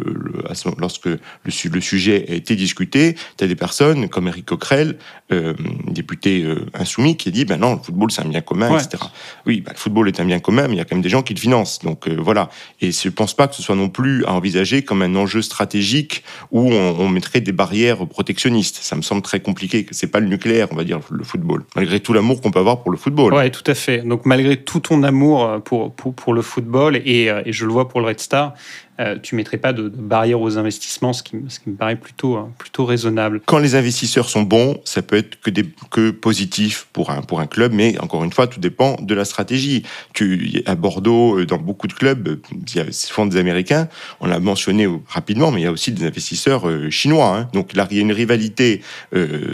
lorsque 0.78 1.06
le, 1.06 1.18
le, 1.44 1.80
sujet 1.80 2.26
a 2.28 2.34
été 2.34 2.56
discuté. 2.56 3.16
Tu 3.36 3.44
as 3.44 3.46
des 3.46 3.56
personnes 3.56 4.08
comme 4.08 4.28
Eric 4.28 4.46
Coquerel 4.46 4.96
euh, 5.32 5.54
député 5.88 6.42
euh, 6.42 6.66
insoumis 6.72 7.16
qui 7.16 7.30
a 7.30 7.32
dit 7.32 7.44
ben 7.44 7.58
non, 7.58 7.74
le 7.74 7.82
football 7.82 8.12
c'est 8.12 8.22
un 8.22 8.28
bien 8.28 8.42
commun, 8.42 8.78
etc. 8.78 9.02
Oui, 9.44 9.60
ben, 9.60 9.72
le 9.72 9.78
football 9.78 10.06
est 10.06 10.20
un 10.20 10.24
bien 10.24 10.38
commun, 10.38 10.68
mais 10.68 10.74
il 10.74 10.78
y 10.78 10.80
a 10.80 10.84
quand 10.84 10.94
même 10.94 11.02
des 11.02 11.08
gens 11.08 11.22
qui 11.22 11.34
le 11.34 11.40
financent. 11.40 11.80
Donc 11.80 12.06
euh, 12.06 12.16
voilà. 12.16 12.48
Et 12.80 12.92
je 12.92 13.08
ne 13.08 13.12
pense 13.12 13.34
pas 13.34 13.48
que 13.48 13.56
ce 13.56 13.62
soit 13.62 13.74
non 13.74 13.88
plus 13.88 14.24
à 14.24 14.32
envisager 14.34 14.82
comme 14.82 15.02
un 15.02 15.16
enjeu 15.16 15.42
stratégique 15.42 16.22
où 16.52 16.70
on, 16.72 17.08
mettrait 17.08 17.40
des 17.40 17.52
barrières 17.52 18.06
protectionnistes. 18.06 18.78
Ça 18.82 18.94
me 18.94 19.02
semble 19.02 19.22
très 19.22 19.40
compliqué. 19.40 19.86
C'est 19.90 20.06
pas 20.06 20.20
le 20.20 20.26
nucléaire, 20.26 20.68
on 20.70 20.76
va 20.76 20.84
dire, 20.84 21.00
le 21.10 21.24
football. 21.24 21.64
Malgré 21.74 21.98
tout 21.98 22.12
l'amour 22.12 22.40
qu'on 22.40 22.50
peut 22.50 22.60
avoir 22.60 22.82
pour 22.82 22.92
le 22.92 22.96
football. 22.96 23.34
Ouais, 23.34 23.50
tout 23.50 23.64
à 23.66 23.74
fait. 23.74 23.98
Donc 23.98 24.26
malgré 24.26 24.56
tout 24.56 24.80
ton 24.80 25.02
amour 25.02 25.60
pour, 25.64 25.92
pour, 25.92 26.14
pour 26.14 26.34
le 26.34 26.42
football, 26.42 26.96
et, 27.04 27.24
et, 27.24 27.52
je 27.52 27.64
le 27.64 27.72
vois 27.72 27.88
pour 27.88 28.00
le 28.00 28.06
Red 28.06 28.20
Star, 28.20 28.54
euh, 28.98 29.18
tu 29.22 29.34
mettrais 29.34 29.58
pas 29.58 29.72
de, 29.72 29.88
barrière 29.88 30.40
aux 30.40 30.58
investissements, 30.58 31.12
ce 31.12 31.22
qui, 31.22 31.36
ce 31.48 31.60
qui, 31.60 31.70
me 31.70 31.76
paraît 31.76 31.96
plutôt, 31.96 32.36
hein, 32.36 32.50
plutôt 32.58 32.84
raisonnable. 32.84 33.40
Quand 33.44 33.58
les 33.58 33.74
investisseurs 33.74 34.28
sont 34.28 34.42
bons, 34.42 34.80
ça 34.84 35.02
peut 35.02 35.16
être 35.16 35.40
que, 35.40 35.50
des, 35.50 35.66
que 35.90 36.10
positif 36.10 36.88
pour 36.92 37.10
un, 37.10 37.22
pour 37.22 37.40
un 37.40 37.46
club, 37.46 37.72
mais 37.72 37.98
encore 37.98 38.24
une 38.24 38.32
fois, 38.32 38.46
tout 38.46 38.60
dépend 38.60 38.96
de 39.00 39.14
la 39.14 39.24
stratégie. 39.24 39.82
Tu, 40.14 40.62
à 40.66 40.74
Bordeaux, 40.74 41.38
euh, 41.38 41.46
dans 41.46 41.58
beaucoup 41.58 41.88
de 41.88 41.92
clubs, 41.92 42.40
il 42.50 42.76
y 42.76 42.80
a 42.80 42.90
souvent 42.92 43.26
des 43.26 43.36
Américains, 43.36 43.88
on 44.20 44.26
l'a 44.26 44.40
mentionné 44.40 44.88
rapidement, 45.08 45.50
mais 45.50 45.60
il 45.60 45.64
y 45.64 45.68
a 45.68 45.72
aussi 45.72 45.92
des 45.92 46.06
investisseurs 46.06 46.68
euh, 46.68 46.90
chinois. 46.90 47.36
Hein. 47.36 47.48
Donc 47.52 47.74
là, 47.74 47.86
il 47.90 47.96
y 47.96 48.00
a 48.00 48.02
une 48.02 48.12
rivalité 48.12 48.82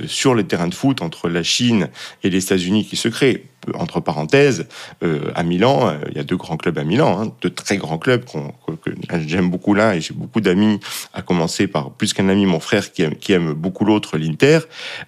sur 0.06 0.34
les 0.34 0.44
terrains 0.44 0.68
de 0.68 0.74
foot 0.74 1.02
entre 1.02 1.28
la 1.28 1.42
Chine 1.42 1.88
et 2.22 2.30
les 2.30 2.44
États-Unis 2.44 2.84
qui 2.84 2.96
se 2.96 3.08
crée 3.08 3.46
entre 3.74 4.00
parenthèses, 4.00 4.66
euh, 5.02 5.30
à 5.34 5.42
Milan, 5.42 5.88
euh, 5.88 5.94
il 6.10 6.16
y 6.16 6.20
a 6.20 6.24
deux 6.24 6.36
grands 6.36 6.56
clubs 6.56 6.78
à 6.78 6.84
Milan, 6.84 7.20
hein, 7.20 7.32
deux 7.42 7.50
très 7.50 7.76
grands 7.76 7.98
clubs 7.98 8.24
que 8.24 8.90
j'aime 9.26 9.50
beaucoup 9.50 9.74
l'un 9.74 9.92
et 9.92 10.00
j'ai 10.00 10.14
beaucoup 10.14 10.40
d'amis, 10.40 10.80
à 11.12 11.22
commencer 11.22 11.66
par 11.66 11.90
plus 11.90 12.12
qu'un 12.12 12.28
ami, 12.28 12.46
mon 12.46 12.60
frère 12.60 12.92
qui 12.92 13.02
aime, 13.02 13.14
qui 13.16 13.32
aime 13.32 13.52
beaucoup 13.52 13.84
l'autre, 13.84 14.18
l'Inter. 14.18 14.60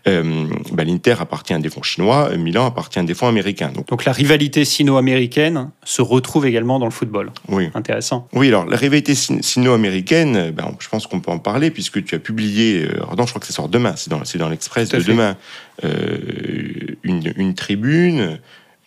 Euh, 0.07 0.47
bah, 0.73 0.85
L'Inter 0.85 1.17
appartient 1.21 1.55
à 1.55 1.59
des 1.59 1.71
fonds 1.71 1.83
chinois, 1.83 2.31
Milan 2.37 2.67
appartient 2.67 2.99
à 2.99 3.03
des 3.03 3.15
fonds 3.15 3.29
américains. 3.29 3.73
Donc, 3.75 3.89
Donc 3.89 4.05
la 4.05 4.13
rivalité 4.13 4.65
sino-américaine 4.65 5.71
se 5.85 6.03
retrouve 6.03 6.47
également 6.47 6.79
dans 6.79 6.87
le 6.87 6.93
football. 6.93 7.33
Oui. 7.49 7.71
Intéressant. 7.75 8.29
Oui, 8.33 8.49
alors 8.49 8.67
la 8.67 8.77
rivalité 8.77 9.15
sino-américaine, 9.15 10.51
ben, 10.51 10.77
je 10.79 10.89
pense 10.89 11.07
qu'on 11.07 11.21
peut 11.21 11.31
en 11.31 11.39
parler 11.39 11.71
puisque 11.71 12.05
tu 12.05 12.15
as 12.15 12.19
publié, 12.19 12.87
non, 13.17 13.25
je 13.25 13.31
crois 13.31 13.41
que 13.41 13.47
ça 13.47 13.53
sort 13.53 13.69
demain, 13.69 13.95
c'est 13.97 14.11
dans, 14.11 14.23
dans 14.39 14.49
l'Express 14.49 14.91
de 14.91 15.01
demain, 15.01 15.37
une, 15.83 17.33
une, 17.37 17.55
tribune 17.55 18.39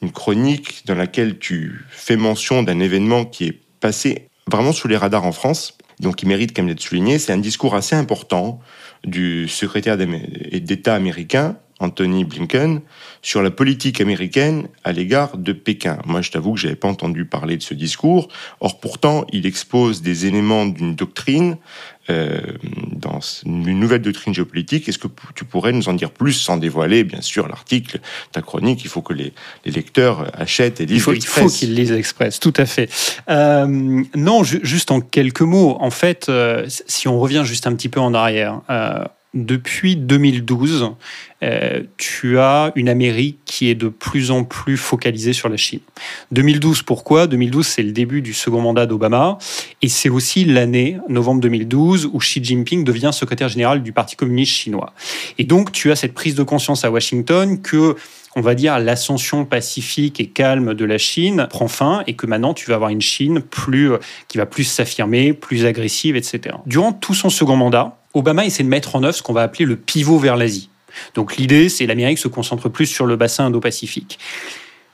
une 0.02 0.12
chronique 0.12 0.84
dans 0.86 0.96
laquelle 0.96 1.40
tu 1.40 1.86
fais 1.90 2.16
mention 2.16 2.64
d'un 2.64 2.80
événement 2.80 3.26
qui 3.26 3.46
est 3.46 3.60
passé 3.80 4.28
vraiment 4.50 4.72
sous 4.72 4.88
les 4.88 4.98
radars 4.98 5.26
en 5.26 5.32
France, 5.32 5.78
donc 6.00 6.22
il 6.22 6.28
mérite 6.28 6.56
quand 6.56 6.62
même 6.64 6.74
d'être 6.74 6.82
souligné. 6.82 7.20
C'est 7.20 7.34
un 7.34 7.38
discours 7.38 7.76
assez 7.76 7.96
important 7.96 8.60
du 9.04 9.48
secrétaire 9.48 9.98
d'État 9.98 10.96
américain, 10.96 11.58
Anthony 11.80 12.26
Blinken, 12.26 12.82
sur 13.22 13.42
la 13.42 13.52
politique 13.52 14.02
américaine 14.02 14.68
à 14.84 14.92
l'égard 14.92 15.38
de 15.38 15.54
Pékin. 15.54 16.00
Moi, 16.06 16.22
je 16.22 16.32
t'avoue 16.32 16.54
que 16.54 16.60
je 16.60 16.68
n'avais 16.68 16.76
pas 16.76 16.88
entendu 16.88 17.26
parler 17.26 17.58
de 17.58 17.62
ce 17.62 17.74
discours. 17.74 18.30
Or, 18.62 18.80
pourtant, 18.80 19.26
il 19.32 19.46
expose 19.46 20.02
des 20.02 20.26
éléments 20.26 20.66
d'une 20.66 20.96
doctrine, 20.96 21.58
euh, 22.10 22.40
dans 22.94 23.20
une 23.46 23.80
nouvelle 23.80 24.02
doctrine 24.02 24.34
géopolitique. 24.34 24.88
Est-ce 24.88 24.98
que 24.98 25.10
tu 25.36 25.44
pourrais 25.44 25.74
nous 25.74 25.90
en 25.90 25.94
dire 25.94 26.12
plus 26.12 26.34
sans 26.34 26.58
dévoiler, 26.58 27.04
bien 27.04 27.22
sûr, 27.22 27.48
l'article, 27.48 28.00
ta 28.32 28.42
chronique? 28.42 28.84
Il 28.84 28.90
faut 28.90 29.02
que 29.02 29.14
les, 29.14 29.34
lecteurs 29.66 30.32
achètent 30.34 30.80
et 30.80 30.86
lisent 30.86 31.06
Il 31.14 31.26
faut, 31.26 31.48
qu'ils 31.48 31.76
lisent 31.76 31.92
Express, 31.92 32.40
tout 32.40 32.54
à 32.56 32.66
fait. 32.66 32.90
Euh, 33.30 34.04
non, 34.16 34.44
juste 34.44 34.90
en 34.90 35.02
quelques 35.02 35.42
mots. 35.42 35.78
En 35.82 35.92
fait, 35.92 36.30
euh, 36.30 36.66
si 36.68 37.08
on 37.08 37.20
revient 37.20 37.44
juste 37.46 37.68
un 37.68 37.76
petit 37.76 37.90
peu 37.90 38.00
en 38.00 38.14
arrière, 38.14 38.62
depuis 39.46 39.96
2012, 39.96 40.92
euh, 41.44 41.84
tu 41.98 42.40
as 42.40 42.72
une 42.76 42.90
Amérique 42.90 43.40
qui 43.46 43.70
est 43.70 43.76
de 43.76 43.90
plus 43.90 44.32
en 44.32 44.44
plus 44.44 44.78
focalisée 44.78 45.34
sur 45.34 45.50
la 45.50 45.58
Chine. 45.58 45.80
2012, 46.32 46.82
pourquoi? 46.82 47.28
2012, 47.28 47.66
c'est 47.66 47.84
le 47.84 47.92
début 47.92 48.22
du 48.22 48.34
second 48.34 48.62
mandat 48.62 48.86
d'Obama 48.86 49.38
et 49.82 49.88
c'est 49.88 50.10
aussi 50.10 50.46
l'année, 50.46 50.98
novembre 51.10 51.42
2012, 51.42 52.10
où 52.12 52.18
Xi 52.20 52.44
Jinping 52.44 52.84
devient 52.84 53.12
secrétaire 53.14 53.50
général 53.50 53.84
du 53.84 53.92
Parti 53.92 54.16
communiste 54.16 54.54
chinois. 54.54 54.94
Et 55.38 55.44
donc, 55.44 55.72
tu 55.72 55.92
as 55.92 55.96
cette 55.96 56.14
prise 56.14 56.36
de 56.36 56.44
conscience 56.44 56.84
à 56.86 56.92
Washington 56.92 57.62
que 57.62 57.96
on 58.38 58.42
va 58.42 58.54
dire, 58.54 58.78
l'ascension 58.78 59.46
pacifique 59.46 60.20
et 60.20 60.28
calme 60.28 60.76
de 60.76 60.86
la 60.86 61.00
Chine 61.00 61.48
prend 61.50 61.68
fin 61.68 62.04
et 62.06 62.14
que 62.14 62.28
maintenant 62.28 62.54
tu 62.54 62.70
vas 62.70 62.76
avoir 62.76 62.92
une 62.92 63.02
Chine 63.02 63.42
plus, 63.42 63.94
qui 64.28 64.38
va 64.38 64.46
plus 64.46 64.64
s'affirmer, 64.64 65.34
plus 65.34 65.66
agressive, 65.66 66.16
etc. 66.16 66.56
Durant 66.68 66.94
tout 66.94 67.16
son 67.16 67.32
second 67.32 67.56
mandat, 67.56 67.98
Obama 68.18 68.46
essaie 68.46 68.64
de 68.64 68.70
mettre 68.70 68.96
en 68.96 69.04
œuvre 69.04 69.16
ce 69.16 69.24
qu'on 69.24 69.34
va 69.34 69.44
appeler 69.44 69.66
le 69.66 69.76
pivot 69.76 70.18
vers 70.18 70.36
l'Asie. 70.36 70.70
Donc 71.16 71.38
l'idée, 71.38 71.70
c'est 71.70 71.86
l'Amérique 71.86 72.18
se 72.18 72.28
concentre 72.28 72.70
plus 72.70 72.86
sur 72.86 73.06
le 73.06 73.16
bassin 73.16 73.46
Indo-Pacifique. 73.46 74.20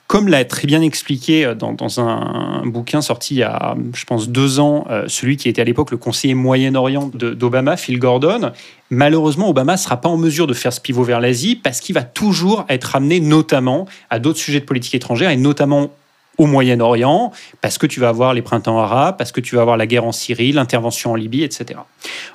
Comme 0.08 0.28
l'a 0.28 0.44
très 0.46 0.68
bien 0.68 0.82
expliqué 0.82 1.46
euh, 1.46 1.56
dans, 1.56 2.00
un 2.00 2.66
bouquin 2.66 3.02
sorti 3.02 3.36
il 3.36 3.38
y 3.38 3.44
a, 3.44 3.76
je 3.96 4.06
pense, 4.06 4.30
deux 4.30 4.60
ans, 4.60 4.86
euh, 4.90 5.06
celui 5.08 5.38
qui 5.38 5.50
était 5.50 5.62
à 5.62 5.66
l'époque 5.66 5.92
le 5.92 5.98
conseiller 5.98 6.34
Moyen-Orient 6.34 7.10
d'Obama, 7.14 7.78
Phil 7.78 8.00
Gordon, 8.00 8.52
malheureusement, 8.90 9.50
Obama 9.50 9.74
ne 9.74 9.78
sera 9.78 9.98
pas 10.02 10.10
en 10.10 10.18
mesure 10.18 10.46
de 10.46 10.54
faire 10.54 10.74
ce 10.74 10.82
pivot 10.82 11.04
vers 11.04 11.20
l'Asie 11.20 11.56
parce 11.56 11.80
qu'il 11.80 11.96
va 11.96 12.04
toujours 12.04 12.66
être 12.70 12.96
amené 12.96 13.22
notamment 13.22 13.88
à 14.10 14.20
d'autres 14.20 14.40
sujets 14.40 14.60
de 14.60 14.66
politique 14.66 14.94
étrangère 14.94 15.32
et 15.32 15.38
notamment 15.38 15.90
au 16.38 16.48
Moyen-Orient, 16.48 17.32
parce 17.62 17.78
que 17.78 17.86
tu 17.86 18.00
vas 18.00 18.10
avoir 18.10 18.34
les 18.34 18.42
printemps 18.42 18.80
arabes, 18.80 19.18
parce 19.18 19.32
que 19.32 19.42
tu 19.42 19.56
vas 19.56 19.62
avoir 19.62 19.78
la 19.78 19.86
guerre 19.86 20.06
en 20.06 20.12
Syrie, 20.12 20.52
l'intervention 20.52 21.12
en 21.12 21.16
Libye, 21.16 21.44
etc. 21.44 21.80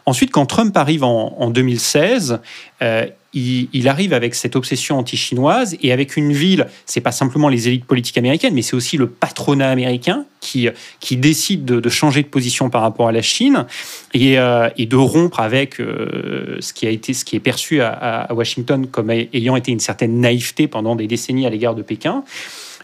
Ensuite, 0.06 0.30
quand 0.30 0.46
Trump 0.46 0.76
arrive 0.76 1.02
en, 1.02 1.50
2016, 1.50 2.40
euh, 2.82 3.06
il, 3.34 3.88
arrive 3.88 4.12
avec 4.12 4.34
cette 4.34 4.56
obsession 4.56 4.98
anti-chinoise 4.98 5.76
et 5.82 5.92
avec 5.92 6.16
une 6.16 6.32
ville, 6.32 6.66
c'est 6.86 7.00
pas 7.00 7.12
simplement 7.12 7.48
les 7.48 7.68
élites 7.68 7.84
politiques 7.84 8.16
américaines, 8.18 8.54
mais 8.54 8.62
c'est 8.62 8.76
aussi 8.76 8.96
le 8.96 9.08
patronat 9.08 9.70
américain 9.70 10.24
qui, 10.40 10.68
qui 11.00 11.16
décide 11.16 11.64
de, 11.64 11.88
changer 11.88 12.22
de 12.22 12.28
position 12.28 12.70
par 12.70 12.82
rapport 12.82 13.08
à 13.08 13.12
la 13.12 13.22
Chine 13.22 13.66
et, 14.14 14.38
euh, 14.38 14.68
de 14.78 14.96
rompre 14.96 15.40
avec 15.40 15.80
euh, 15.80 16.56
ce, 16.60 16.72
qui 16.72 16.86
a 16.86 16.90
été, 16.90 17.12
ce 17.12 17.24
qui 17.24 17.36
est 17.36 17.40
perçu 17.40 17.80
à, 17.80 17.90
à 17.90 18.32
Washington 18.32 18.86
comme 18.86 19.10
ayant 19.10 19.56
été 19.56 19.72
une 19.72 19.80
certaine 19.80 20.20
naïveté 20.20 20.68
pendant 20.68 20.96
des 20.96 21.06
décennies 21.06 21.46
à 21.46 21.50
l'égard 21.50 21.74
de 21.74 21.82
Pékin. 21.82 22.24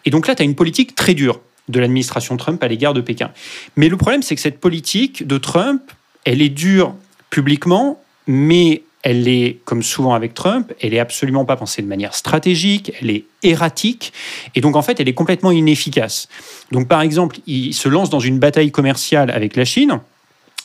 Et 0.04 0.10
donc 0.10 0.26
là, 0.26 0.34
tu 0.34 0.42
as 0.42 0.44
une 0.44 0.54
politique 0.54 0.94
très 0.94 1.14
dure 1.14 1.40
de 1.68 1.80
l'administration 1.80 2.36
Trump 2.36 2.62
à 2.62 2.68
l'égard 2.68 2.94
de 2.94 3.00
Pékin. 3.00 3.30
Mais 3.76 3.88
le 3.88 3.96
problème, 3.96 4.22
c'est 4.22 4.34
que 4.34 4.40
cette 4.40 4.60
politique 4.60 5.26
de 5.26 5.38
Trump, 5.38 5.82
elle 6.24 6.42
est 6.42 6.50
dure 6.50 6.94
publiquement, 7.30 8.02
mais 8.26 8.82
elle 9.02 9.28
est, 9.28 9.58
comme 9.66 9.82
souvent 9.82 10.14
avec 10.14 10.32
Trump, 10.32 10.72
elle 10.80 10.94
est 10.94 10.98
absolument 10.98 11.44
pas 11.44 11.56
pensée 11.56 11.82
de 11.82 11.86
manière 11.86 12.14
stratégique, 12.14 12.92
elle 13.00 13.10
est 13.10 13.24
erratique, 13.42 14.14
et 14.54 14.62
donc 14.62 14.76
en 14.76 14.82
fait, 14.82 14.98
elle 14.98 15.08
est 15.08 15.14
complètement 15.14 15.50
inefficace. 15.50 16.28
Donc 16.72 16.88
par 16.88 17.02
exemple, 17.02 17.36
il 17.46 17.74
se 17.74 17.88
lance 17.88 18.08
dans 18.08 18.20
une 18.20 18.38
bataille 18.38 18.70
commerciale 18.70 19.30
avec 19.30 19.56
la 19.56 19.66
Chine, 19.66 20.00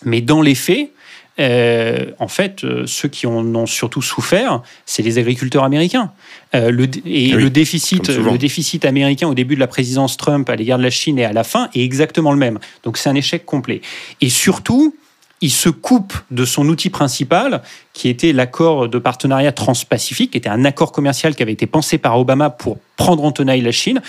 mais 0.05 0.21
dans 0.21 0.41
les 0.41 0.55
faits, 0.55 0.91
euh, 1.39 2.11
en 2.19 2.27
fait, 2.27 2.63
euh, 2.63 2.83
ceux 2.85 3.07
qui 3.07 3.25
en 3.25 3.55
ont 3.55 3.65
surtout 3.65 4.01
souffert, 4.01 4.61
c'est 4.85 5.01
les 5.01 5.17
agriculteurs 5.17 5.63
américains. 5.63 6.11
Euh, 6.53 6.69
le, 6.71 6.87
et 7.05 7.29
le, 7.29 7.49
déficit, 7.49 8.09
le 8.09 8.37
déficit 8.37 8.83
américain 8.83 9.27
au 9.27 9.33
début 9.33 9.55
de 9.55 9.59
la 9.59 9.67
présidence 9.67 10.17
Trump 10.17 10.49
à 10.49 10.55
l'égard 10.55 10.77
de 10.77 10.83
la 10.83 10.89
Chine 10.89 11.17
et 11.17 11.25
à 11.25 11.33
la 11.33 11.43
fin 11.43 11.69
est 11.73 11.83
exactement 11.83 12.31
le 12.31 12.37
même. 12.37 12.59
Donc 12.83 12.97
c'est 12.97 13.09
un 13.09 13.15
échec 13.15 13.45
complet. 13.45 13.81
Et 14.19 14.29
surtout, 14.29 14.95
il 15.41 15.51
se 15.51 15.69
coupe 15.69 16.13
de 16.31 16.43
son 16.43 16.67
outil 16.67 16.89
principal, 16.89 17.61
qui 17.93 18.09
était 18.09 18.33
l'accord 18.33 18.89
de 18.89 18.99
partenariat 18.99 19.53
transpacifique, 19.53 20.31
qui 20.31 20.37
était 20.37 20.49
un 20.49 20.65
accord 20.65 20.91
commercial 20.91 21.35
qui 21.35 21.43
avait 21.43 21.53
été 21.53 21.65
pensé 21.65 21.97
par 21.97 22.19
Obama 22.19 22.49
pour 22.49 22.77
prendre 22.97 23.23
en 23.23 23.31
tenaille 23.31 23.61
la 23.61 23.71
Chine. 23.71 24.01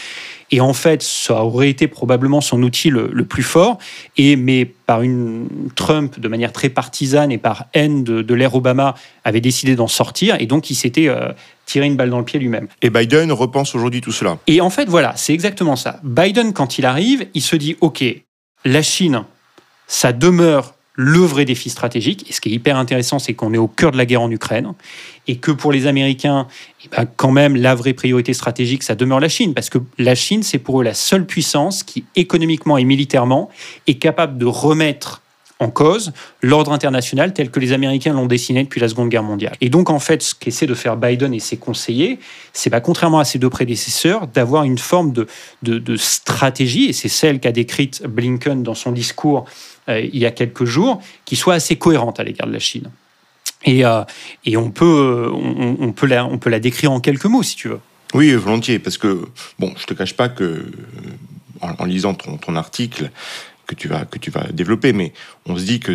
Et 0.51 0.61
en 0.61 0.73
fait, 0.73 1.03
ça 1.03 1.45
aurait 1.45 1.71
été 1.71 1.87
probablement 1.87 2.41
son 2.41 2.63
outil 2.63 2.91
le, 2.91 3.25
plus 3.25 3.43
fort. 3.43 3.79
Et 4.17 4.37
mais 4.37 4.65
par 4.65 5.03
une 5.03 5.49
Trump, 5.77 6.19
de 6.19 6.29
manière 6.29 6.53
très 6.53 6.69
partisane 6.69 7.31
et 7.31 7.39
par 7.39 7.67
haine 7.73 8.03
de, 8.03 8.35
l'ère 8.35 8.55
Obama, 8.55 8.95
avait 9.25 9.41
décidé 9.41 9.77
d'en 9.77 9.89
sortir. 9.89 10.37
Et 10.41 10.47
donc, 10.47 10.71
il 10.71 10.75
s'était 10.75 11.09
euh, 11.09 11.33
tiré 11.67 11.87
une 11.87 11.97
balle 11.97 12.11
dans 12.11 12.19
le 12.19 12.25
pied 12.25 12.41
lui-même. 12.41 12.69
Et 12.83 12.91
Biden 12.91 13.31
repense 13.33 13.75
aujourd'hui 13.75 14.01
tout 14.01 14.13
cela. 14.13 14.39
Et 14.47 14.61
en 14.61 14.71
fait, 14.71 14.89
voilà, 14.89 15.13
c'est 15.17 15.33
exactement 15.33 15.77
ça. 15.77 16.01
Biden, 16.03 16.53
quand 16.53 16.79
il 16.79 16.87
arrive, 16.87 17.27
il 17.35 17.43
se 17.43 17.57
dit, 17.57 17.77
OK, 17.81 18.05
la 18.65 18.83
Chine, 18.83 19.25
ça 19.87 20.13
demeure 20.13 20.75
le 20.95 21.21
vrai 21.21 21.45
défi 21.45 21.71
stratégique. 21.71 22.29
Et 22.29 22.33
ce 22.33 22.41
qui 22.41 22.51
est 22.51 22.53
hyper 22.53 22.77
intéressant, 22.77 23.19
c'est 23.19 23.35
qu'on 23.35 23.55
est 23.55 23.59
au 23.59 23.69
cœur 23.69 23.93
de 23.93 23.97
la 23.97 24.07
guerre 24.07 24.23
en 24.23 24.31
Ukraine 24.31 24.73
et 25.27 25.37
que 25.37 25.51
pour 25.51 25.73
les 25.73 25.87
Américains, 25.87 26.47
eh 26.85 26.89
ben, 26.89 27.07
quand 27.17 27.31
même, 27.31 27.57
la 27.57 27.75
vraie 27.75 27.93
priorité 27.93 28.35
stratégique, 28.35 28.83
ça 28.83 28.95
demeure 28.95 29.21
la 29.21 29.29
Chine, 29.29 29.55
parce 29.55 29.71
que 29.71 29.79
la 29.99 30.15
Chine, 30.15 30.43
c'est 30.43 30.59
pour 30.59 30.81
eux 30.81 30.85
la 30.85 30.95
seule 30.95 31.27
puissance 31.27 31.83
qui, 31.83 32.05
économiquement 32.17 32.79
et 32.79 32.85
militairement, 32.85 33.51
est 33.87 33.95
capable 33.95 34.39
de 34.39 34.47
remettre 34.47 35.23
en 35.61 35.71
cause 35.71 36.13
l'ordre 36.43 36.73
international 36.73 37.33
tel 37.33 37.51
que 37.51 37.61
les 37.61 37.73
Américains 37.73 38.13
l'ont 38.13 38.27
dessiné 38.27 38.65
depuis 38.65 38.81
la 38.81 38.89
Seconde 38.89 39.11
Guerre 39.11 39.23
mondiale. 39.23 39.55
Et 39.61 39.69
donc, 39.69 39.91
en 39.91 39.99
fait, 39.99 40.23
ce 40.23 40.35
qu'essaie 40.35 40.67
de 40.67 40.75
faire 40.75 40.97
Biden 40.97 41.33
et 41.33 41.39
ses 41.39 41.59
conseillers, 41.59 42.19
c'est, 42.53 42.71
pas, 42.71 42.81
contrairement 42.81 43.21
à 43.21 43.25
ses 43.25 43.39
deux 43.39 43.51
prédécesseurs, 43.51 44.27
d'avoir 44.27 44.65
une 44.65 44.79
forme 44.79 45.13
de, 45.13 45.27
de, 45.63 45.97
stratégie, 45.97 46.87
et 46.87 46.93
c'est 46.93 47.09
celle 47.09 47.39
qu'a 47.39 47.53
décrite 47.53 48.03
Blinken 48.07 48.63
dans 48.63 48.75
son 48.75 48.93
discours 48.93 49.45
euh, 49.89 50.01
il 50.01 50.19
y 50.19 50.27
a 50.27 50.31
quelques 50.31 50.65
jours, 50.65 51.01
qui 51.25 51.37
soit 51.37 51.55
assez 51.55 51.77
cohérente 51.77 52.19
à 52.19 52.25
l'égard 52.25 52.49
de 52.49 52.53
la 52.53 52.59
Chine. 52.59 52.91
Et, 53.65 53.85
euh, 53.85 54.03
et 54.47 54.57
on, 54.57 54.71
peut, 54.71 55.31
on, 55.31 55.93
peut 55.93 56.07
la, 56.07 56.25
on 56.25 56.39
peut 56.39 56.49
la 56.49 56.61
décrire 56.61 56.91
en 56.93 57.01
quelques 57.01 57.27
mots, 57.27 57.43
si 57.43 57.57
tu 57.57 57.69
veux. 57.69 57.81
Oui, 58.15 58.33
volontiers, 58.33 58.79
parce 58.79 58.97
que, 58.97 59.27
bon, 59.59 59.75
je 59.77 59.85
te 59.85 59.93
cache 59.93 60.15
pas 60.15 60.31
que, 60.31 60.65
en, 61.61 61.85
lisant 61.85 62.15
ton, 62.15 62.39
ton 62.39 62.57
article, 62.57 63.11
que 63.71 63.81
tu 63.83 63.89
vas 63.89 64.05
que 64.05 64.19
tu 64.19 64.31
vas 64.31 64.47
développer. 64.53 64.93
Mais 64.93 65.13
on 65.47 65.57
se 65.57 65.65
dit 65.65 65.81
que 65.81 65.93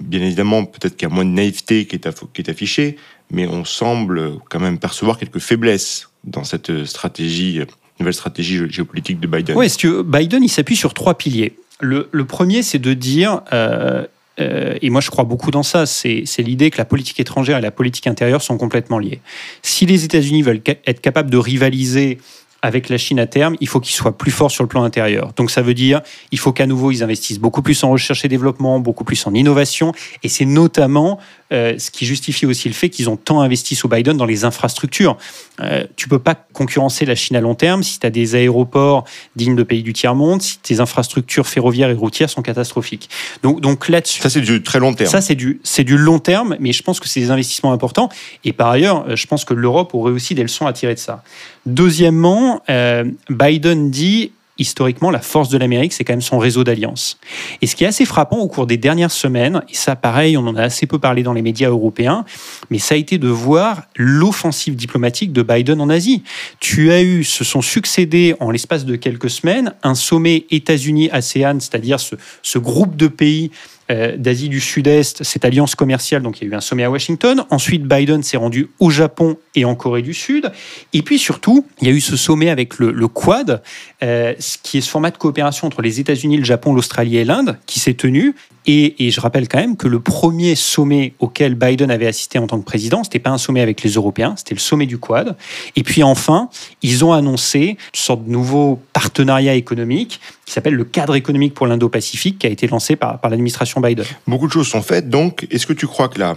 bien 0.00 0.22
évidemment 0.22 0.64
peut-être 0.64 0.96
qu'il 0.96 1.08
y 1.08 1.12
a 1.12 1.14
moins 1.14 1.24
de 1.24 1.30
naïveté 1.30 1.86
qui 1.86 1.96
est, 1.96 2.32
qui 2.32 2.50
affichée, 2.50 2.96
mais 3.30 3.46
on 3.46 3.64
semble 3.64 4.38
quand 4.48 4.60
même 4.60 4.78
percevoir 4.78 5.18
quelques 5.18 5.38
faiblesses 5.38 6.08
dans 6.24 6.44
cette 6.44 6.84
stratégie 6.84 7.60
nouvelle 8.00 8.14
stratégie 8.14 8.60
géopolitique 8.70 9.20
de 9.20 9.26
Biden. 9.26 9.56
Oui, 9.56 9.68
Biden 10.04 10.42
il 10.42 10.48
s'appuie 10.48 10.76
sur 10.76 10.94
trois 10.94 11.18
piliers. 11.18 11.54
Le, 11.80 12.08
le 12.12 12.24
premier, 12.24 12.62
c'est 12.62 12.78
de 12.78 12.94
dire 12.94 13.42
euh, 13.52 14.04
euh, 14.40 14.76
et 14.80 14.90
moi 14.90 15.00
je 15.00 15.10
crois 15.10 15.24
beaucoup 15.24 15.50
dans 15.50 15.62
ça, 15.62 15.86
c'est 15.86 16.24
l'idée 16.38 16.70
que 16.70 16.78
la 16.78 16.84
politique 16.84 17.18
étrangère 17.20 17.58
et 17.58 17.60
la 17.60 17.70
politique 17.70 18.06
intérieure 18.06 18.42
sont 18.42 18.56
complètement 18.56 18.98
liées. 18.98 19.20
Si 19.62 19.86
les 19.86 20.04
États-Unis 20.04 20.42
veulent 20.42 20.62
être 20.86 21.00
capables 21.00 21.30
de 21.30 21.38
rivaliser 21.38 22.18
avec 22.62 22.88
la 22.88 22.98
Chine 22.98 23.20
à 23.20 23.26
terme, 23.26 23.56
il 23.60 23.68
faut 23.68 23.80
qu'ils 23.80 23.94
soient 23.94 24.16
plus 24.16 24.30
forts 24.30 24.50
sur 24.50 24.64
le 24.64 24.68
plan 24.68 24.82
intérieur. 24.82 25.32
Donc 25.36 25.50
ça 25.50 25.62
veut 25.62 25.74
dire, 25.74 26.00
il 26.32 26.38
faut 26.38 26.52
qu'à 26.52 26.66
nouveau 26.66 26.90
ils 26.90 27.02
investissent 27.02 27.38
beaucoup 27.38 27.62
plus 27.62 27.82
en 27.84 27.90
recherche 27.90 28.24
et 28.24 28.28
développement, 28.28 28.80
beaucoup 28.80 29.04
plus 29.04 29.26
en 29.26 29.34
innovation, 29.34 29.92
et 30.22 30.28
c'est 30.28 30.44
notamment 30.44 31.18
ce 31.50 31.90
qui 31.90 32.06
justifie 32.06 32.46
aussi 32.46 32.68
le 32.68 32.74
fait 32.74 32.90
qu'ils 32.90 33.08
ont 33.08 33.16
tant 33.16 33.40
investi 33.40 33.74
sous 33.74 33.88
Biden 33.88 34.16
dans 34.16 34.26
les 34.26 34.44
infrastructures. 34.44 35.16
Euh, 35.60 35.84
tu 35.96 36.08
peux 36.08 36.18
pas 36.18 36.34
concurrencer 36.34 37.04
la 37.04 37.14
Chine 37.14 37.36
à 37.36 37.40
long 37.40 37.54
terme 37.54 37.82
si 37.82 37.98
tu 37.98 38.06
as 38.06 38.10
des 38.10 38.34
aéroports 38.34 39.04
dignes 39.36 39.56
de 39.56 39.62
pays 39.62 39.82
du 39.82 39.92
tiers-monde, 39.92 40.42
si 40.42 40.58
tes 40.58 40.80
infrastructures 40.80 41.46
ferroviaires 41.46 41.90
et 41.90 41.94
routières 41.94 42.30
sont 42.30 42.42
catastrophiques. 42.42 43.08
Donc, 43.42 43.60
donc 43.60 43.88
là-dessus. 43.88 44.20
Ça, 44.20 44.30
c'est 44.30 44.40
du 44.40 44.62
très 44.62 44.78
long 44.78 44.94
terme. 44.94 45.10
Ça, 45.10 45.20
c'est 45.20 45.34
du, 45.34 45.60
c'est 45.64 45.84
du 45.84 45.96
long 45.96 46.18
terme, 46.18 46.56
mais 46.60 46.72
je 46.72 46.82
pense 46.82 47.00
que 47.00 47.08
c'est 47.08 47.20
des 47.20 47.30
investissements 47.30 47.72
importants. 47.72 48.08
Et 48.44 48.52
par 48.52 48.68
ailleurs, 48.68 49.06
euh, 49.08 49.16
je 49.16 49.26
pense 49.26 49.44
que 49.44 49.54
l'Europe 49.54 49.94
aurait 49.94 50.12
aussi 50.12 50.34
des 50.34 50.42
leçons 50.42 50.66
à 50.66 50.72
tirer 50.72 50.94
de 50.94 51.00
ça. 51.00 51.22
Deuxièmement, 51.66 52.62
euh, 52.70 53.04
Biden 53.28 53.90
dit 53.90 54.32
historiquement, 54.58 55.10
la 55.10 55.20
force 55.20 55.48
de 55.48 55.58
l'Amérique, 55.58 55.92
c'est 55.92 56.04
quand 56.04 56.12
même 56.12 56.20
son 56.20 56.38
réseau 56.38 56.64
d'alliances. 56.64 57.18
Et 57.62 57.66
ce 57.66 57.76
qui 57.76 57.84
est 57.84 57.86
assez 57.86 58.04
frappant 58.04 58.38
au 58.38 58.48
cours 58.48 58.66
des 58.66 58.76
dernières 58.76 59.10
semaines, 59.10 59.62
et 59.68 59.74
ça 59.74 59.96
pareil, 59.96 60.36
on 60.36 60.46
en 60.46 60.56
a 60.56 60.62
assez 60.62 60.86
peu 60.86 60.98
parlé 60.98 61.22
dans 61.22 61.32
les 61.32 61.42
médias 61.42 61.68
européens, 61.68 62.24
mais 62.70 62.78
ça 62.78 62.94
a 62.94 62.98
été 62.98 63.18
de 63.18 63.28
voir 63.28 63.82
l'offensive 63.96 64.76
diplomatique 64.76 65.32
de 65.32 65.42
Biden 65.42 65.80
en 65.80 65.88
Asie. 65.88 66.22
Tu 66.60 66.92
as 66.92 67.02
eu, 67.02 67.24
se 67.24 67.44
sont 67.44 67.62
succédés 67.62 68.34
en 68.40 68.50
l'espace 68.50 68.84
de 68.84 68.96
quelques 68.96 69.30
semaines, 69.30 69.74
un 69.82 69.94
sommet 69.94 70.46
États-Unis-ASEAN, 70.50 71.60
c'est-à-dire 71.60 72.00
ce, 72.00 72.16
ce 72.42 72.58
groupe 72.58 72.96
de 72.96 73.08
pays 73.08 73.50
d'Asie 73.88 74.48
du 74.48 74.60
Sud-Est, 74.60 75.22
cette 75.24 75.44
alliance 75.44 75.74
commerciale, 75.74 76.22
donc 76.22 76.40
il 76.40 76.44
y 76.44 76.50
a 76.50 76.52
eu 76.52 76.56
un 76.56 76.60
sommet 76.60 76.84
à 76.84 76.90
Washington. 76.90 77.44
Ensuite, 77.50 77.84
Biden 77.84 78.22
s'est 78.22 78.36
rendu 78.36 78.68
au 78.78 78.90
Japon 78.90 79.36
et 79.54 79.64
en 79.64 79.74
Corée 79.74 80.02
du 80.02 80.14
Sud. 80.14 80.52
Et 80.92 81.02
puis 81.02 81.18
surtout, 81.18 81.66
il 81.80 81.88
y 81.88 81.90
a 81.90 81.94
eu 81.94 82.00
ce 82.00 82.16
sommet 82.16 82.50
avec 82.50 82.78
le, 82.78 83.08
Quad, 83.08 83.62
euh, 84.02 84.34
qui 84.62 84.78
est 84.78 84.80
ce 84.80 84.90
format 84.90 85.10
de 85.10 85.16
coopération 85.16 85.66
entre 85.66 85.82
les 85.82 86.00
États-Unis, 86.00 86.36
le 86.36 86.44
Japon, 86.44 86.74
l'Australie 86.74 87.16
et 87.16 87.24
l'Inde, 87.24 87.58
qui 87.66 87.80
s'est 87.80 87.94
tenu. 87.94 88.34
Et, 88.66 89.06
et, 89.06 89.10
je 89.10 89.20
rappelle 89.20 89.48
quand 89.48 89.58
même 89.58 89.76
que 89.78 89.88
le 89.88 89.98
premier 89.98 90.54
sommet 90.54 91.14
auquel 91.20 91.54
Biden 91.54 91.90
avait 91.90 92.06
assisté 92.06 92.38
en 92.38 92.46
tant 92.46 92.58
que 92.58 92.66
président, 92.66 93.02
c'était 93.02 93.18
pas 93.18 93.30
un 93.30 93.38
sommet 93.38 93.62
avec 93.62 93.82
les 93.82 93.92
Européens, 93.92 94.34
c'était 94.36 94.54
le 94.54 94.60
sommet 94.60 94.84
du 94.84 94.98
Quad. 94.98 95.36
Et 95.74 95.82
puis 95.82 96.02
enfin, 96.02 96.50
ils 96.82 97.02
ont 97.02 97.12
annoncé 97.12 97.60
une 97.60 97.76
sorte 97.94 98.24
de 98.24 98.30
nouveau 98.30 98.80
partenariat 98.92 99.54
économique 99.54 100.20
qui 100.48 100.54
s'appelle 100.54 100.76
le 100.76 100.84
cadre 100.84 101.14
économique 101.14 101.52
pour 101.52 101.66
l'Indo-Pacifique, 101.66 102.38
qui 102.38 102.46
a 102.46 102.50
été 102.50 102.66
lancé 102.68 102.96
par, 102.96 103.20
l'administration 103.22 103.82
Biden. 103.82 104.06
Beaucoup 104.26 104.46
de 104.46 104.52
choses 104.52 104.66
sont 104.66 104.80
faites. 104.80 105.10
Donc, 105.10 105.46
est-ce 105.50 105.66
que 105.66 105.74
tu 105.74 105.86
crois 105.86 106.08
que 106.08 106.18
la, 106.18 106.34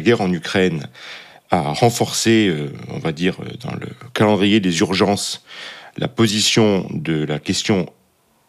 guerre 0.00 0.20
en 0.20 0.32
Ukraine 0.32 0.86
a 1.50 1.72
renforcé, 1.72 2.46
euh, 2.48 2.72
on 2.88 3.00
va 3.00 3.10
dire, 3.10 3.34
euh, 3.40 3.48
dans 3.60 3.74
le 3.74 3.88
calendrier 4.14 4.60
des 4.60 4.78
urgences, 4.78 5.44
la 5.98 6.06
position 6.06 6.86
de 6.90 7.24
la 7.24 7.40
question 7.40 7.86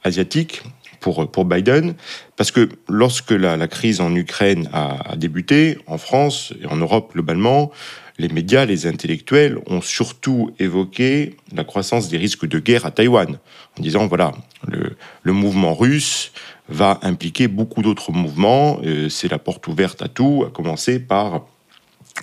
asiatique 0.04 0.62
pour, 1.00 1.44
Biden, 1.44 1.96
parce 2.38 2.52
que 2.52 2.70
lorsque 2.88 3.32
la, 3.32 3.68
crise 3.68 4.00
en 4.00 4.16
Ukraine 4.16 4.70
a, 4.74 5.16
débuté, 5.18 5.80
en 5.88 5.98
France 5.98 6.54
et 6.62 6.68
en 6.68 6.78
Europe 6.78 7.14
globalement, 7.14 7.72
les 8.18 8.30
médias, 8.30 8.66
les 8.66 8.86
intellectuels 8.86 9.58
ont 9.68 9.82
surtout 9.82 10.52
évoqué 10.60 11.36
la 11.54 11.64
croissance 11.64 12.10
des 12.10 12.18
risques 12.18 12.48
de 12.48 12.60
guerre 12.60 12.86
à 12.86 12.92
Taïwan, 12.92 13.40
en 13.78 13.82
disant, 13.82 14.08
voilà, 14.08 14.34
le, 14.68 15.34
mouvement 15.34 15.74
russe 15.74 16.32
va 16.70 17.00
impliquer 17.02 17.48
beaucoup 17.48 17.82
d'autres 17.82 18.12
mouvements, 18.12 18.80
euh, 18.86 19.10
c'est 19.10 19.30
la 19.30 19.40
porte 19.40 19.68
ouverte 19.68 20.02
à 20.02 20.08
tout, 20.08 20.46
à 20.48 20.52
commencer 20.52 21.00
par 21.00 21.46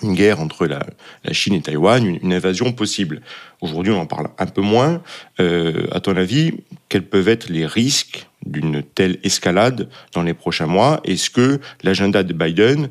une 0.03 0.14
guerre 0.14 0.41
entre 0.41 0.66
la, 0.66 0.80
Chine 1.32 1.55
et 1.55 1.61
Taïwan, 1.61 2.07
une, 2.07 2.18
une 2.22 2.32
invasion 2.32 2.72
possible. 2.72 3.20
Aujourd'hui, 3.61 3.93
on 3.93 4.01
en 4.01 4.07
parle 4.07 4.28
un 4.38 4.47
peu 4.47 4.62
moins. 4.62 5.03
Euh, 5.41 5.86
à 5.93 6.01
ton 6.01 6.16
avis, 6.16 6.55
quels 6.88 7.05
peuvent 7.05 7.28
être 7.28 7.49
les 7.49 7.66
risques 7.66 8.26
d'une 8.47 8.82
telle 8.82 9.18
escalade 9.24 9.88
dans 10.14 10.22
les 10.22 10.34
prochains 10.34 10.66
mois? 10.66 11.01
Est-ce 11.05 11.28
que 11.28 11.61
l'agenda 11.82 12.22
de 12.22 12.32
Biden 12.32 12.88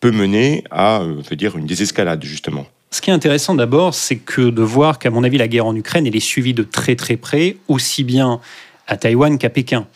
peut 0.00 0.10
mener 0.10 0.64
à 0.70 1.02
euh, 1.02 1.22
dire, 1.32 1.56
une 1.56 1.66
désescalade, 1.66 2.24
justement 2.24 2.66
ce 2.92 3.00
qui 3.00 3.10
est 3.10 3.12
intéressant 3.12 3.54
d'abord, 3.54 3.94
c'est 3.94 4.16
que 4.16 4.50
de 4.50 4.62
voir 4.62 4.98
qu'à 4.98 5.10
mon 5.10 5.22
avis, 5.22 5.38
la 5.38 5.46
guerre 5.46 5.66
en 5.66 5.76
Ukraine, 5.76 6.08
elle 6.08 6.16
est 6.16 6.18
suivie 6.18 6.54
de 6.54 6.64
très 6.64 6.96
très 6.96 7.16
près, 7.16 7.56
aussi 7.68 8.02
bien 8.02 8.40
à 8.88 8.96
Taïwan 8.96 9.38
qu'à 9.38 9.48
Pékin. 9.48 9.86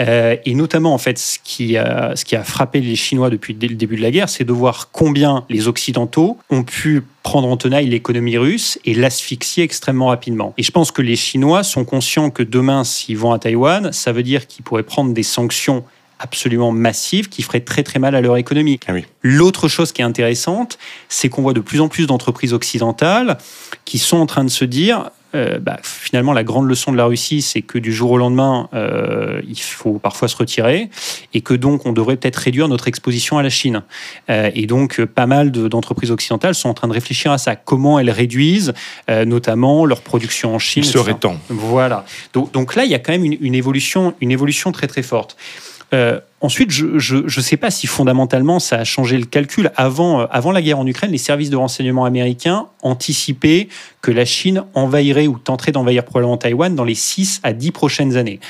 Euh, 0.00 0.36
et 0.44 0.54
notamment, 0.54 0.94
en 0.94 0.98
fait, 0.98 1.18
ce 1.18 1.38
qui, 1.42 1.76
a, 1.76 2.14
ce 2.16 2.24
qui 2.24 2.34
a 2.36 2.42
frappé 2.44 2.80
les 2.80 2.96
Chinois 2.96 3.30
depuis 3.30 3.52
le 3.54 3.74
début 3.74 3.96
de 3.96 4.02
la 4.02 4.10
guerre, 4.10 4.28
c'est 4.28 4.44
de 4.44 4.52
voir 4.52 4.90
combien 4.90 5.44
les 5.48 5.68
Occidentaux 5.68 6.38
ont 6.50 6.62
pu 6.62 7.02
prendre 7.22 7.48
en 7.48 7.56
tenaille 7.56 7.86
l'économie 7.86 8.36
russe 8.36 8.78
et 8.84 8.94
l'asphyxier 8.94 9.64
extrêmement 9.64 10.06
rapidement. 10.06 10.54
Et 10.58 10.62
je 10.62 10.70
pense 10.70 10.90
que 10.90 11.02
les 11.02 11.16
Chinois 11.16 11.62
sont 11.62 11.84
conscients 11.84 12.30
que 12.30 12.42
demain, 12.42 12.84
s'ils 12.84 13.18
vont 13.18 13.32
à 13.32 13.38
Taïwan, 13.38 13.92
ça 13.92 14.12
veut 14.12 14.22
dire 14.22 14.46
qu'ils 14.46 14.64
pourraient 14.64 14.82
prendre 14.82 15.12
des 15.14 15.22
sanctions 15.22 15.84
absolument 16.22 16.70
massive 16.70 17.28
qui 17.28 17.42
ferait 17.42 17.60
très 17.60 17.82
très 17.82 17.98
mal 17.98 18.14
à 18.14 18.20
leur 18.20 18.36
économie. 18.36 18.78
Ah 18.86 18.92
L'autre 19.22 19.68
chose 19.68 19.92
qui 19.92 20.02
est 20.02 20.04
intéressante, 20.04 20.78
c'est 21.08 21.28
qu'on 21.28 21.42
voit 21.42 21.52
de 21.52 21.60
plus 21.60 21.80
en 21.80 21.88
plus 21.88 22.06
d'entreprises 22.06 22.52
occidentales 22.52 23.38
qui 23.84 23.98
sont 23.98 24.18
en 24.18 24.26
train 24.26 24.44
de 24.44 24.50
se 24.50 24.64
dire 24.64 25.10
euh, 25.34 25.58
bah, 25.58 25.78
finalement, 25.82 26.32
la 26.32 26.44
grande 26.44 26.68
leçon 26.68 26.92
de 26.92 26.96
la 26.96 27.06
Russie, 27.06 27.40
c'est 27.40 27.62
que 27.62 27.78
du 27.78 27.92
jour 27.92 28.10
au 28.10 28.18
lendemain, 28.18 28.68
euh, 28.74 29.40
il 29.48 29.58
faut 29.58 29.94
parfois 29.94 30.28
se 30.28 30.36
retirer 30.36 30.90
et 31.32 31.40
que 31.40 31.54
donc 31.54 31.86
on 31.86 31.92
devrait 31.92 32.16
peut-être 32.16 32.36
réduire 32.36 32.68
notre 32.68 32.86
exposition 32.88 33.38
à 33.38 33.42
la 33.42 33.48
Chine. 33.48 33.82
Euh, 34.28 34.50
et 34.54 34.66
donc, 34.66 35.02
pas 35.04 35.26
mal 35.26 35.50
d'entreprises 35.50 36.10
occidentales 36.10 36.54
sont 36.54 36.68
en 36.68 36.74
train 36.74 36.88
de 36.88 36.92
réfléchir 36.92 37.32
à 37.32 37.38
ça. 37.38 37.56
Comment 37.56 37.98
elles 37.98 38.10
réduisent 38.10 38.74
notamment 39.08 39.84
leur 39.84 40.00
production 40.00 40.54
en 40.54 40.58
Chine. 40.58 40.82
Il 40.84 40.88
serait 40.88 41.14
temps. 41.14 41.36
Voilà. 41.48 42.04
Donc, 42.32 42.52
donc, 42.52 42.74
là, 42.74 42.84
il 42.84 42.90
y 42.90 42.94
a 42.94 42.98
quand 42.98 43.12
même 43.12 43.24
une, 43.24 43.36
une, 43.40 43.54
évolution, 43.54 44.14
une 44.20 44.30
évolution 44.30 44.72
très 44.72 44.86
très 44.86 45.02
forte. 45.02 45.36
Euh, 45.94 46.20
ensuite, 46.40 46.70
je 46.70 47.16
ne 47.16 47.42
sais 47.42 47.56
pas 47.56 47.70
si 47.70 47.86
fondamentalement 47.86 48.58
ça 48.58 48.76
a 48.76 48.84
changé 48.84 49.18
le 49.18 49.26
calcul. 49.26 49.70
Avant, 49.76 50.22
euh, 50.22 50.26
avant 50.30 50.50
la 50.50 50.62
guerre 50.62 50.78
en 50.78 50.86
Ukraine, 50.86 51.10
les 51.10 51.18
services 51.18 51.50
de 51.50 51.56
renseignement 51.56 52.04
américains 52.04 52.68
anticipaient 52.82 53.68
que 54.00 54.10
la 54.10 54.24
Chine 54.24 54.64
envahirait 54.74 55.26
ou 55.26 55.38
tenterait 55.38 55.72
d'envahir 55.72 56.04
probablement 56.04 56.38
Taïwan 56.38 56.74
dans 56.74 56.84
les 56.84 56.94
6 56.94 57.40
à 57.42 57.52
10 57.52 57.72
prochaines 57.72 58.16
années. 58.16 58.40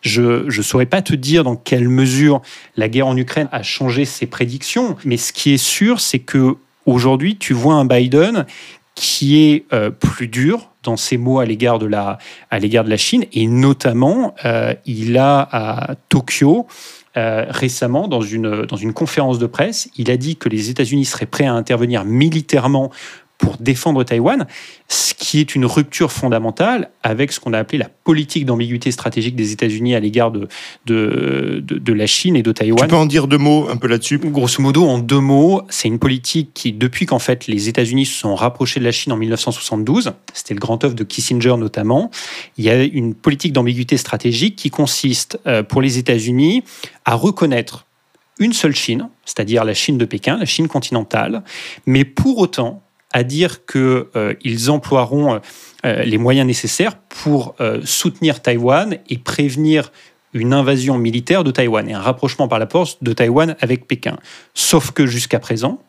Je 0.00 0.44
ne 0.44 0.62
saurais 0.62 0.86
pas 0.86 1.02
te 1.02 1.14
dire 1.14 1.44
dans 1.44 1.56
quelle 1.56 1.88
mesure 1.88 2.42
la 2.76 2.88
guerre 2.88 3.06
en 3.06 3.16
Ukraine 3.16 3.48
a 3.52 3.62
changé 3.62 4.04
ces 4.04 4.26
prédictions, 4.26 4.96
mais 5.04 5.16
ce 5.16 5.32
qui 5.32 5.52
est 5.52 5.56
sûr, 5.56 6.00
c'est 6.00 6.20
que 6.20 6.56
aujourd'hui, 6.86 7.36
tu 7.36 7.52
vois 7.52 7.74
un 7.74 7.84
Biden 7.84 8.46
qui 8.94 9.38
est 9.38 9.64
euh, 9.72 9.90
plus 9.90 10.26
dur 10.26 10.67
dans 10.82 10.96
ses 10.96 11.16
mots 11.16 11.40
à 11.40 11.44
l'égard 11.44 11.78
de 11.78 11.86
la 11.86 12.18
à 12.50 12.58
l'égard 12.58 12.84
de 12.84 12.90
la 12.90 12.96
Chine. 12.96 13.24
Et 13.32 13.46
notamment 13.46 14.34
euh, 14.44 14.74
il 14.86 15.18
a 15.18 15.48
à 15.50 15.94
Tokyo 16.08 16.66
euh, 17.16 17.46
récemment 17.48 18.08
dans 18.08 18.20
une 18.20 18.66
dans 18.66 18.76
une 18.76 18.92
conférence 18.92 19.38
de 19.38 19.46
presse 19.46 19.88
il 19.96 20.10
a 20.10 20.16
dit 20.16 20.36
que 20.36 20.48
les 20.48 20.70
États-Unis 20.70 21.04
seraient 21.04 21.26
prêts 21.26 21.46
à 21.46 21.54
intervenir 21.54 22.04
militairement 22.04 22.90
pour 23.38 23.56
défendre 23.58 24.02
Taïwan, 24.02 24.46
ce 24.88 25.14
qui 25.14 25.38
est 25.38 25.54
une 25.54 25.64
rupture 25.64 26.10
fondamentale 26.10 26.90
avec 27.04 27.32
ce 27.32 27.38
qu'on 27.38 27.52
a 27.52 27.58
appelé 27.58 27.78
la 27.78 27.88
politique 27.88 28.44
d'ambiguïté 28.44 28.90
stratégique 28.90 29.36
des 29.36 29.52
États-Unis 29.52 29.94
à 29.94 30.00
l'égard 30.00 30.32
de, 30.32 30.48
de, 30.86 31.62
de, 31.64 31.92
la 31.92 32.06
Chine 32.06 32.34
et 32.34 32.42
de 32.42 32.50
Taïwan. 32.50 32.82
Tu 32.82 32.88
peux 32.88 32.96
en 32.96 33.06
dire 33.06 33.28
deux 33.28 33.38
mots 33.38 33.68
un 33.70 33.76
peu 33.76 33.86
là-dessus? 33.86 34.18
Grosso 34.18 34.60
modo, 34.60 34.84
en 34.86 34.98
deux 34.98 35.20
mots, 35.20 35.62
c'est 35.68 35.86
une 35.86 36.00
politique 36.00 36.50
qui, 36.52 36.72
depuis 36.72 37.06
qu'en 37.06 37.20
fait 37.20 37.46
les 37.46 37.68
États-Unis 37.68 38.06
se 38.06 38.18
sont 38.18 38.34
rapprochés 38.34 38.80
de 38.80 38.84
la 38.84 38.92
Chine 38.92 39.12
en 39.12 39.16
1972, 39.16 40.12
c'était 40.34 40.54
le 40.54 40.60
grand 40.60 40.82
œuvre 40.84 40.94
de 40.94 41.04
Kissinger 41.04 41.56
notamment, 41.56 42.10
il 42.56 42.64
y 42.64 42.70
a 42.70 42.82
une 42.82 43.14
politique 43.14 43.52
d'ambiguïté 43.52 43.96
stratégique 43.96 44.56
qui 44.56 44.70
consiste 44.70 45.38
euh, 45.46 45.62
pour 45.62 45.80
les 45.80 45.98
États-Unis 45.98 46.64
à 47.04 47.14
reconnaître 47.14 47.86
une 48.38 48.52
seule 48.52 48.74
Chine, 48.74 49.08
c'est-à-dire 49.24 49.64
la 49.64 49.74
Chine 49.74 49.98
de 49.98 50.04
Pékin, 50.04 50.36
la 50.36 50.44
Chine 50.44 50.68
continentale, 50.68 51.42
mais 51.86 52.04
pour 52.04 52.38
autant 52.38 52.82
à 53.12 53.22
dire 53.22 53.64
qu'ils 53.64 54.06
euh, 54.16 54.68
emploieront 54.68 55.40
euh, 55.84 56.02
les 56.02 56.18
moyens 56.18 56.46
nécessaires 56.46 56.96
pour 56.96 57.54
euh, 57.60 57.80
soutenir 57.84 58.42
Taïwan 58.42 58.98
et 59.08 59.18
prévenir 59.18 59.92
une 60.34 60.52
invasion 60.52 60.98
militaire 60.98 61.42
de 61.42 61.50
Taïwan 61.50 61.88
et 61.88 61.94
un 61.94 62.00
rapprochement 62.00 62.48
par 62.48 62.58
la 62.58 62.66
force 62.66 63.02
de 63.02 63.12
Taïwan 63.12 63.56
avec 63.60 63.86
Pékin. 63.88 64.18
Sauf 64.54 64.90
que 64.90 65.06
jusqu'à 65.06 65.38
présent, 65.38 65.82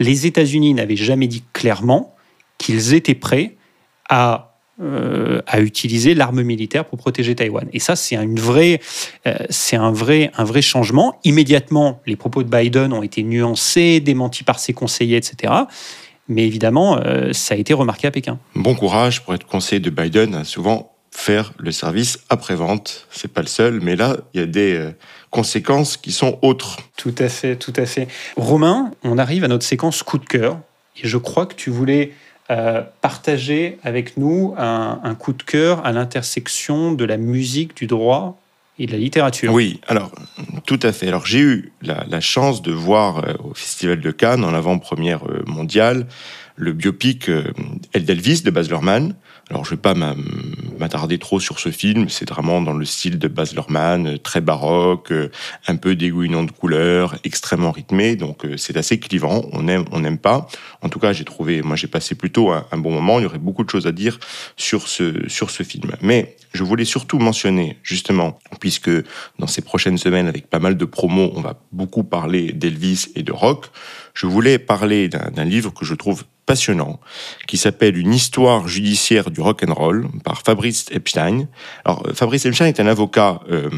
les 0.00 0.26
États-Unis 0.26 0.74
n'avaient 0.74 0.96
jamais 0.96 1.28
dit 1.28 1.44
clairement 1.52 2.16
qu'ils 2.58 2.94
étaient 2.94 3.14
prêts 3.14 3.56
à 4.08 4.50
à 5.46 5.60
utiliser 5.60 6.14
l'arme 6.14 6.42
militaire 6.42 6.84
pour 6.84 6.98
protéger 6.98 7.36
Taïwan. 7.36 7.68
Et 7.72 7.78
ça, 7.78 7.94
c'est 7.94 8.16
un 8.16 8.26
vrai, 8.26 8.80
un 9.24 10.44
vrai 10.44 10.62
changement. 10.62 11.20
Immédiatement, 11.22 12.02
les 12.06 12.16
propos 12.16 12.42
de 12.42 12.48
Biden 12.48 12.92
ont 12.92 13.04
été 13.04 13.22
nuancés, 13.22 14.00
démentis 14.00 14.42
par 14.42 14.58
ses 14.58 14.72
conseillers, 14.72 15.16
etc. 15.16 15.52
Mais 16.28 16.46
évidemment, 16.46 16.98
euh, 16.98 17.32
ça 17.32 17.54
a 17.54 17.56
été 17.56 17.74
remarqué 17.74 18.06
à 18.06 18.10
Pékin. 18.10 18.38
Bon 18.54 18.74
courage 18.74 19.22
pour 19.22 19.34
être 19.34 19.46
conseiller 19.46 19.80
de 19.80 19.90
Biden 19.90 20.34
à 20.34 20.44
souvent 20.44 20.92
faire 21.10 21.52
le 21.58 21.70
service 21.70 22.18
après-vente. 22.28 23.06
C'est 23.10 23.32
pas 23.32 23.42
le 23.42 23.46
seul, 23.46 23.80
mais 23.80 23.94
là, 23.94 24.16
il 24.32 24.40
y 24.40 24.42
a 24.42 24.46
des 24.46 24.74
euh, 24.74 24.90
conséquences 25.30 25.96
qui 25.96 26.12
sont 26.12 26.38
autres. 26.42 26.78
Tout 26.96 27.14
à 27.18 27.28
fait, 27.28 27.56
tout 27.56 27.72
à 27.76 27.86
fait. 27.86 28.08
Romain, 28.36 28.90
on 29.04 29.18
arrive 29.18 29.44
à 29.44 29.48
notre 29.48 29.64
séquence 29.64 30.02
coup 30.02 30.18
de 30.18 30.24
cœur. 30.24 30.58
Et 31.02 31.06
je 31.06 31.18
crois 31.18 31.46
que 31.46 31.54
tu 31.54 31.70
voulais 31.70 32.12
euh, 32.50 32.82
partager 33.00 33.78
avec 33.84 34.16
nous 34.16 34.54
un, 34.58 35.00
un 35.02 35.14
coup 35.14 35.32
de 35.32 35.42
cœur 35.42 35.84
à 35.86 35.92
l'intersection 35.92 36.92
de 36.92 37.04
la 37.04 37.16
musique, 37.16 37.76
du 37.76 37.86
droit 37.86 38.38
et 38.78 38.86
de 38.86 38.92
la 38.92 38.98
littérature. 38.98 39.52
Oui, 39.52 39.80
alors 39.86 40.10
tout 40.66 40.80
à 40.82 40.92
fait. 40.92 41.08
Alors 41.08 41.26
j'ai 41.26 41.40
eu 41.40 41.72
la, 41.82 42.20
chance 42.20 42.62
de 42.62 42.72
voir 42.72 43.18
euh, 43.18 43.34
au 43.44 43.54
Festival 43.54 44.00
de 44.00 44.10
Cannes, 44.10 44.44
en 44.44 44.54
avant-première 44.54 45.28
euh, 45.28 45.42
mondiale, 45.46 46.06
le 46.56 46.72
biopic 46.72 47.28
euh, 47.28 47.44
El 47.92 48.04
d'Elvis 48.04 48.42
de 48.42 48.50
Baz 48.50 48.68
Luhrmann. 48.68 49.14
Alors 49.50 49.64
je 49.64 49.72
ne 49.72 49.76
vais 49.76 49.82
pas 49.82 49.94
m'attarder 50.78 51.18
trop 51.18 51.40
sur 51.40 51.58
ce 51.58 51.70
film. 51.70 52.08
C'est 52.08 52.28
vraiment 52.28 52.62
dans 52.62 52.72
le 52.72 52.84
style 52.84 53.18
de 53.18 53.28
Baz 53.28 53.54
Luhrmann, 53.54 54.18
très 54.18 54.40
baroque, 54.40 55.12
un 55.66 55.76
peu 55.76 55.94
dégoulinant 55.94 56.44
de 56.44 56.50
couleurs, 56.50 57.16
extrêmement 57.24 57.70
rythmé. 57.70 58.16
Donc 58.16 58.46
c'est 58.56 58.76
assez 58.76 58.98
clivant. 58.98 59.44
On 59.52 59.68
aime, 59.68 59.84
on 59.92 60.00
n'aime 60.00 60.18
pas. 60.18 60.48
En 60.82 60.88
tout 60.88 60.98
cas, 60.98 61.12
j'ai 61.12 61.24
trouvé, 61.24 61.62
moi 61.62 61.76
j'ai 61.76 61.88
passé 61.88 62.14
plutôt 62.14 62.50
un, 62.50 62.66
un, 62.72 62.78
bon 62.78 62.90
moment. 62.90 63.18
Il 63.18 63.24
y 63.24 63.26
aurait 63.26 63.38
beaucoup 63.38 63.64
de 63.64 63.70
choses 63.70 63.86
à 63.86 63.92
dire 63.92 64.18
sur 64.56 64.88
ce, 64.88 65.28
sur 65.28 65.50
ce 65.50 65.62
film. 65.62 65.92
Mais 66.00 66.36
je 66.54 66.62
voulais 66.62 66.84
surtout 66.84 67.18
mentionner, 67.18 67.78
justement, 67.82 68.38
puisque 68.60 68.90
dans 69.38 69.46
ces 69.46 69.60
prochaines 69.60 69.98
semaines, 69.98 70.28
avec 70.28 70.48
pas 70.48 70.60
mal 70.60 70.76
de 70.76 70.84
promos, 70.84 71.32
on 71.34 71.40
va 71.40 71.60
beaucoup 71.72 72.04
parler 72.04 72.52
d'Elvis 72.52 73.08
et 73.16 73.22
de 73.22 73.32
rock, 73.32 73.66
je 74.14 74.26
voulais 74.26 74.58
parler 74.58 75.08
d'un 75.08 75.44
livre 75.44 75.72
que 75.72 75.84
je 75.84 75.94
trouve 75.94 76.24
passionnant 76.46 77.00
qui 77.46 77.56
s'appelle 77.56 77.96
Une 77.96 78.12
histoire 78.12 78.68
judiciaire 78.68 79.30
du 79.30 79.40
rock 79.40 79.64
and 79.66 79.72
roll 79.72 80.08
par 80.24 80.42
Fabrice 80.42 80.86
Epstein. 80.90 81.48
Alors 81.84 82.06
Fabrice 82.14 82.44
Epstein 82.46 82.66
est 82.66 82.80
un 82.80 82.86
avocat 82.86 83.40
euh, 83.50 83.70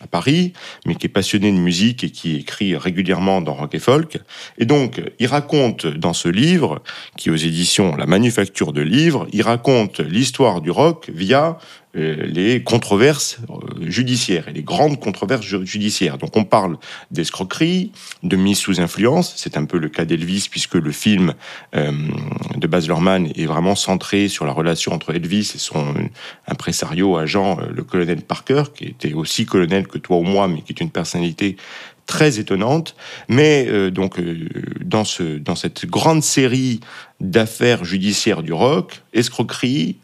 à 0.00 0.06
Paris, 0.06 0.52
mais 0.86 0.94
qui 0.94 1.06
est 1.06 1.10
passionné 1.10 1.52
de 1.52 1.56
musique 1.56 2.04
et 2.04 2.10
qui 2.10 2.36
écrit 2.36 2.76
régulièrement 2.76 3.40
dans 3.40 3.54
Rock 3.54 3.74
et 3.74 3.78
Folk. 3.78 4.18
Et 4.58 4.64
donc 4.64 5.00
il 5.18 5.26
raconte 5.26 5.86
dans 5.86 6.12
ce 6.12 6.28
livre, 6.28 6.82
qui 7.16 7.28
est 7.28 7.32
aux 7.32 7.36
éditions 7.36 7.96
La 7.96 8.06
Manufacture 8.06 8.72
de 8.72 8.82
livres, 8.82 9.26
il 9.32 9.42
raconte 9.42 10.00
l'histoire 10.00 10.60
du 10.60 10.70
rock 10.70 11.10
via 11.14 11.58
les 11.94 12.62
controverses 12.62 13.38
euh, 13.50 13.90
judiciaires 13.90 14.48
et 14.48 14.52
les 14.52 14.62
grandes 14.62 14.98
controverses 14.98 15.44
judiciaires. 15.44 16.16
Donc 16.16 16.36
on 16.36 16.44
parle 16.44 16.78
d'escroquerie, 17.10 17.92
de 18.22 18.36
mise 18.36 18.58
sous 18.58 18.80
influence, 18.80 19.34
c'est 19.36 19.58
un 19.58 19.66
peu 19.66 19.78
le 19.78 19.88
cas 19.88 20.04
d'Elvis 20.04 20.48
puisque 20.50 20.74
le 20.74 20.90
film 20.90 21.34
euh, 21.74 21.92
de 22.56 22.66
Baz 22.66 22.86
Luhrmann 22.86 23.30
est 23.34 23.44
vraiment 23.44 23.74
centré 23.74 24.28
sur 24.28 24.46
la 24.46 24.52
relation 24.52 24.92
entre 24.92 25.14
Elvis 25.14 25.52
et 25.54 25.58
son 25.58 25.94
impresario 26.46 27.16
agent, 27.16 27.58
le 27.70 27.82
colonel 27.82 28.22
Parker, 28.22 28.64
qui 28.74 28.84
était 28.84 29.12
aussi 29.12 29.44
colonel 29.44 29.86
que 29.86 29.98
toi 29.98 30.16
ou 30.16 30.22
moi, 30.22 30.48
mais 30.48 30.62
qui 30.62 30.72
est 30.72 30.80
une 30.80 30.90
personnalité 30.90 31.56
très 32.06 32.38
étonnante. 32.38 32.96
Mais 33.28 33.90
donc 33.90 34.20
dans, 34.80 35.04
ce, 35.04 35.38
dans 35.38 35.54
cette 35.54 35.86
grande 35.86 36.22
série 36.22 36.80
d'affaires 37.20 37.84
judiciaires 37.84 38.42
du 38.42 38.52
rock, 38.52 39.02
escroquerie, 39.12 39.98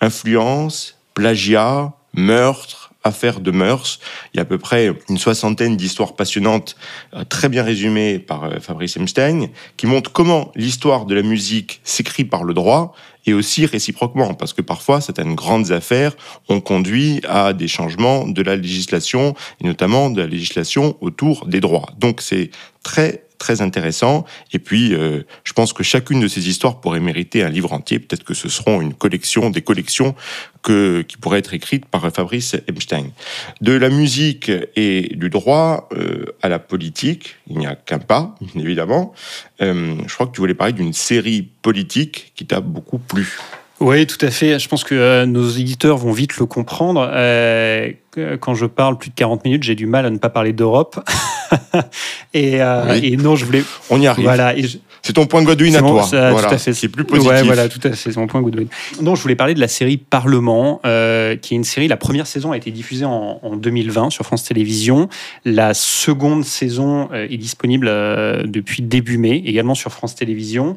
influence, 0.00 0.97
plagiat, 1.18 1.92
meurtre, 2.14 2.92
affaire 3.02 3.40
de 3.40 3.50
mœurs. 3.50 3.98
Il 4.32 4.36
y 4.36 4.40
a 4.40 4.42
à 4.42 4.44
peu 4.44 4.58
près 4.58 4.92
une 5.08 5.18
soixantaine 5.18 5.76
d'histoires 5.76 6.14
passionnantes, 6.14 6.76
euh, 7.14 7.24
très 7.24 7.48
bien 7.48 7.64
résumées 7.64 8.20
par 8.20 8.44
euh, 8.44 8.60
Fabrice 8.60 8.96
Epstein, 8.96 9.48
qui 9.76 9.86
montrent 9.86 10.12
comment 10.12 10.52
l'histoire 10.54 11.06
de 11.06 11.16
la 11.16 11.22
musique 11.22 11.80
s'écrit 11.82 12.24
par 12.24 12.44
le 12.44 12.54
droit 12.54 12.94
et 13.26 13.34
aussi 13.34 13.66
réciproquement, 13.66 14.34
parce 14.34 14.52
que 14.52 14.62
parfois 14.62 15.00
certaines 15.00 15.34
grandes 15.34 15.72
affaires 15.72 16.12
ont 16.48 16.60
conduit 16.60 17.20
à 17.28 17.52
des 17.52 17.66
changements 17.66 18.28
de 18.28 18.42
la 18.42 18.54
législation, 18.54 19.34
et 19.60 19.66
notamment 19.66 20.10
de 20.10 20.20
la 20.20 20.28
législation 20.28 20.96
autour 21.00 21.46
des 21.46 21.60
droits. 21.60 21.90
Donc 21.98 22.20
c'est 22.20 22.52
très 22.84 23.24
très 23.38 23.62
intéressant. 23.62 24.24
Et 24.52 24.58
puis, 24.58 24.94
euh, 24.94 25.22
je 25.44 25.52
pense 25.52 25.72
que 25.72 25.82
chacune 25.82 26.20
de 26.20 26.28
ces 26.28 26.48
histoires 26.48 26.80
pourrait 26.80 27.00
mériter 27.00 27.42
un 27.42 27.48
livre 27.48 27.72
entier. 27.72 27.98
Peut-être 27.98 28.24
que 28.24 28.34
ce 28.34 28.48
seront 28.48 28.80
une 28.80 28.94
collection, 28.94 29.50
des 29.50 29.62
collections 29.62 30.14
que, 30.62 31.02
qui 31.02 31.16
pourraient 31.16 31.38
être 31.38 31.54
écrites 31.54 31.86
par 31.86 32.10
Fabrice 32.12 32.54
Epstein. 32.66 33.06
De 33.60 33.72
la 33.72 33.88
musique 33.88 34.50
et 34.76 35.14
du 35.14 35.30
droit 35.30 35.88
euh, 35.92 36.26
à 36.42 36.48
la 36.48 36.58
politique, 36.58 37.36
il 37.48 37.58
n'y 37.58 37.66
a 37.66 37.74
qu'un 37.76 37.98
pas, 37.98 38.34
évidemment. 38.56 39.14
Euh, 39.60 39.94
je 40.06 40.14
crois 40.14 40.26
que 40.26 40.32
tu 40.32 40.40
voulais 40.40 40.54
parler 40.54 40.72
d'une 40.72 40.92
série 40.92 41.48
politique 41.62 42.32
qui 42.34 42.46
t'a 42.46 42.60
beaucoup 42.60 42.98
plu. 42.98 43.38
Oui, 43.80 44.06
tout 44.06 44.24
à 44.24 44.30
fait. 44.30 44.58
Je 44.58 44.68
pense 44.68 44.82
que 44.84 45.24
nos 45.24 45.48
éditeurs 45.48 45.98
vont 45.98 46.12
vite 46.12 46.38
le 46.38 46.46
comprendre. 46.46 47.06
quand 48.40 48.54
je 48.54 48.66
parle 48.66 48.98
plus 48.98 49.10
de 49.10 49.14
40 49.14 49.44
minutes, 49.44 49.62
j'ai 49.62 49.74
du 49.74 49.86
mal 49.86 50.04
à 50.04 50.10
ne 50.10 50.18
pas 50.18 50.30
parler 50.30 50.52
d'Europe. 50.52 50.98
Euh, 52.36 53.00
et, 53.02 53.16
non, 53.16 53.36
je 53.36 53.44
voulais. 53.44 53.64
On 53.90 54.00
y 54.00 54.06
arrive. 54.06 54.24
Voilà. 54.24 54.54
C'est 55.02 55.12
ton 55.12 55.26
point 55.26 55.42
Godwin 55.42 55.74
à 55.76 55.80
toi. 55.80 56.06
voilà. 56.10 56.48
Tout 56.48 56.54
à 56.54 56.58
fait. 56.58 56.74
C'est 56.74 56.88
plus 56.88 57.04
positif. 57.04 57.30
Ouais, 57.30 57.42
voilà, 57.42 57.68
tout 57.68 57.80
à 57.84 57.90
fait. 57.90 58.10
C'est 58.10 58.16
mon 58.16 58.26
point 58.26 58.42
Godwin. 58.42 58.66
Non, 59.02 59.14
je 59.14 59.22
voulais 59.22 59.36
parler 59.36 59.54
de 59.54 59.60
la 59.60 59.68
série 59.68 59.96
Parlement, 59.96 60.80
euh, 60.86 61.36
qui 61.36 61.54
est 61.54 61.56
une 61.56 61.64
série. 61.64 61.88
La 61.88 61.96
première 61.96 62.26
saison 62.26 62.52
a 62.52 62.56
été 62.56 62.70
diffusée 62.70 63.04
en, 63.04 63.38
2020 63.56 64.10
sur 64.10 64.24
France 64.24 64.44
Télévisions. 64.44 65.08
La 65.44 65.74
seconde 65.74 66.44
saison 66.44 67.08
euh, 67.12 67.26
est 67.28 67.36
disponible 67.36 67.86
depuis 68.44 68.82
début 68.82 69.18
mai, 69.18 69.42
également 69.44 69.74
sur 69.74 69.92
France 69.92 70.14
Télévisions. 70.14 70.76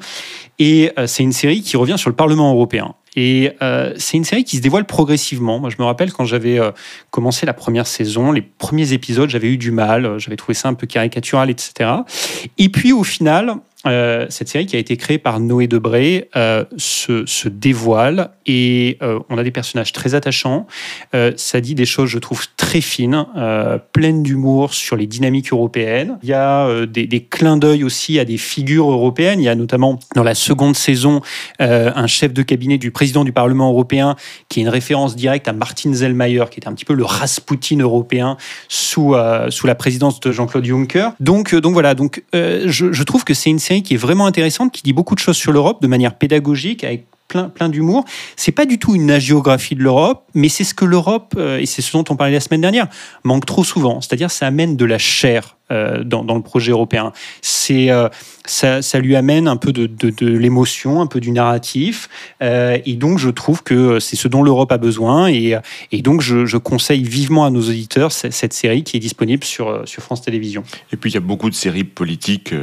Et 0.59 0.91
c'est 1.07 1.23
une 1.23 1.33
série 1.33 1.61
qui 1.61 1.75
revient 1.77 1.97
sur 1.97 2.09
le 2.09 2.15
Parlement 2.15 2.53
européen. 2.53 2.95
Et 3.15 3.51
euh, 3.61 3.93
c'est 3.97 4.15
une 4.15 4.23
série 4.23 4.43
qui 4.43 4.57
se 4.57 4.61
dévoile 4.61 4.85
progressivement. 4.85 5.59
Moi, 5.59 5.69
je 5.69 5.75
me 5.79 5.83
rappelle 5.83 6.13
quand 6.13 6.23
j'avais 6.23 6.59
euh, 6.59 6.71
commencé 7.09 7.45
la 7.45 7.53
première 7.53 7.87
saison, 7.87 8.31
les 8.31 8.41
premiers 8.41 8.93
épisodes, 8.93 9.29
j'avais 9.29 9.49
eu 9.49 9.57
du 9.57 9.71
mal, 9.71 10.05
euh, 10.05 10.19
j'avais 10.19 10.37
trouvé 10.37 10.53
ça 10.53 10.69
un 10.69 10.73
peu 10.73 10.87
caricatural, 10.87 11.49
etc. 11.49 11.89
Et 12.57 12.69
puis 12.69 12.93
au 12.93 13.03
final, 13.03 13.55
euh, 13.87 14.27
cette 14.29 14.47
série 14.47 14.67
qui 14.67 14.75
a 14.75 14.79
été 14.79 14.95
créée 14.95 15.17
par 15.17 15.39
Noé 15.39 15.67
Debré 15.67 16.29
euh, 16.35 16.65
se, 16.77 17.47
dévoile 17.47 18.29
et 18.45 18.97
euh, 19.01 19.19
on 19.29 19.39
a 19.39 19.43
des 19.43 19.49
personnages 19.49 19.91
très 19.91 20.13
attachants. 20.13 20.67
ça 21.35 21.61
dit 21.61 21.75
des 21.75 21.85
choses, 21.85 22.09
je 22.09 22.19
trouve, 22.19 22.45
très 22.57 22.81
fines, 22.81 23.25
pleines 23.91 24.23
d'humour 24.23 24.73
sur 24.73 24.95
les 24.95 25.07
dynamiques 25.07 25.51
européennes. 25.51 26.17
Il 26.23 26.29
y 26.29 26.33
a 26.33 26.85
des, 26.85 27.07
des, 27.07 27.23
clins 27.23 27.57
d'œil 27.57 27.83
aussi 27.83 28.19
à 28.19 28.25
des 28.25 28.37
figures 28.37 28.89
européennes. 28.89 29.39
Il 29.39 29.43
y 29.43 29.49
a 29.49 29.55
notamment 29.55 29.99
dans 30.15 30.23
la 30.23 30.35
seconde 30.35 30.75
saison 30.75 31.21
un 31.59 32.07
chef 32.07 32.33
de 32.33 32.41
cabinet 32.41 32.77
du 32.77 32.91
président 32.91 33.23
du 33.23 33.31
Parlement 33.31 33.69
européen 33.69 34.15
qui 34.49 34.59
est 34.59 34.63
une 34.63 34.69
référence 34.69 35.15
directe 35.15 35.47
à 35.47 35.53
Martin 35.53 35.93
Zellmayer, 35.93 36.45
qui 36.51 36.59
était 36.59 36.67
un 36.67 36.73
petit 36.73 36.85
peu 36.85 36.93
le 36.93 37.05
Rasputin 37.05 37.79
européen 37.79 38.37
sous, 38.69 39.15
sous 39.49 39.67
la 39.67 39.75
présidence 39.75 40.19
de 40.19 40.31
Jean-Claude 40.31 40.65
Juncker. 40.65 41.09
Donc, 41.19 41.55
donc 41.55 41.73
voilà, 41.73 41.93
donc, 41.93 42.23
je, 42.33 42.91
je 42.91 43.03
trouve 43.03 43.23
que 43.23 43.33
c'est 43.33 43.49
une 43.49 43.59
série 43.59 43.70
qui 43.79 43.93
est 43.93 43.97
vraiment 43.97 44.25
intéressante, 44.25 44.73
qui 44.73 44.83
dit 44.83 44.93
beaucoup 44.93 45.15
de 45.15 45.19
choses 45.19 45.37
sur 45.37 45.53
l'Europe 45.53 45.81
de 45.81 45.87
manière 45.87 46.15
pédagogique, 46.15 46.83
avec 46.83 47.05
plein, 47.31 47.49
plein 47.49 47.69
d'humour. 47.69 48.03
C'est 48.35 48.51
pas 48.51 48.65
du 48.65 48.77
tout 48.77 48.93
une 48.93 49.09
agiographie 49.09 49.75
de 49.75 49.81
l'Europe, 49.81 50.25
mais 50.33 50.49
c'est 50.49 50.65
ce 50.65 50.73
que 50.73 50.85
l'Europe, 50.85 51.33
euh, 51.37 51.59
et 51.59 51.65
c'est 51.65 51.81
ce 51.81 51.93
dont 51.93 52.03
on 52.09 52.15
parlait 52.17 52.33
la 52.33 52.41
semaine 52.41 52.61
dernière, 52.61 52.87
manque 53.23 53.45
trop 53.45 53.63
souvent. 53.63 54.01
C'est-à-dire, 54.01 54.29
ça 54.29 54.47
amène 54.47 54.75
de 54.75 54.83
la 54.83 54.97
chair 54.97 55.55
euh, 55.71 56.03
dans, 56.03 56.35
le 56.35 56.41
projet 56.41 56.71
européen. 56.71 57.13
Euh, 57.71 58.09
ça, 58.45 58.81
ça, 58.81 58.99
lui 58.99 59.15
amène 59.15 59.47
un 59.47 59.55
peu 59.55 59.71
de, 59.71 59.85
de, 59.87 60.27
l'émotion, 60.27 60.99
un 60.99 61.07
peu 61.07 61.21
du 61.21 61.31
narratif, 61.31 62.09
et 62.41 62.95
donc 62.97 63.19
je 63.19 63.29
trouve 63.29 63.63
que 63.63 63.99
c'est 63.99 64.17
ce 64.17 64.27
dont 64.27 64.43
l'Europe 64.43 64.71
a 64.73 64.77
besoin, 64.77 65.29
et, 65.29 65.57
et 65.93 66.01
donc 66.01 66.19
je, 66.19 66.45
je, 66.45 66.57
conseille 66.57 67.03
vivement 67.03 67.45
à 67.45 67.49
nos 67.49 67.61
auditeurs 67.61 68.11
cette 68.11 68.51
série 68.51 68.83
qui 68.83 68.97
est 68.97 68.99
disponible 68.99 69.45
sur, 69.45 69.87
sur 69.87 70.03
France 70.03 70.21
Télévisions. 70.21 70.63
Et 70.91 70.97
puis 70.97 71.11
il 71.11 71.13
y 71.13 71.17
a 71.17 71.21
beaucoup 71.21 71.49
de 71.49 71.55
séries 71.55 71.85
politiques 71.85 72.53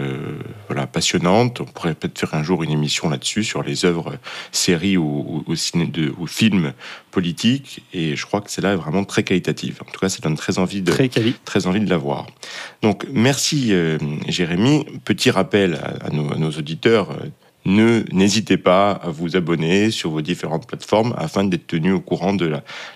voilà, 0.79 0.87
passionnantes. 0.87 1.61
On 1.61 1.64
pourrait 1.64 1.95
peut-être 1.95 2.18
faire 2.18 2.35
un 2.35 2.45
jour 2.45 2.62
une 2.62 2.70
émission 2.70 3.11
là-dessus 3.11 3.43
sur 3.43 3.64
les 3.64 3.85
œuvres, 3.85 4.16
séries 4.53 4.97
ou, 4.97 5.45
ou, 5.45 5.55
de, 5.55 6.14
ou 6.16 6.26
films 6.29 6.72
politiques, 7.11 7.83
et 7.93 8.14
je 8.14 8.26
crois 8.26 8.41
que 8.41 8.51
c'est 8.51 8.62
là 8.62 8.76
vraiment 8.76 9.05
très 9.05 9.24
qualitative. 9.24 9.81
En 9.87 9.91
tout 9.91 9.99
cas, 9.99 10.09
ça 10.09 10.20
donne 10.20 10.37
très 10.37 10.59
envie 10.59 10.83
de 10.83 10.93
très, 10.93 11.11
très 11.45 11.66
envie 11.66 11.81
de 11.81 11.91
la 11.91 11.97
voir. 11.97 12.29
Donc 12.83 13.07
merci 13.12 13.72
euh, 13.72 13.99
Jérémy. 14.29 14.85
Petit 15.05 15.31
rappel 15.31 15.81
à, 16.05 16.11
nos, 16.11 16.51
auditeurs. 16.51 17.11
Euh, 17.11 17.26
ne 17.64 18.05
n'hésitez 18.12 18.57
pas 18.57 18.93
à 18.93 19.11
vous 19.11 19.37
abonner 19.37 19.91
sur 19.91 20.11
vos 20.11 20.22
différentes 20.22 20.66
plateformes 20.66 21.14
afin 21.18 21.45
d'être 21.45 21.66
tenu 21.66 21.93
au 21.93 22.01
courant 22.01 22.35
de 22.35 22.47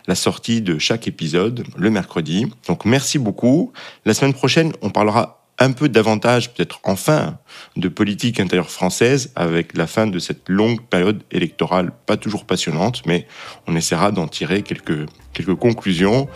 la, 0.07 0.15
sortie 0.15 0.63
de 0.63 0.79
chaque 0.79 1.09
épisode 1.09 1.65
le 1.77 1.91
mercredi. 1.91 2.47
Donc 2.69 2.85
merci 2.85 3.19
beaucoup. 3.19 3.73
La 4.05 4.15
semaine 4.15 4.35
prochaine, 4.35 4.73
on 4.81 4.91
parlera 4.91 5.42
un 5.63 5.73
peu 5.73 5.89
davantage, 5.89 6.53
peut-être 6.53 6.81
enfin, 6.85 7.39
de 7.77 7.89
politique 7.89 8.41
intérieure 8.41 8.71
française 8.71 9.33
avec 9.37 9.77
la 9.77 9.87
fin 9.87 10.07
de 10.07 10.19
cette 10.19 10.49
longue 10.49 10.81
période 10.81 11.23
électorale, 11.31 11.93
pas 12.07 12.17
toujours 12.17 12.45
passionnante, 12.45 13.03
mais 13.07 13.27
on 13.67 13.77
essaiera 13.77 14.13
d'en 14.13 14.29
tirer 14.29 14.63
quelques, 14.63 15.09
quelques 15.33 15.55
conclusions 15.55 16.29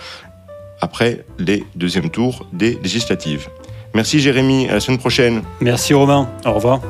après 0.80 1.24
les 1.38 1.64
deuxièmes 1.74 2.10
tours 2.10 2.46
des 2.52 2.78
législatives. 2.82 3.48
Merci 3.94 4.20
Jérémy, 4.20 4.68
à 4.68 4.74
la 4.74 4.80
semaine 4.80 4.98
prochaine. 4.98 5.42
Merci 5.60 5.94
Romain, 5.94 6.28
au 6.44 6.52
revoir. 6.52 6.80